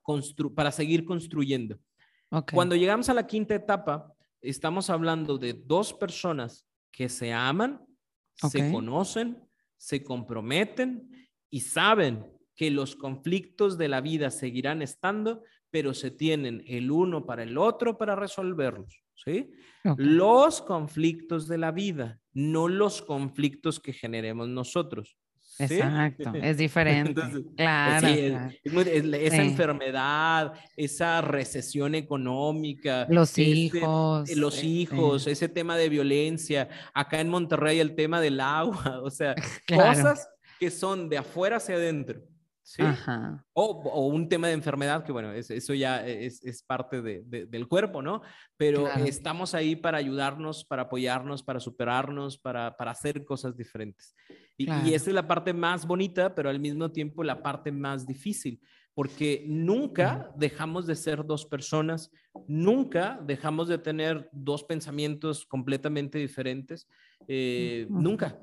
para 0.55 0.71
seguir 0.71 1.05
construyendo. 1.05 1.77
Cuando 2.51 2.75
llegamos 2.75 3.07
a 3.09 3.13
la 3.13 3.25
quinta 3.25 3.55
etapa, 3.55 4.13
estamos 4.41 4.89
hablando 4.89 5.37
de 5.37 5.53
dos 5.53 5.93
personas 5.93 6.65
que 6.91 7.07
se 7.07 7.31
aman, 7.31 7.85
se 8.35 8.71
conocen, 8.71 9.47
se 9.77 10.03
comprometen 10.03 11.29
y 11.49 11.61
saben 11.61 12.25
que 12.55 12.71
los 12.71 12.95
conflictos 12.95 13.77
de 13.77 13.87
la 13.87 14.01
vida 14.01 14.31
seguirán 14.31 14.81
estando, 14.81 15.43
pero 15.69 15.93
se 15.93 16.11
tienen 16.11 16.63
el 16.67 16.91
uno 16.91 17.25
para 17.25 17.43
el 17.43 17.57
otro 17.57 17.97
para 17.97 18.15
resolverlos. 18.15 19.03
¿Sí? 19.23 19.51
Los 19.97 20.61
conflictos 20.61 21.47
de 21.47 21.57
la 21.57 21.71
vida, 21.71 22.19
no 22.33 22.67
los 22.67 23.01
conflictos 23.01 23.79
que 23.79 23.93
generemos 23.93 24.47
nosotros. 24.49 25.17
Exacto, 25.59 26.33
es 26.35 26.57
diferente. 26.57 27.21
claro, 27.55 28.07
esa 28.63 29.41
enfermedad, 29.41 30.53
esa 30.75 31.21
recesión 31.21 31.95
económica, 31.95 33.07
los 33.09 33.37
hijos, 33.39 34.29
los 34.35 34.63
hijos, 34.63 35.25
ese 35.25 35.49
tema 35.49 35.75
de 35.77 35.89
violencia, 35.89 36.69
acá 36.93 37.19
en 37.21 37.29
Monterrey 37.29 37.79
el 37.79 37.95
tema 37.95 38.21
del 38.21 38.39
agua, 38.39 38.99
o 39.03 39.09
sea, 39.09 39.33
cosas 39.67 40.29
que 40.59 40.69
son 40.69 41.09
de 41.09 41.17
afuera 41.17 41.57
hacia 41.57 41.75
adentro. 41.75 42.21
¿Sí? 42.67 42.83
O, 43.53 44.07
un 44.07 44.27
tema 44.27 44.47
de 44.47 44.53
enfermedad, 44.53 45.05
que 45.05 45.13
bueno, 45.13 45.31
eso 45.31 45.73
ya 45.73 46.05
es, 46.05 46.63
parte 46.63 47.01
del 47.01 47.67
cuerpo, 47.69 48.01
¿no? 48.01 48.21
Pero 48.57 48.89
estamos 48.89 49.53
ahí 49.53 49.77
para 49.77 49.99
ayudarnos, 49.99 50.65
para 50.65 50.83
apoyarnos, 50.83 51.43
para 51.43 51.61
superarnos, 51.61 52.37
para, 52.37 52.75
hacer 52.77 53.23
cosas 53.23 53.55
diferentes. 53.55 54.13
Y, 54.57 54.69
esa 54.93 55.09
es 55.09 55.13
la 55.13 55.27
parte 55.27 55.53
más 55.53 55.87
bonita, 55.87 56.35
pero 56.35 56.49
al 56.49 56.59
mismo 56.59 56.91
tiempo 56.91 57.23
la 57.23 57.41
parte 57.41 57.71
más 57.71 58.05
difícil, 58.05 58.59
porque 58.93 59.45
nunca 59.47 60.29
dejamos 60.35 60.85
de 60.87 60.95
ser 60.95 61.25
dos 61.25 61.45
personas, 61.45 62.11
nunca 62.47 63.17
dejamos 63.23 63.69
de 63.69 63.77
tener 63.77 64.29
dos 64.33 64.65
pensamientos 64.65 65.45
completamente 65.45 66.17
diferentes, 66.17 66.85
eh, 67.29 67.87
nunca. 67.89 68.37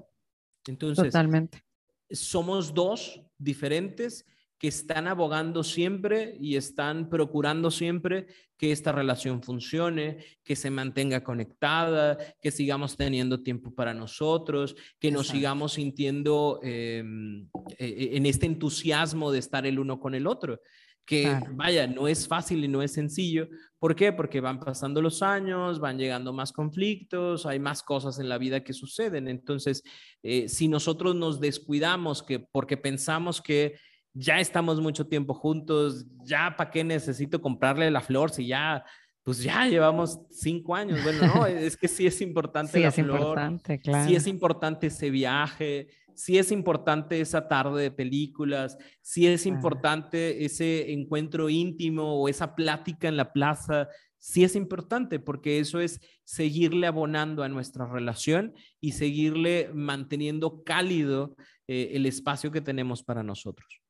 Entonces, 0.66 1.04
Totalmente 1.04 1.63
somos 2.10 2.74
dos 2.74 3.20
diferentes 3.38 4.26
que 4.58 4.68
están 4.68 5.08
abogando 5.08 5.62
siempre 5.62 6.36
y 6.40 6.56
están 6.56 7.10
procurando 7.10 7.70
siempre 7.70 8.28
que 8.56 8.72
esta 8.72 8.92
relación 8.92 9.42
funcione, 9.42 10.24
que 10.42 10.56
se 10.56 10.70
mantenga 10.70 11.22
conectada, 11.22 12.16
que 12.40 12.50
sigamos 12.50 12.96
teniendo 12.96 13.42
tiempo 13.42 13.74
para 13.74 13.92
nosotros, 13.92 14.74
que 14.98 15.10
nos 15.10 15.26
sigamos 15.28 15.74
sintiendo 15.74 16.60
em, 16.62 17.48
e, 17.78 17.86
e, 17.86 18.16
en 18.16 18.26
este 18.26 18.46
entusiasmo 18.46 19.32
de 19.32 19.40
estar 19.40 19.66
el 19.66 19.78
uno 19.78 20.00
con 20.00 20.14
el 20.14 20.26
otro 20.26 20.60
que 21.06 21.38
vaya, 21.52 21.86
no 21.86 22.08
es 22.08 22.26
fácil 22.26 22.64
y 22.64 22.68
no 22.68 22.82
es 22.82 22.92
sencillo. 22.92 23.48
¿Por 23.78 23.94
qué? 23.94 24.12
Porque 24.12 24.40
van 24.40 24.60
pasando 24.60 25.02
los 25.02 25.22
años, 25.22 25.78
van 25.78 25.98
llegando 25.98 26.32
más 26.32 26.52
conflictos, 26.52 27.44
hay 27.44 27.58
más 27.58 27.82
cosas 27.82 28.18
en 28.18 28.28
la 28.28 28.38
vida 28.38 28.64
que 28.64 28.72
suceden. 28.72 29.28
Entonces, 29.28 29.82
eh, 30.22 30.48
si 30.48 30.68
nosotros 30.68 31.14
nos 31.14 31.40
descuidamos 31.40 32.22
que 32.22 32.38
porque 32.40 32.76
pensamos 32.76 33.42
que 33.42 33.78
ya 34.14 34.40
estamos 34.40 34.80
mucho 34.80 35.06
tiempo 35.06 35.34
juntos, 35.34 36.06
ya 36.24 36.54
para 36.56 36.70
qué 36.70 36.84
necesito 36.84 37.42
comprarle 37.42 37.90
la 37.90 38.00
flor 38.00 38.30
si 38.30 38.46
ya 38.46 38.84
pues 39.24 39.42
ya 39.42 39.66
llevamos 39.66 40.20
cinco 40.30 40.76
años. 40.76 41.02
Bueno, 41.02 41.26
no, 41.26 41.46
es 41.46 41.76
que 41.76 41.88
sí 41.88 42.06
es 42.06 42.20
importante 42.20 42.78
la 42.78 42.92
flor, 42.92 43.20
importante, 43.20 43.80
claro. 43.80 44.08
sí 44.08 44.14
es 44.14 44.26
importante 44.26 44.86
ese 44.88 45.10
viaje, 45.10 45.88
sí 46.14 46.38
es 46.38 46.52
importante 46.52 47.20
esa 47.20 47.48
tarde 47.48 47.82
de 47.82 47.90
películas, 47.90 48.78
sí 49.00 49.26
es 49.26 49.46
importante 49.46 50.44
ese 50.44 50.92
encuentro 50.92 51.48
íntimo 51.50 52.20
o 52.20 52.28
esa 52.28 52.54
plática 52.54 53.08
en 53.08 53.16
la 53.16 53.32
plaza, 53.32 53.88
sí 54.18 54.42
es 54.42 54.56
importante 54.56 55.18
porque 55.18 55.58
eso 55.58 55.80
es 55.80 56.00
seguirle 56.24 56.86
abonando 56.86 57.42
a 57.42 57.48
nuestra 57.48 57.86
relación 57.86 58.54
y 58.80 58.92
seguirle 58.92 59.70
manteniendo 59.74 60.64
cálido 60.64 61.36
eh, 61.68 61.90
el 61.92 62.06
espacio 62.06 62.50
que 62.50 62.60
tenemos 62.60 63.02
para 63.02 63.22
nosotros. 63.22 63.82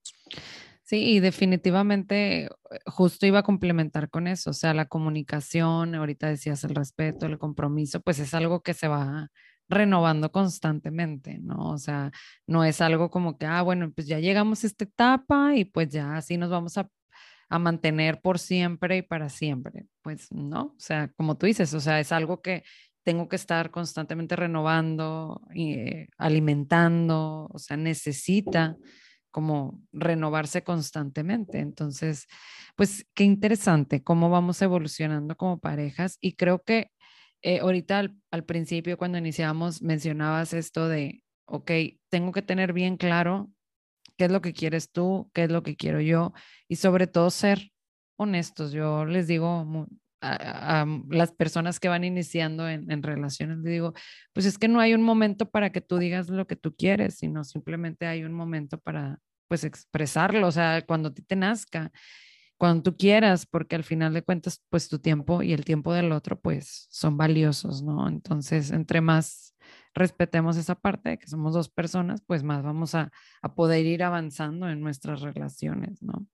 Sí, 0.82 0.96
y 1.12 1.20
definitivamente 1.20 2.50
justo 2.84 3.26
iba 3.26 3.38
a 3.38 3.42
complementar 3.42 4.10
con 4.10 4.26
eso, 4.26 4.50
o 4.50 4.52
sea, 4.52 4.74
la 4.74 4.84
comunicación, 4.84 5.94
ahorita 5.94 6.28
decías 6.28 6.62
el 6.64 6.74
respeto, 6.74 7.24
el 7.24 7.38
compromiso, 7.38 8.00
pues 8.00 8.18
es 8.18 8.34
algo 8.34 8.62
que 8.62 8.74
se 8.74 8.88
va 8.88 9.30
renovando 9.68 10.30
constantemente, 10.32 11.38
¿no? 11.38 11.70
O 11.70 11.78
sea, 11.78 12.10
no 12.46 12.64
es 12.64 12.80
algo 12.80 13.10
como 13.10 13.38
que, 13.38 13.46
ah, 13.46 13.62
bueno, 13.62 13.90
pues 13.92 14.06
ya 14.06 14.18
llegamos 14.18 14.64
a 14.64 14.66
esta 14.66 14.84
etapa 14.84 15.56
y 15.56 15.64
pues 15.64 15.90
ya 15.90 16.16
así 16.16 16.36
nos 16.36 16.50
vamos 16.50 16.78
a, 16.78 16.88
mantener 17.50 18.20
por 18.20 18.40
siempre 18.40 18.96
y 18.96 19.02
para 19.02 19.28
siempre. 19.28 19.86
Pues 20.02 20.32
no, 20.32 20.74
o 20.76 20.80
sea, 20.80 21.12
como 21.16 21.36
tú 21.36 21.46
dices, 21.46 21.72
o 21.72 21.80
sea, 21.80 22.00
es 22.00 22.10
algo 22.10 22.42
que 22.42 22.64
tengo 23.04 23.28
que 23.28 23.36
estar 23.36 23.70
constantemente 23.70 24.34
renovando 24.34 25.40
y 25.54 25.74
eh, 25.74 26.08
alimentando, 26.18 27.48
o 27.52 27.58
sea, 27.60 27.76
necesita 27.76 28.76
como 29.30 29.82
renovarse 29.92 30.64
constantemente. 30.64 31.58
Entonces, 31.58 32.26
pues 32.76 33.06
qué 33.14 33.24
interesante 33.24 34.02
cómo 34.02 34.30
vamos 34.30 34.62
evolucionando 34.62 35.36
como 35.36 35.58
parejas 35.58 36.18
y 36.20 36.34
creo 36.34 36.62
que 36.62 36.90
eh, 37.44 37.60
ahorita 37.60 38.10
al, 38.30 38.44
principio, 38.44 38.96
cuando 38.96 39.18
iniciamos, 39.18 39.82
mencionabas 39.82 40.54
esto 40.54 40.88
de, 40.88 41.22
ok, 41.44 41.70
tengo 42.08 42.32
que 42.32 42.40
tener 42.40 42.72
bien 42.72 42.96
claro 42.96 43.52
qué 44.16 44.24
es 44.24 44.30
lo 44.30 44.40
que 44.40 44.54
quieres 44.54 44.90
tú, 44.90 45.30
qué 45.34 45.44
es 45.44 45.52
lo 45.52 45.62
que 45.62 45.76
quiero 45.76 46.00
yo, 46.00 46.32
y 46.68 46.76
sobre 46.76 47.06
todo 47.06 47.28
ser 47.28 47.70
honestos. 48.16 48.72
Yo 48.72 49.04
les 49.04 49.26
digo 49.26 49.86
a, 50.22 50.86
las 51.10 51.32
personas 51.32 51.78
que 51.80 51.88
van 51.88 52.04
iniciando 52.04 52.66
en, 52.66 52.90
en, 52.90 53.02
relaciones, 53.02 53.62
digo, 53.62 53.92
pues 54.32 54.46
es 54.46 54.56
que 54.56 54.68
no 54.68 54.80
hay 54.80 54.94
un 54.94 55.02
momento 55.02 55.50
para 55.50 55.70
que 55.70 55.82
tú 55.82 55.98
digas 55.98 56.30
lo 56.30 56.46
que 56.46 56.56
tú 56.56 56.74
quieres, 56.74 57.18
sino 57.18 57.44
simplemente 57.44 58.06
hay 58.06 58.24
un 58.24 58.32
momento 58.32 58.78
para, 58.78 59.18
pues, 59.48 59.64
expresarlo, 59.64 60.46
o 60.46 60.52
sea, 60.52 60.80
cuando 60.86 61.10
a 61.10 61.14
ti 61.14 61.20
te 61.20 61.36
nazca 61.36 61.92
cuando 62.58 62.82
tú 62.82 62.96
quieras, 62.96 63.46
porque 63.46 63.76
al 63.76 63.84
final 63.84 64.14
de 64.14 64.22
cuentas, 64.22 64.62
pues 64.70 64.88
tu 64.88 64.98
tiempo 64.98 65.42
y 65.42 65.52
el 65.52 65.64
tiempo 65.64 65.92
del 65.92 66.12
otro, 66.12 66.40
pues 66.40 66.86
son 66.90 67.16
valiosos, 67.16 67.82
¿no? 67.82 68.08
Entonces, 68.08 68.70
entre 68.70 69.00
más 69.00 69.54
respetemos 69.94 70.56
esa 70.56 70.74
parte 70.74 71.10
de 71.10 71.18
que 71.18 71.26
somos 71.26 71.54
dos 71.54 71.68
personas, 71.68 72.22
pues 72.26 72.42
más 72.42 72.62
vamos 72.62 72.94
a, 72.94 73.10
poder 73.54 73.86
ir 73.86 74.02
avanzando 74.02 74.68
en 74.68 74.80
nuestras 74.80 75.20
relaciones, 75.20 76.02
¿no? 76.02 76.26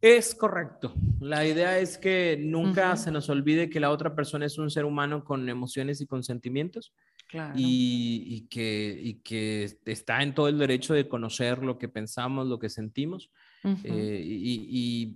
Es 0.00 0.34
correcto. 0.34 0.94
La 1.20 1.46
idea 1.46 1.78
es 1.78 1.96
que 1.96 2.36
nunca 2.38 2.94
se 2.96 3.10
nos 3.10 3.30
olvide 3.30 3.70
que 3.70 3.80
la 3.80 3.90
otra 3.90 4.14
persona 4.14 4.44
es 4.44 4.58
un 4.58 4.70
ser 4.70 4.84
humano 4.84 5.24
con 5.24 5.48
emociones 5.48 6.00
y 6.02 6.06
con 6.06 6.22
sentimientos. 6.22 6.92
Claro. 7.26 7.54
Y, 7.56 8.46
que, 8.50 9.00
y 9.02 9.14
que 9.20 9.78
está 9.86 10.22
en 10.22 10.34
todo 10.34 10.48
el 10.48 10.58
derecho 10.58 10.92
de 10.92 11.08
conocer 11.08 11.62
lo 11.62 11.78
que 11.78 11.88
pensamos, 11.88 12.46
lo 12.46 12.58
que 12.58 12.68
sentimos. 12.68 13.30
Eh, 13.64 14.22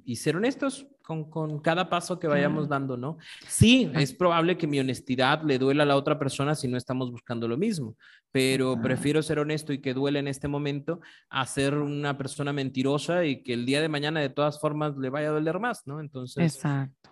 y, 0.04 0.16
ser 0.16 0.36
honestos 0.36 0.86
con, 1.02 1.60
cada 1.60 1.88
paso 1.88 2.18
que 2.18 2.26
vayamos 2.26 2.68
dando, 2.68 2.96
¿no? 2.96 3.18
Sí, 3.46 3.90
es 3.94 4.12
probable 4.14 4.56
que 4.56 4.66
mi 4.66 4.80
honestidad 4.80 5.42
le 5.42 5.58
duela 5.58 5.82
a 5.82 5.86
la 5.86 5.96
otra 5.96 6.18
persona 6.18 6.54
si 6.54 6.66
no 6.66 6.76
estamos 6.76 7.10
buscando 7.10 7.46
lo 7.46 7.56
mismo, 7.56 7.96
pero 8.32 8.80
prefiero 8.80 9.22
ser 9.22 9.38
honesto 9.38 9.72
y 9.72 9.80
que 9.80 9.94
duele 9.94 10.18
en 10.18 10.28
este 10.28 10.48
momento 10.48 11.00
a 11.28 11.46
ser 11.46 11.74
una 11.74 12.16
persona 12.16 12.52
mentirosa 12.52 13.24
y 13.24 13.42
que 13.42 13.52
el 13.52 13.66
día 13.66 13.80
de 13.82 13.88
mañana 13.88 14.20
de 14.20 14.30
todas 14.30 14.60
formas 14.60 14.96
le 14.96 15.10
vaya 15.10 15.28
a 15.28 15.32
doler 15.32 15.58
más, 15.60 15.86
¿no? 15.86 16.00
Entonces, 16.00 16.60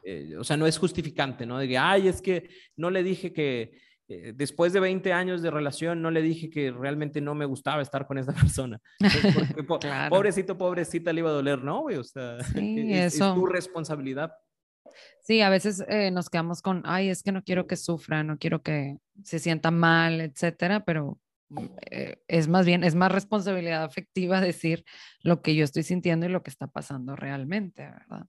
eh, 0.02 0.36
o 0.38 0.44
sea, 0.44 0.56
no 0.56 0.66
es 0.66 0.78
justificante, 0.78 1.46
¿no? 1.46 1.58
De 1.58 1.68
que, 1.68 1.78
ay, 1.78 2.08
es 2.08 2.22
que 2.22 2.48
no 2.76 2.90
le 2.90 3.02
dije 3.02 3.32
que 3.32 3.85
eh, 4.08 4.32
después 4.34 4.72
de 4.72 4.78
20 4.78 5.12
años 5.12 5.42
de 5.42 5.50
relación 5.50 6.00
no 6.00 6.12
le 6.12 6.22
dije 6.22 6.48
que 6.48 6.70
realmente 6.70 7.20
no 7.20 7.34
me 7.34 7.44
gustaba 7.44 7.82
estar 7.82 8.06
con 8.06 8.18
esa 8.18 8.32
persona. 8.58 8.80
Pobrecito, 10.10 10.56
pobrecita 10.56 11.12
le 11.12 11.20
iba 11.20 11.30
a 11.30 11.34
doler, 11.34 11.62
¿no? 11.62 11.82
O 11.82 12.04
sea, 12.04 12.38
es, 12.54 13.18
tu 13.18 13.46
responsabilidad. 13.46 14.32
Sí, 15.22 15.42
a 15.42 15.50
veces 15.50 15.84
eh, 15.88 16.10
nos 16.10 16.30
quedamos 16.30 16.62
con, 16.62 16.82
ay, 16.84 17.10
es 17.10 17.22
que 17.22 17.32
no 17.32 17.42
quiero 17.42 17.66
que 17.66 17.76
sufra, 17.76 18.22
no 18.22 18.38
quiero 18.38 18.62
que 18.62 18.96
se 19.24 19.38
sienta 19.38 19.70
mal, 19.70 20.20
etcétera, 20.20 20.84
pero 20.84 21.18
eh, 21.90 22.22
es 22.28 22.48
más 22.48 22.64
bien, 22.64 22.84
es 22.84 22.94
más 22.94 23.12
responsabilidad 23.12 23.82
afectiva 23.82 24.40
decir 24.40 24.84
lo 25.20 25.42
que 25.42 25.54
yo 25.54 25.64
estoy 25.64 25.82
sintiendo 25.82 26.26
y 26.26 26.28
lo 26.28 26.42
que 26.42 26.50
está 26.50 26.68
pasando 26.68 27.16
realmente, 27.16 27.82
¿verdad? 27.82 28.26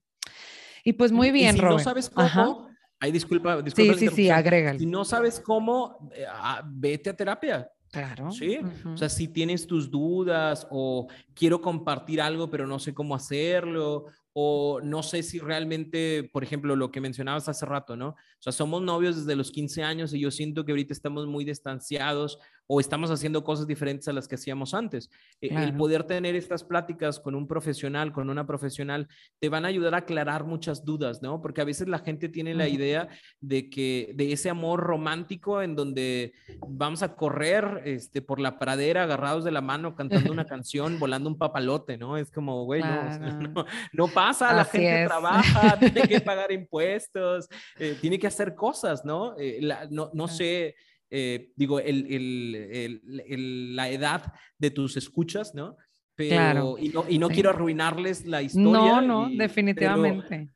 Y 0.84 0.94
pues 0.94 1.12
muy 1.12 1.30
bien, 1.30 1.56
y 1.56 1.58
si 1.58 1.64
no 1.64 1.78
sabes 1.78 2.10
cómo, 2.10 2.67
Ay, 3.00 3.12
disculpa, 3.12 3.62
disculpa. 3.62 3.94
Sí, 3.94 4.08
sí, 4.08 4.14
sí, 4.14 4.30
agrega. 4.30 4.76
Si 4.76 4.86
no 4.86 5.04
sabes 5.04 5.40
cómo, 5.40 6.10
eh, 6.14 6.24
ah, 6.28 6.62
vete 6.66 7.10
a 7.10 7.16
terapia. 7.16 7.70
Claro. 7.90 8.30
Sí. 8.32 8.58
O 8.84 8.96
sea, 8.96 9.08
si 9.08 9.28
tienes 9.28 9.66
tus 9.66 9.90
dudas 9.90 10.66
o 10.70 11.08
quiero 11.34 11.60
compartir 11.60 12.20
algo, 12.20 12.50
pero 12.50 12.66
no 12.66 12.78
sé 12.78 12.92
cómo 12.92 13.14
hacerlo, 13.14 14.06
o 14.32 14.80
no 14.82 15.02
sé 15.02 15.22
si 15.22 15.38
realmente, 15.38 16.28
por 16.32 16.44
ejemplo, 16.44 16.76
lo 16.76 16.90
que 16.90 17.00
mencionabas 17.00 17.48
hace 17.48 17.64
rato, 17.64 17.96
¿no? 17.96 18.10
O 18.10 18.16
sea, 18.40 18.52
somos 18.52 18.82
novios 18.82 19.16
desde 19.16 19.34
los 19.34 19.50
15 19.50 19.82
años 19.82 20.12
y 20.12 20.20
yo 20.20 20.30
siento 20.30 20.64
que 20.64 20.72
ahorita 20.72 20.92
estamos 20.92 21.26
muy 21.26 21.44
distanciados 21.44 22.38
o 22.70 22.80
estamos 22.80 23.10
haciendo 23.10 23.42
cosas 23.42 23.66
diferentes 23.66 24.06
a 24.08 24.12
las 24.12 24.28
que 24.28 24.34
hacíamos 24.34 24.74
antes. 24.74 25.10
E, 25.40 25.48
el 25.48 25.74
poder 25.74 26.04
tener 26.04 26.36
estas 26.36 26.62
pláticas 26.62 27.18
con 27.18 27.34
un 27.34 27.48
profesional, 27.48 28.12
con 28.12 28.28
una 28.28 28.46
profesional, 28.46 29.08
te 29.40 29.48
van 29.48 29.64
a 29.64 29.68
ayudar 29.68 29.94
a 29.94 29.98
aclarar 29.98 30.44
muchas 30.44 30.84
dudas, 30.84 31.22
¿no? 31.22 31.40
Porque 31.40 31.62
a 31.62 31.64
veces 31.64 31.88
la 31.88 31.98
gente 31.98 32.28
tiene 32.28 32.54
la 32.54 32.68
idea 32.68 33.08
de 33.40 33.70
que 33.70 34.12
de 34.14 34.32
ese 34.32 34.50
amor 34.50 34.80
romántico 34.80 35.62
en 35.62 35.76
donde 35.76 36.34
vamos 36.68 37.02
a 37.02 37.16
correr 37.16 37.80
este, 37.86 38.20
por 38.20 38.38
la 38.38 38.58
pradera 38.58 39.04
agarrados 39.04 39.44
de 39.44 39.50
la 39.50 39.62
mano 39.62 39.96
cantando 39.96 40.30
una 40.30 40.44
canción, 40.46 40.98
volando 40.98 41.30
un 41.30 41.38
papalote, 41.38 41.96
¿no? 41.96 42.18
Es 42.18 42.30
como, 42.30 42.66
güey, 42.66 42.82
no, 42.82 43.64
no, 43.94 44.08
pasa, 44.08 44.52
la 44.52 44.66
gente 44.66 45.06
trabaja, 45.06 45.78
tiene 45.80 46.02
que 46.02 46.20
pagar 46.20 46.52
impuestos, 46.52 47.48
eh, 47.78 47.96
tiene 47.98 48.18
que 48.18 48.26
hacer 48.26 48.54
cosas, 48.54 49.06
¿no? 49.06 49.34
Eh, 49.38 49.66
no, 49.90 50.10
no 50.12 50.28
sé 50.28 50.74
eh, 51.10 51.52
digo, 51.56 51.80
el, 51.80 52.06
el, 52.10 53.76
la 53.76 53.90
edad 53.90 54.32
de 54.58 54.70
tus 54.70 54.96
escuchas, 54.96 55.54
¿no? 55.54 55.76
Pero, 56.14 56.76
y 56.78 56.88
no, 56.88 57.04
y 57.08 57.18
no 57.18 57.28
quiero 57.28 57.50
arruinarles 57.50 58.26
la 58.26 58.42
historia. 58.42 59.00
No, 59.00 59.00
no, 59.00 59.28
definitivamente. 59.30 60.52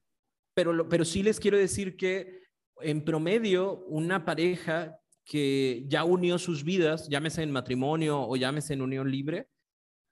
Pero, 0.55 0.88
pero, 0.88 1.05
sí 1.05 1.22
les 1.22 1.38
quiero 1.38 1.57
decir 1.57 1.96
que 1.96 2.42
en 2.80 3.05
promedio 3.05 3.84
una 3.86 4.24
pareja 4.24 4.98
que 5.24 5.84
ya 5.86 6.05
unió 6.05 6.38
sus 6.38 6.64
vidas, 6.64 7.09
llámese 7.09 7.42
en 7.42 7.53
matrimonio 7.53 8.20
o 8.20 8.34
llámese 8.34 8.74
en 8.74 8.82
unión 8.82 9.11
libre, 9.11 9.48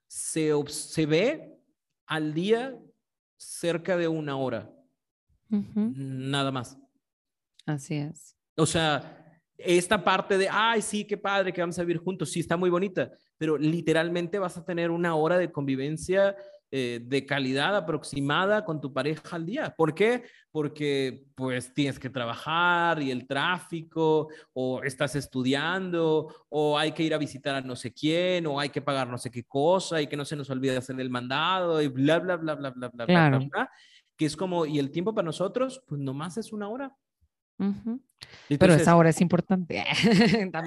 se, 0.07 0.51
se 0.67 1.05
ve 1.05 1.57
al 2.05 2.33
día 2.33 2.79
cerca 3.37 3.97
de 3.97 4.07
una 4.07 4.37
hora. 4.37 4.73
Nada 5.49 6.51
más. 6.51 6.77
Así 7.65 7.95
es. 7.95 8.37
O 8.55 8.65
sea, 8.65 9.20
esta 9.65 10.03
parte 10.03 10.37
de, 10.37 10.47
ay, 10.49 10.81
sí, 10.81 11.05
qué 11.05 11.17
padre 11.17 11.51
que 11.53 11.61
vamos 11.61 11.77
a 11.79 11.83
vivir 11.83 11.97
juntos, 11.97 12.31
sí, 12.31 12.39
está 12.39 12.57
muy 12.57 12.69
bonita, 12.69 13.11
pero 13.37 13.57
literalmente 13.57 14.39
vas 14.39 14.57
a 14.57 14.65
tener 14.65 14.91
una 14.91 15.15
hora 15.15 15.37
de 15.37 15.51
convivencia 15.51 16.35
eh, 16.73 17.01
de 17.03 17.25
calidad 17.25 17.75
aproximada 17.75 18.63
con 18.63 18.79
tu 18.79 18.93
pareja 18.93 19.35
al 19.35 19.45
día. 19.45 19.73
¿Por 19.75 19.93
qué? 19.93 20.23
Porque 20.51 21.25
pues 21.35 21.73
tienes 21.73 21.99
que 21.99 22.09
trabajar 22.09 23.01
y 23.01 23.11
el 23.11 23.27
tráfico, 23.27 24.29
o 24.53 24.81
estás 24.81 25.17
estudiando, 25.17 26.33
o 26.47 26.77
hay 26.77 26.93
que 26.93 27.03
ir 27.03 27.13
a 27.13 27.17
visitar 27.17 27.55
a 27.55 27.61
no 27.61 27.75
sé 27.75 27.93
quién, 27.93 28.47
o 28.47 28.57
hay 28.57 28.69
que 28.69 28.81
pagar 28.81 29.09
no 29.09 29.17
sé 29.17 29.29
qué 29.29 29.43
cosa 29.43 30.01
y 30.01 30.07
que 30.07 30.15
no 30.15 30.23
se 30.23 30.37
nos 30.37 30.49
olvide 30.49 30.77
hacer 30.77 30.97
el 30.97 31.09
mandado 31.09 31.81
y 31.81 31.89
bla, 31.89 32.19
bla, 32.19 32.37
bla, 32.37 32.55
bla, 32.55 32.69
bla, 32.69 32.87
bla, 32.87 33.05
claro. 33.05 33.39
bla, 33.39 33.39
bla, 33.39 33.49
bla, 33.49 33.71
que 34.15 34.25
es 34.25 34.37
como, 34.37 34.65
y 34.65 34.79
el 34.79 34.91
tiempo 34.91 35.13
para 35.13 35.25
nosotros, 35.25 35.83
pues 35.85 35.99
nomás 35.99 36.37
es 36.37 36.53
una 36.53 36.69
hora. 36.69 36.95
Pero 38.59 38.73
esa 38.73 38.95
hora 38.95 39.09
es 39.09 39.21
importante. 39.21 39.83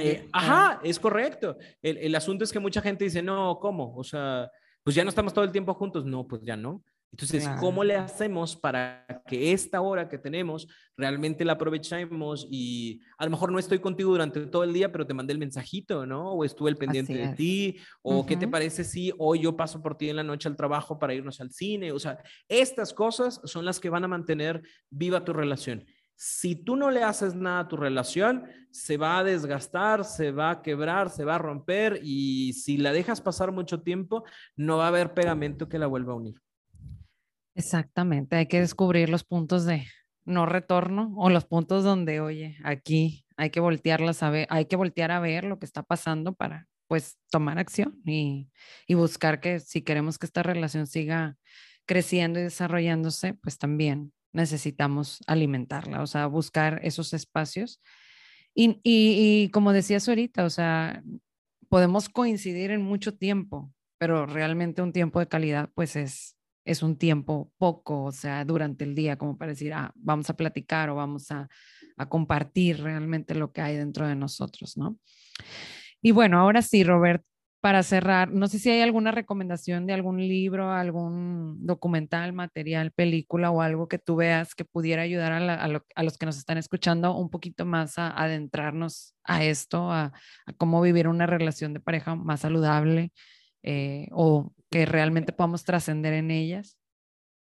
Eh, 0.01 0.28
ajá, 0.32 0.80
es 0.82 0.99
correcto. 0.99 1.57
El, 1.82 1.99
el, 1.99 2.14
asunto 2.14 2.45
es 2.45 2.53
que 2.53 2.59
mucha 2.59 2.80
gente 2.80 3.05
dice, 3.05 3.22
no, 3.22 3.59
¿cómo? 3.61 3.95
O 3.97 4.03
sea, 4.03 4.51
pues 4.82 4.97
ya 4.97 5.05
no 5.05 5.09
estamos 5.09 5.32
todo 5.32 5.45
el 5.45 5.53
tiempo 5.53 5.74
juntos. 5.74 6.05
No, 6.05 6.26
pues 6.26 6.42
ya 6.42 6.57
no. 6.57 6.82
Entonces, 7.14 7.49
¿cómo 7.61 7.84
le 7.84 7.95
hacemos 7.95 8.57
para 8.57 9.07
que 9.28 9.53
esta 9.53 9.80
hora 9.80 10.09
que 10.09 10.18
tenemos 10.18 10.66
realmente 10.97 11.45
la 11.45 11.53
aprovechemos? 11.53 12.45
Y 12.51 13.03
a 13.18 13.24
lo 13.24 13.30
mejor 13.30 13.53
no 13.53 13.61
estoy 13.61 13.78
contigo 13.78 14.11
durante 14.11 14.45
todo 14.47 14.64
el 14.64 14.72
día, 14.72 14.90
pero 14.90 15.07
te 15.07 15.14
mandé 15.14 15.32
el 15.32 15.38
mensajito, 15.38 16.07
¿no? 16.07 16.32
O 16.32 16.45
estuve 16.45 16.70
el 16.70 16.76
pendiente 16.76 17.14
de 17.14 17.28
ti. 17.28 17.76
O 18.03 18.26
qué 18.26 18.36
te 18.36 18.49
parece 18.49 18.82
si 18.82 19.12
hoy 19.16 19.42
yo 19.42 19.57
paso 19.57 19.80
por 19.80 19.97
ti 19.97 20.11
en 20.11 20.16
la 20.16 20.24
noche 20.24 20.49
al 20.49 20.57
trabajo 20.57 20.99
para 20.99 21.14
irnos 21.14 21.40
al 21.40 21.53
cine. 21.53 21.92
O 21.92 22.01
sea, 22.01 22.18
estas 22.49 22.92
cosas 22.92 23.40
son 23.45 23.64
las 23.64 23.78
que 23.78 23.90
van 23.90 24.03
a 24.03 24.09
mantener 24.09 24.62
viva 24.90 25.24
tu 25.24 25.32
relación. 25.32 25.86
Si 26.16 26.54
tú 26.54 26.76
no 26.76 26.90
le 26.90 27.02
haces 27.02 27.34
nada 27.34 27.60
a 27.60 27.68
tu 27.68 27.76
relación, 27.76 28.44
se 28.70 28.96
va 28.96 29.18
a 29.18 29.24
desgastar, 29.24 30.04
se 30.04 30.30
va 30.30 30.50
a 30.50 30.62
quebrar, 30.62 31.10
se 31.10 31.24
va 31.24 31.36
a 31.36 31.38
romper 31.38 32.00
y 32.02 32.52
si 32.54 32.76
la 32.76 32.92
dejas 32.92 33.20
pasar 33.20 33.52
mucho 33.52 33.82
tiempo, 33.82 34.24
no 34.56 34.78
va 34.78 34.86
a 34.86 34.88
haber 34.88 35.14
pegamento 35.14 35.68
que 35.68 35.78
la 35.78 35.86
vuelva 35.86 36.12
a 36.12 36.16
unir. 36.16 36.40
Exactamente, 37.54 38.36
hay 38.36 38.46
que 38.46 38.60
descubrir 38.60 39.08
los 39.08 39.24
puntos 39.24 39.64
de 39.64 39.86
no 40.24 40.46
retorno 40.46 41.12
o 41.16 41.30
los 41.30 41.44
puntos 41.44 41.84
donde, 41.84 42.20
oye, 42.20 42.56
aquí 42.64 43.24
hay 43.36 43.50
que 43.50 43.60
voltearlas 43.60 44.22
a 44.22 44.30
ver, 44.30 44.46
hay 44.50 44.66
que 44.66 44.76
voltear 44.76 45.10
a 45.10 45.20
ver 45.20 45.44
lo 45.44 45.58
que 45.58 45.66
está 45.66 45.82
pasando 45.82 46.34
para 46.34 46.66
pues 46.88 47.18
tomar 47.30 47.58
acción 47.58 48.00
y, 48.04 48.50
y 48.86 48.94
buscar 48.94 49.40
que 49.40 49.60
si 49.60 49.82
queremos 49.82 50.18
que 50.18 50.26
esta 50.26 50.42
relación 50.42 50.86
siga 50.86 51.36
creciendo 51.86 52.40
y 52.40 52.44
desarrollándose, 52.44 53.34
pues 53.34 53.58
también 53.58 54.12
necesitamos 54.35 55.20
alimentarla, 55.26 56.03
o 56.03 56.07
sea, 56.07 56.26
buscar 56.26 56.80
esos 56.82 57.14
espacios. 57.14 57.80
Y, 58.55 58.80
y, 58.85 59.49
como 59.51 59.72
decías 59.72 60.09
ahorita, 60.09 60.45
o 60.45 60.51
sea, 60.51 61.03
podemos 61.68 62.09
coincidir 62.09 62.70
en 62.70 62.82
mucho 62.82 63.16
tiempo, 63.16 63.72
pero 63.99 64.26
realmente 64.26 64.82
un 64.82 64.93
tiempo 64.93 65.18
de 65.20 65.28
calidad, 65.28 65.70
pues 65.74 65.97
es, 65.97 66.37
es 66.64 66.82
un 66.82 66.97
tiempo 66.97 67.53
poco, 67.59 68.05
o 68.05 68.12
sea, 68.12 68.45
durante 68.45 68.85
el 68.85 68.95
día, 68.95 69.16
como 69.16 69.39
para 69.39 69.53
decir, 69.53 69.72
ah, 69.72 69.93
vamos 69.97 70.28
a 70.30 70.37
platicar 70.37 70.91
o 70.91 70.97
vamos 70.97 71.30
a, 71.30 71.49
a 71.97 72.09
compartir 72.09 72.82
realmente 72.82 73.35
lo 73.35 73.53
que 73.53 73.61
hay 73.61 73.76
dentro 73.76 74.07
de 74.07 74.16
nosotros, 74.16 74.76
¿no? 74.76 74.99
Y 76.03 76.11
bueno, 76.11 76.39
ahora 76.39 76.62
sí, 76.62 76.85
Robert, 76.85 77.24
para 77.64 77.82
cerrar, 77.82 78.30
no 78.30 78.46
sé 78.46 78.58
si 78.58 78.68
hay 78.68 78.82
alguna 78.82 79.10
recomendación 79.10 79.86
de 79.86 79.94
algún 79.94 80.18
libro, 80.18 80.70
algún 80.70 81.64
documental, 81.64 82.34
material, 82.34 82.92
película 82.92 83.50
o 83.50 83.62
algo 83.62 83.88
que 83.88 83.98
tú 83.98 84.16
veas 84.16 84.54
que 84.54 84.66
pudiera 84.66 85.00
ayudar 85.00 85.32
a, 85.32 86.02
los 86.02 86.18
que 86.18 86.26
nos 86.26 86.36
están 86.36 86.58
escuchando 86.58 87.16
un 87.16 87.30
poquito 87.30 87.64
más 87.64 87.98
a, 87.98 88.10
adentrarnos 88.22 89.14
a 89.24 89.44
esto, 89.44 89.90
a, 89.90 90.12
cómo 90.58 90.82
vivir 90.82 91.08
una 91.08 91.24
relación 91.24 91.72
de 91.72 91.80
pareja 91.80 92.14
más 92.14 92.40
saludable 92.40 93.12
eh, 93.62 94.08
o 94.12 94.52
que 94.70 94.84
realmente 94.84 95.32
podamos 95.32 95.64
trascender 95.64 96.12
en 96.12 96.30
ellas. 96.32 96.76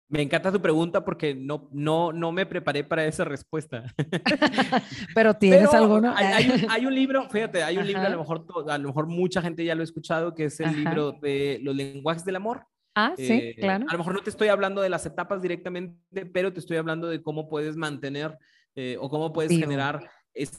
Me 0.10 0.22
encanta 0.22 0.52
tu 0.54 0.62
pregunta 0.62 1.04
porque 1.04 1.36
no, 1.36 1.68
no, 1.74 2.14
no 2.14 2.32
me 2.32 2.46
preparé 2.46 2.84
para 2.86 3.06
esa 3.06 3.26
respuesta. 3.26 3.84
Pero 5.14 5.34
tienes 5.34 5.74
alguno. 5.74 6.14
Hay, 6.16 6.86
un, 6.86 6.96
libro, 6.96 7.30
fíjate, 7.30 7.62
hay 7.62 7.78
un 7.78 7.86
libro, 7.86 8.04
a 8.04 8.10
lo, 8.10 8.20
mejor, 8.20 8.46
a 8.70 8.78
lo 8.78 8.88
mejor 8.88 9.08
mucha 9.08 9.42
gente 9.42 9.66
ya 9.66 9.76
lo 9.76 9.82
ha 9.82 9.84
escuchado, 9.84 10.34
que 10.34 10.46
es 10.46 10.60
el 10.62 10.78
libro 10.78 11.12
de 11.12 11.60
los 11.62 11.76
lenguajes 11.76 12.24
del 12.24 12.38
amor. 12.38 12.66
Ah, 12.96 13.14
sí, 13.18 13.34
eh, 13.34 13.56
claro. 13.60 13.86
A 13.88 13.92
lo 13.92 13.98
mejor 13.98 14.14
no 14.14 14.22
te 14.22 14.30
estoy 14.30 14.48
hablando 14.48 14.82
de 14.82 14.90
las 14.90 15.06
etapas 15.06 15.42
directamente, 15.42 16.26
pero 16.26 16.54
te 16.54 16.62
estoy 16.62 16.78
hablando 16.78 17.08
de 17.08 17.22
cómo 17.22 17.50
puedes 17.50 17.76
mantener 17.76 18.38
eh, 18.76 18.96
o 19.02 19.10
cómo 19.10 19.34
puedes 19.34 19.52
generar 19.52 20.10
esa 20.34 20.58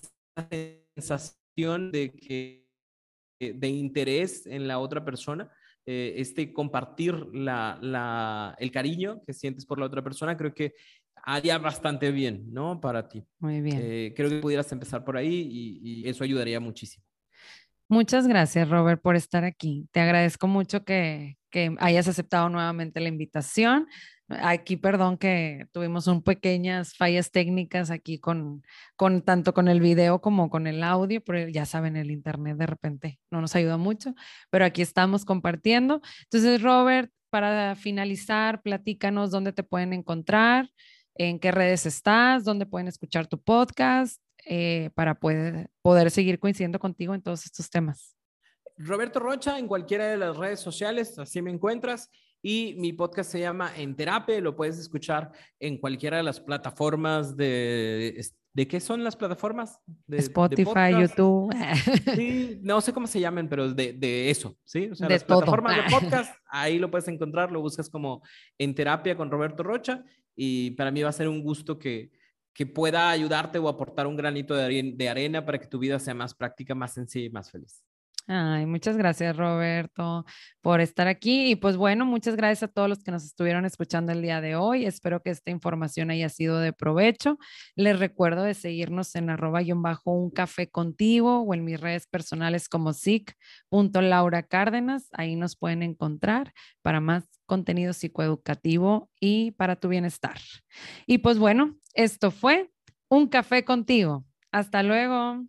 sensación 0.94 1.90
de, 1.90 2.12
que, 2.12 2.68
de 3.40 3.68
interés 3.68 4.46
en 4.46 4.68
la 4.68 4.78
otra 4.78 5.05
persona 5.05 5.51
eh, 5.91 6.20
este 6.20 6.53
compartir 6.53 7.14
la, 7.32 8.55
el 8.59 8.70
cariño 8.70 9.22
que 9.24 9.32
sientes 9.32 9.64
por 9.64 9.80
la 9.80 9.86
otra 9.86 10.05
persona, 10.05 10.36
creo 10.36 10.53
que 10.53 10.74
haría 11.22 11.57
bastante 11.57 12.11
bien, 12.11 12.53
¿no? 12.53 12.78
Para 12.78 13.09
ti. 13.09 13.24
Muy 13.39 13.62
bien. 13.62 13.78
Eh, 13.80 14.12
creo 14.14 14.28
que 14.28 14.36
pudieras 14.36 14.70
empezar 14.70 15.03
por 15.03 15.16
ahí 15.16 15.49
y, 15.51 16.07
eso 16.07 16.24
ayudaría 16.24 16.61
muchísimo. 16.61 17.07
Muchas 17.89 18.28
gracias, 18.28 18.68
Robert, 18.68 19.01
por 19.01 19.16
estar 19.16 19.45
aquí. 19.45 19.89
Te 19.91 20.01
agradezco 20.01 20.47
mucho 20.47 20.84
que, 20.84 21.39
que 21.51 21.74
hayas 21.78 22.07
aceptado 22.07 22.51
nuevamente 22.51 23.01
la 23.01 23.09
invitación. 23.09 23.86
Aquí, 24.29 24.76
perdón, 24.76 25.16
que 25.16 25.66
tuvimos 25.72 26.07
un 26.07 26.22
pequeñas 26.22 26.95
fallas 26.95 27.31
técnicas 27.31 27.91
aquí 27.91 28.18
con, 28.18 28.62
con 28.95 29.22
tanto 29.22 29.55
con 29.55 29.68
el 29.68 29.81
video 29.81 30.20
como 30.20 30.51
con 30.51 30.66
el 30.66 30.83
audio, 30.83 31.22
pero 31.24 31.49
ya 31.49 31.64
saben, 31.64 31.97
el 31.97 32.11
internet 32.11 32.59
de 32.59 32.66
repente 32.66 33.18
no 33.31 33.41
nos 33.41 33.57
ayuda 33.57 33.79
mucho, 33.79 34.14
pero 34.51 34.66
aquí 34.66 34.83
estamos 34.83 35.24
compartiendo. 35.24 36.03
Entonces, 36.24 36.61
Robert, 36.61 37.11
para 37.31 37.74
finalizar, 37.74 38.61
platícanos 38.61 39.31
dónde 39.31 39.53
te 39.53 39.62
pueden 39.62 39.95
encontrar, 39.95 40.68
en 41.14 41.39
qué 41.39 41.51
redes 41.51 41.87
estás, 41.87 42.45
dónde 42.45 42.66
pueden 42.66 42.89
escuchar 42.89 43.26
tu 43.26 43.41
podcast, 43.41 44.22
eh, 44.45 44.91
para 44.95 45.14
poder, 45.14 45.70
poder 45.83 46.11
seguir 46.11 46.39
coincidiendo 46.39 46.79
contigo 46.79 47.14
en 47.14 47.22
todos 47.22 47.45
estos 47.45 47.70
temas. 47.70 48.14
Roberto 48.76 49.18
Rocha, 49.18 49.59
en 49.59 49.66
cualquiera 49.66 50.07
de 50.07 50.16
las 50.16 50.37
redes 50.37 50.61
sociales, 50.61 51.18
así 51.18 51.43
me 51.43 51.51
encuentras. 51.51 52.11
Y 52.43 52.74
mi 52.78 52.93
podcast 52.93 53.30
se 53.32 53.41
llama 53.41 53.72
En 53.76 53.97
Terapia, 53.97 54.41
lo 54.41 54.55
puedes 54.55 54.78
escuchar 54.78 55.32
en 55.59 55.78
cualquiera 55.78 56.18
de 56.18 56.22
las 56.22 56.41
plataformas 56.41 57.36
de... 57.36 58.24
¿De 58.55 58.66
qué 58.66 58.80
son 58.80 59.05
las 59.05 59.14
plataformas? 59.14 59.78
De, 60.07 60.16
Spotify, 60.16 60.91
YouTube. 60.99 61.55
Sí, 62.16 62.59
no 62.62 62.80
sé 62.80 62.93
cómo 62.93 63.07
se 63.07 63.20
llaman, 63.20 63.49
pero 63.49 63.72
de, 63.72 63.93
de 63.93 64.30
eso, 64.30 64.57
¿sí? 64.64 64.89
O 64.91 64.97
sea, 64.97 65.09
las 65.09 65.22
plataformas 65.22 65.76
de 65.76 65.82
podcast, 65.89 66.34
ahí 66.49 66.78
lo 66.78 66.91
puedes 66.91 67.07
encontrar, 67.07 67.53
lo 67.53 67.61
buscas 67.61 67.89
como 67.89 68.20
En 68.59 68.74
Terapia 68.74 69.16
con 69.16 69.30
Roberto 69.30 69.62
Rocha 69.62 70.03
y 70.34 70.72
para 70.72 70.91
mí 70.91 71.03
va 71.03 71.11
a 71.11 71.12
ser 71.12 71.28
un 71.28 71.41
gusto 71.43 71.78
que, 71.78 72.11
que 72.53 72.66
pueda 72.66 73.11
ayudarte 73.11 73.59
o 73.59 73.68
aportar 73.68 74.09
un 74.09 74.16
granito 74.16 74.55
de 74.57 75.09
arena 75.09 75.45
para 75.45 75.59
que 75.59 75.68
tu 75.68 75.78
vida 75.78 76.01
sea 76.01 76.14
más 76.14 76.34
práctica, 76.34 76.74
más 76.74 76.95
sencilla 76.95 77.26
y 77.26 77.30
más 77.30 77.53
feliz. 77.53 77.84
Ay, 78.31 78.66
muchas 78.66 78.99
gracias 78.99 79.35
Roberto 79.39 80.26
por 80.61 80.83
estar 80.83 81.09
aquí 81.09 81.51
y 81.51 81.57
pues 81.57 81.79
bueno, 81.79 82.05
muchas 82.05 82.37
gracias 82.37 82.64
a 82.64 82.72
todos 82.72 82.87
los 82.87 83.03
que 83.03 83.11
nos 83.11 83.24
estuvieron 83.24 83.64
escuchando 83.64 84.12
el 84.12 84.20
día 84.20 84.43
de 84.43 84.55
hoy. 84.55 84.85
Espero 84.85 85.22
que 85.22 85.31
esta 85.31 85.51
información 85.51 86.11
haya 86.11 86.29
sido 86.29 86.59
de 86.59 86.74
provecho. 86.74 87.39
Les 87.74 87.99
recuerdo 87.99 88.43
de 88.43 88.53
seguirnos 88.53 89.14
en 89.14 89.31
arroba 89.31 89.62
y 89.62 89.72
bajo 89.81 90.11
un 90.12 90.31
café 90.31 90.68
contigo 90.68 91.41
o 91.41 91.55
en 91.55 91.64
mis 91.64 91.81
redes 91.81 92.07
personales 92.07 92.68
como 92.68 92.93
Laura 94.03 94.43
Cárdenas. 94.43 95.09
Ahí 95.12 95.35
nos 95.35 95.57
pueden 95.57 95.83
encontrar 95.83 96.53
para 96.83 97.01
más 97.01 97.24
contenido 97.47 97.95
psicoeducativo 97.95 99.09
y 99.18 99.53
para 99.53 99.76
tu 99.76 99.89
bienestar. 99.89 100.37
Y 101.07 101.18
pues 101.18 101.39
bueno, 101.39 101.79
esto 101.95 102.31
fue 102.31 102.70
un 103.09 103.26
café 103.26 103.64
contigo. 103.64 104.26
Hasta 104.53 104.83
luego. 104.83 105.47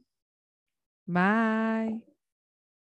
Bye. 1.05 2.08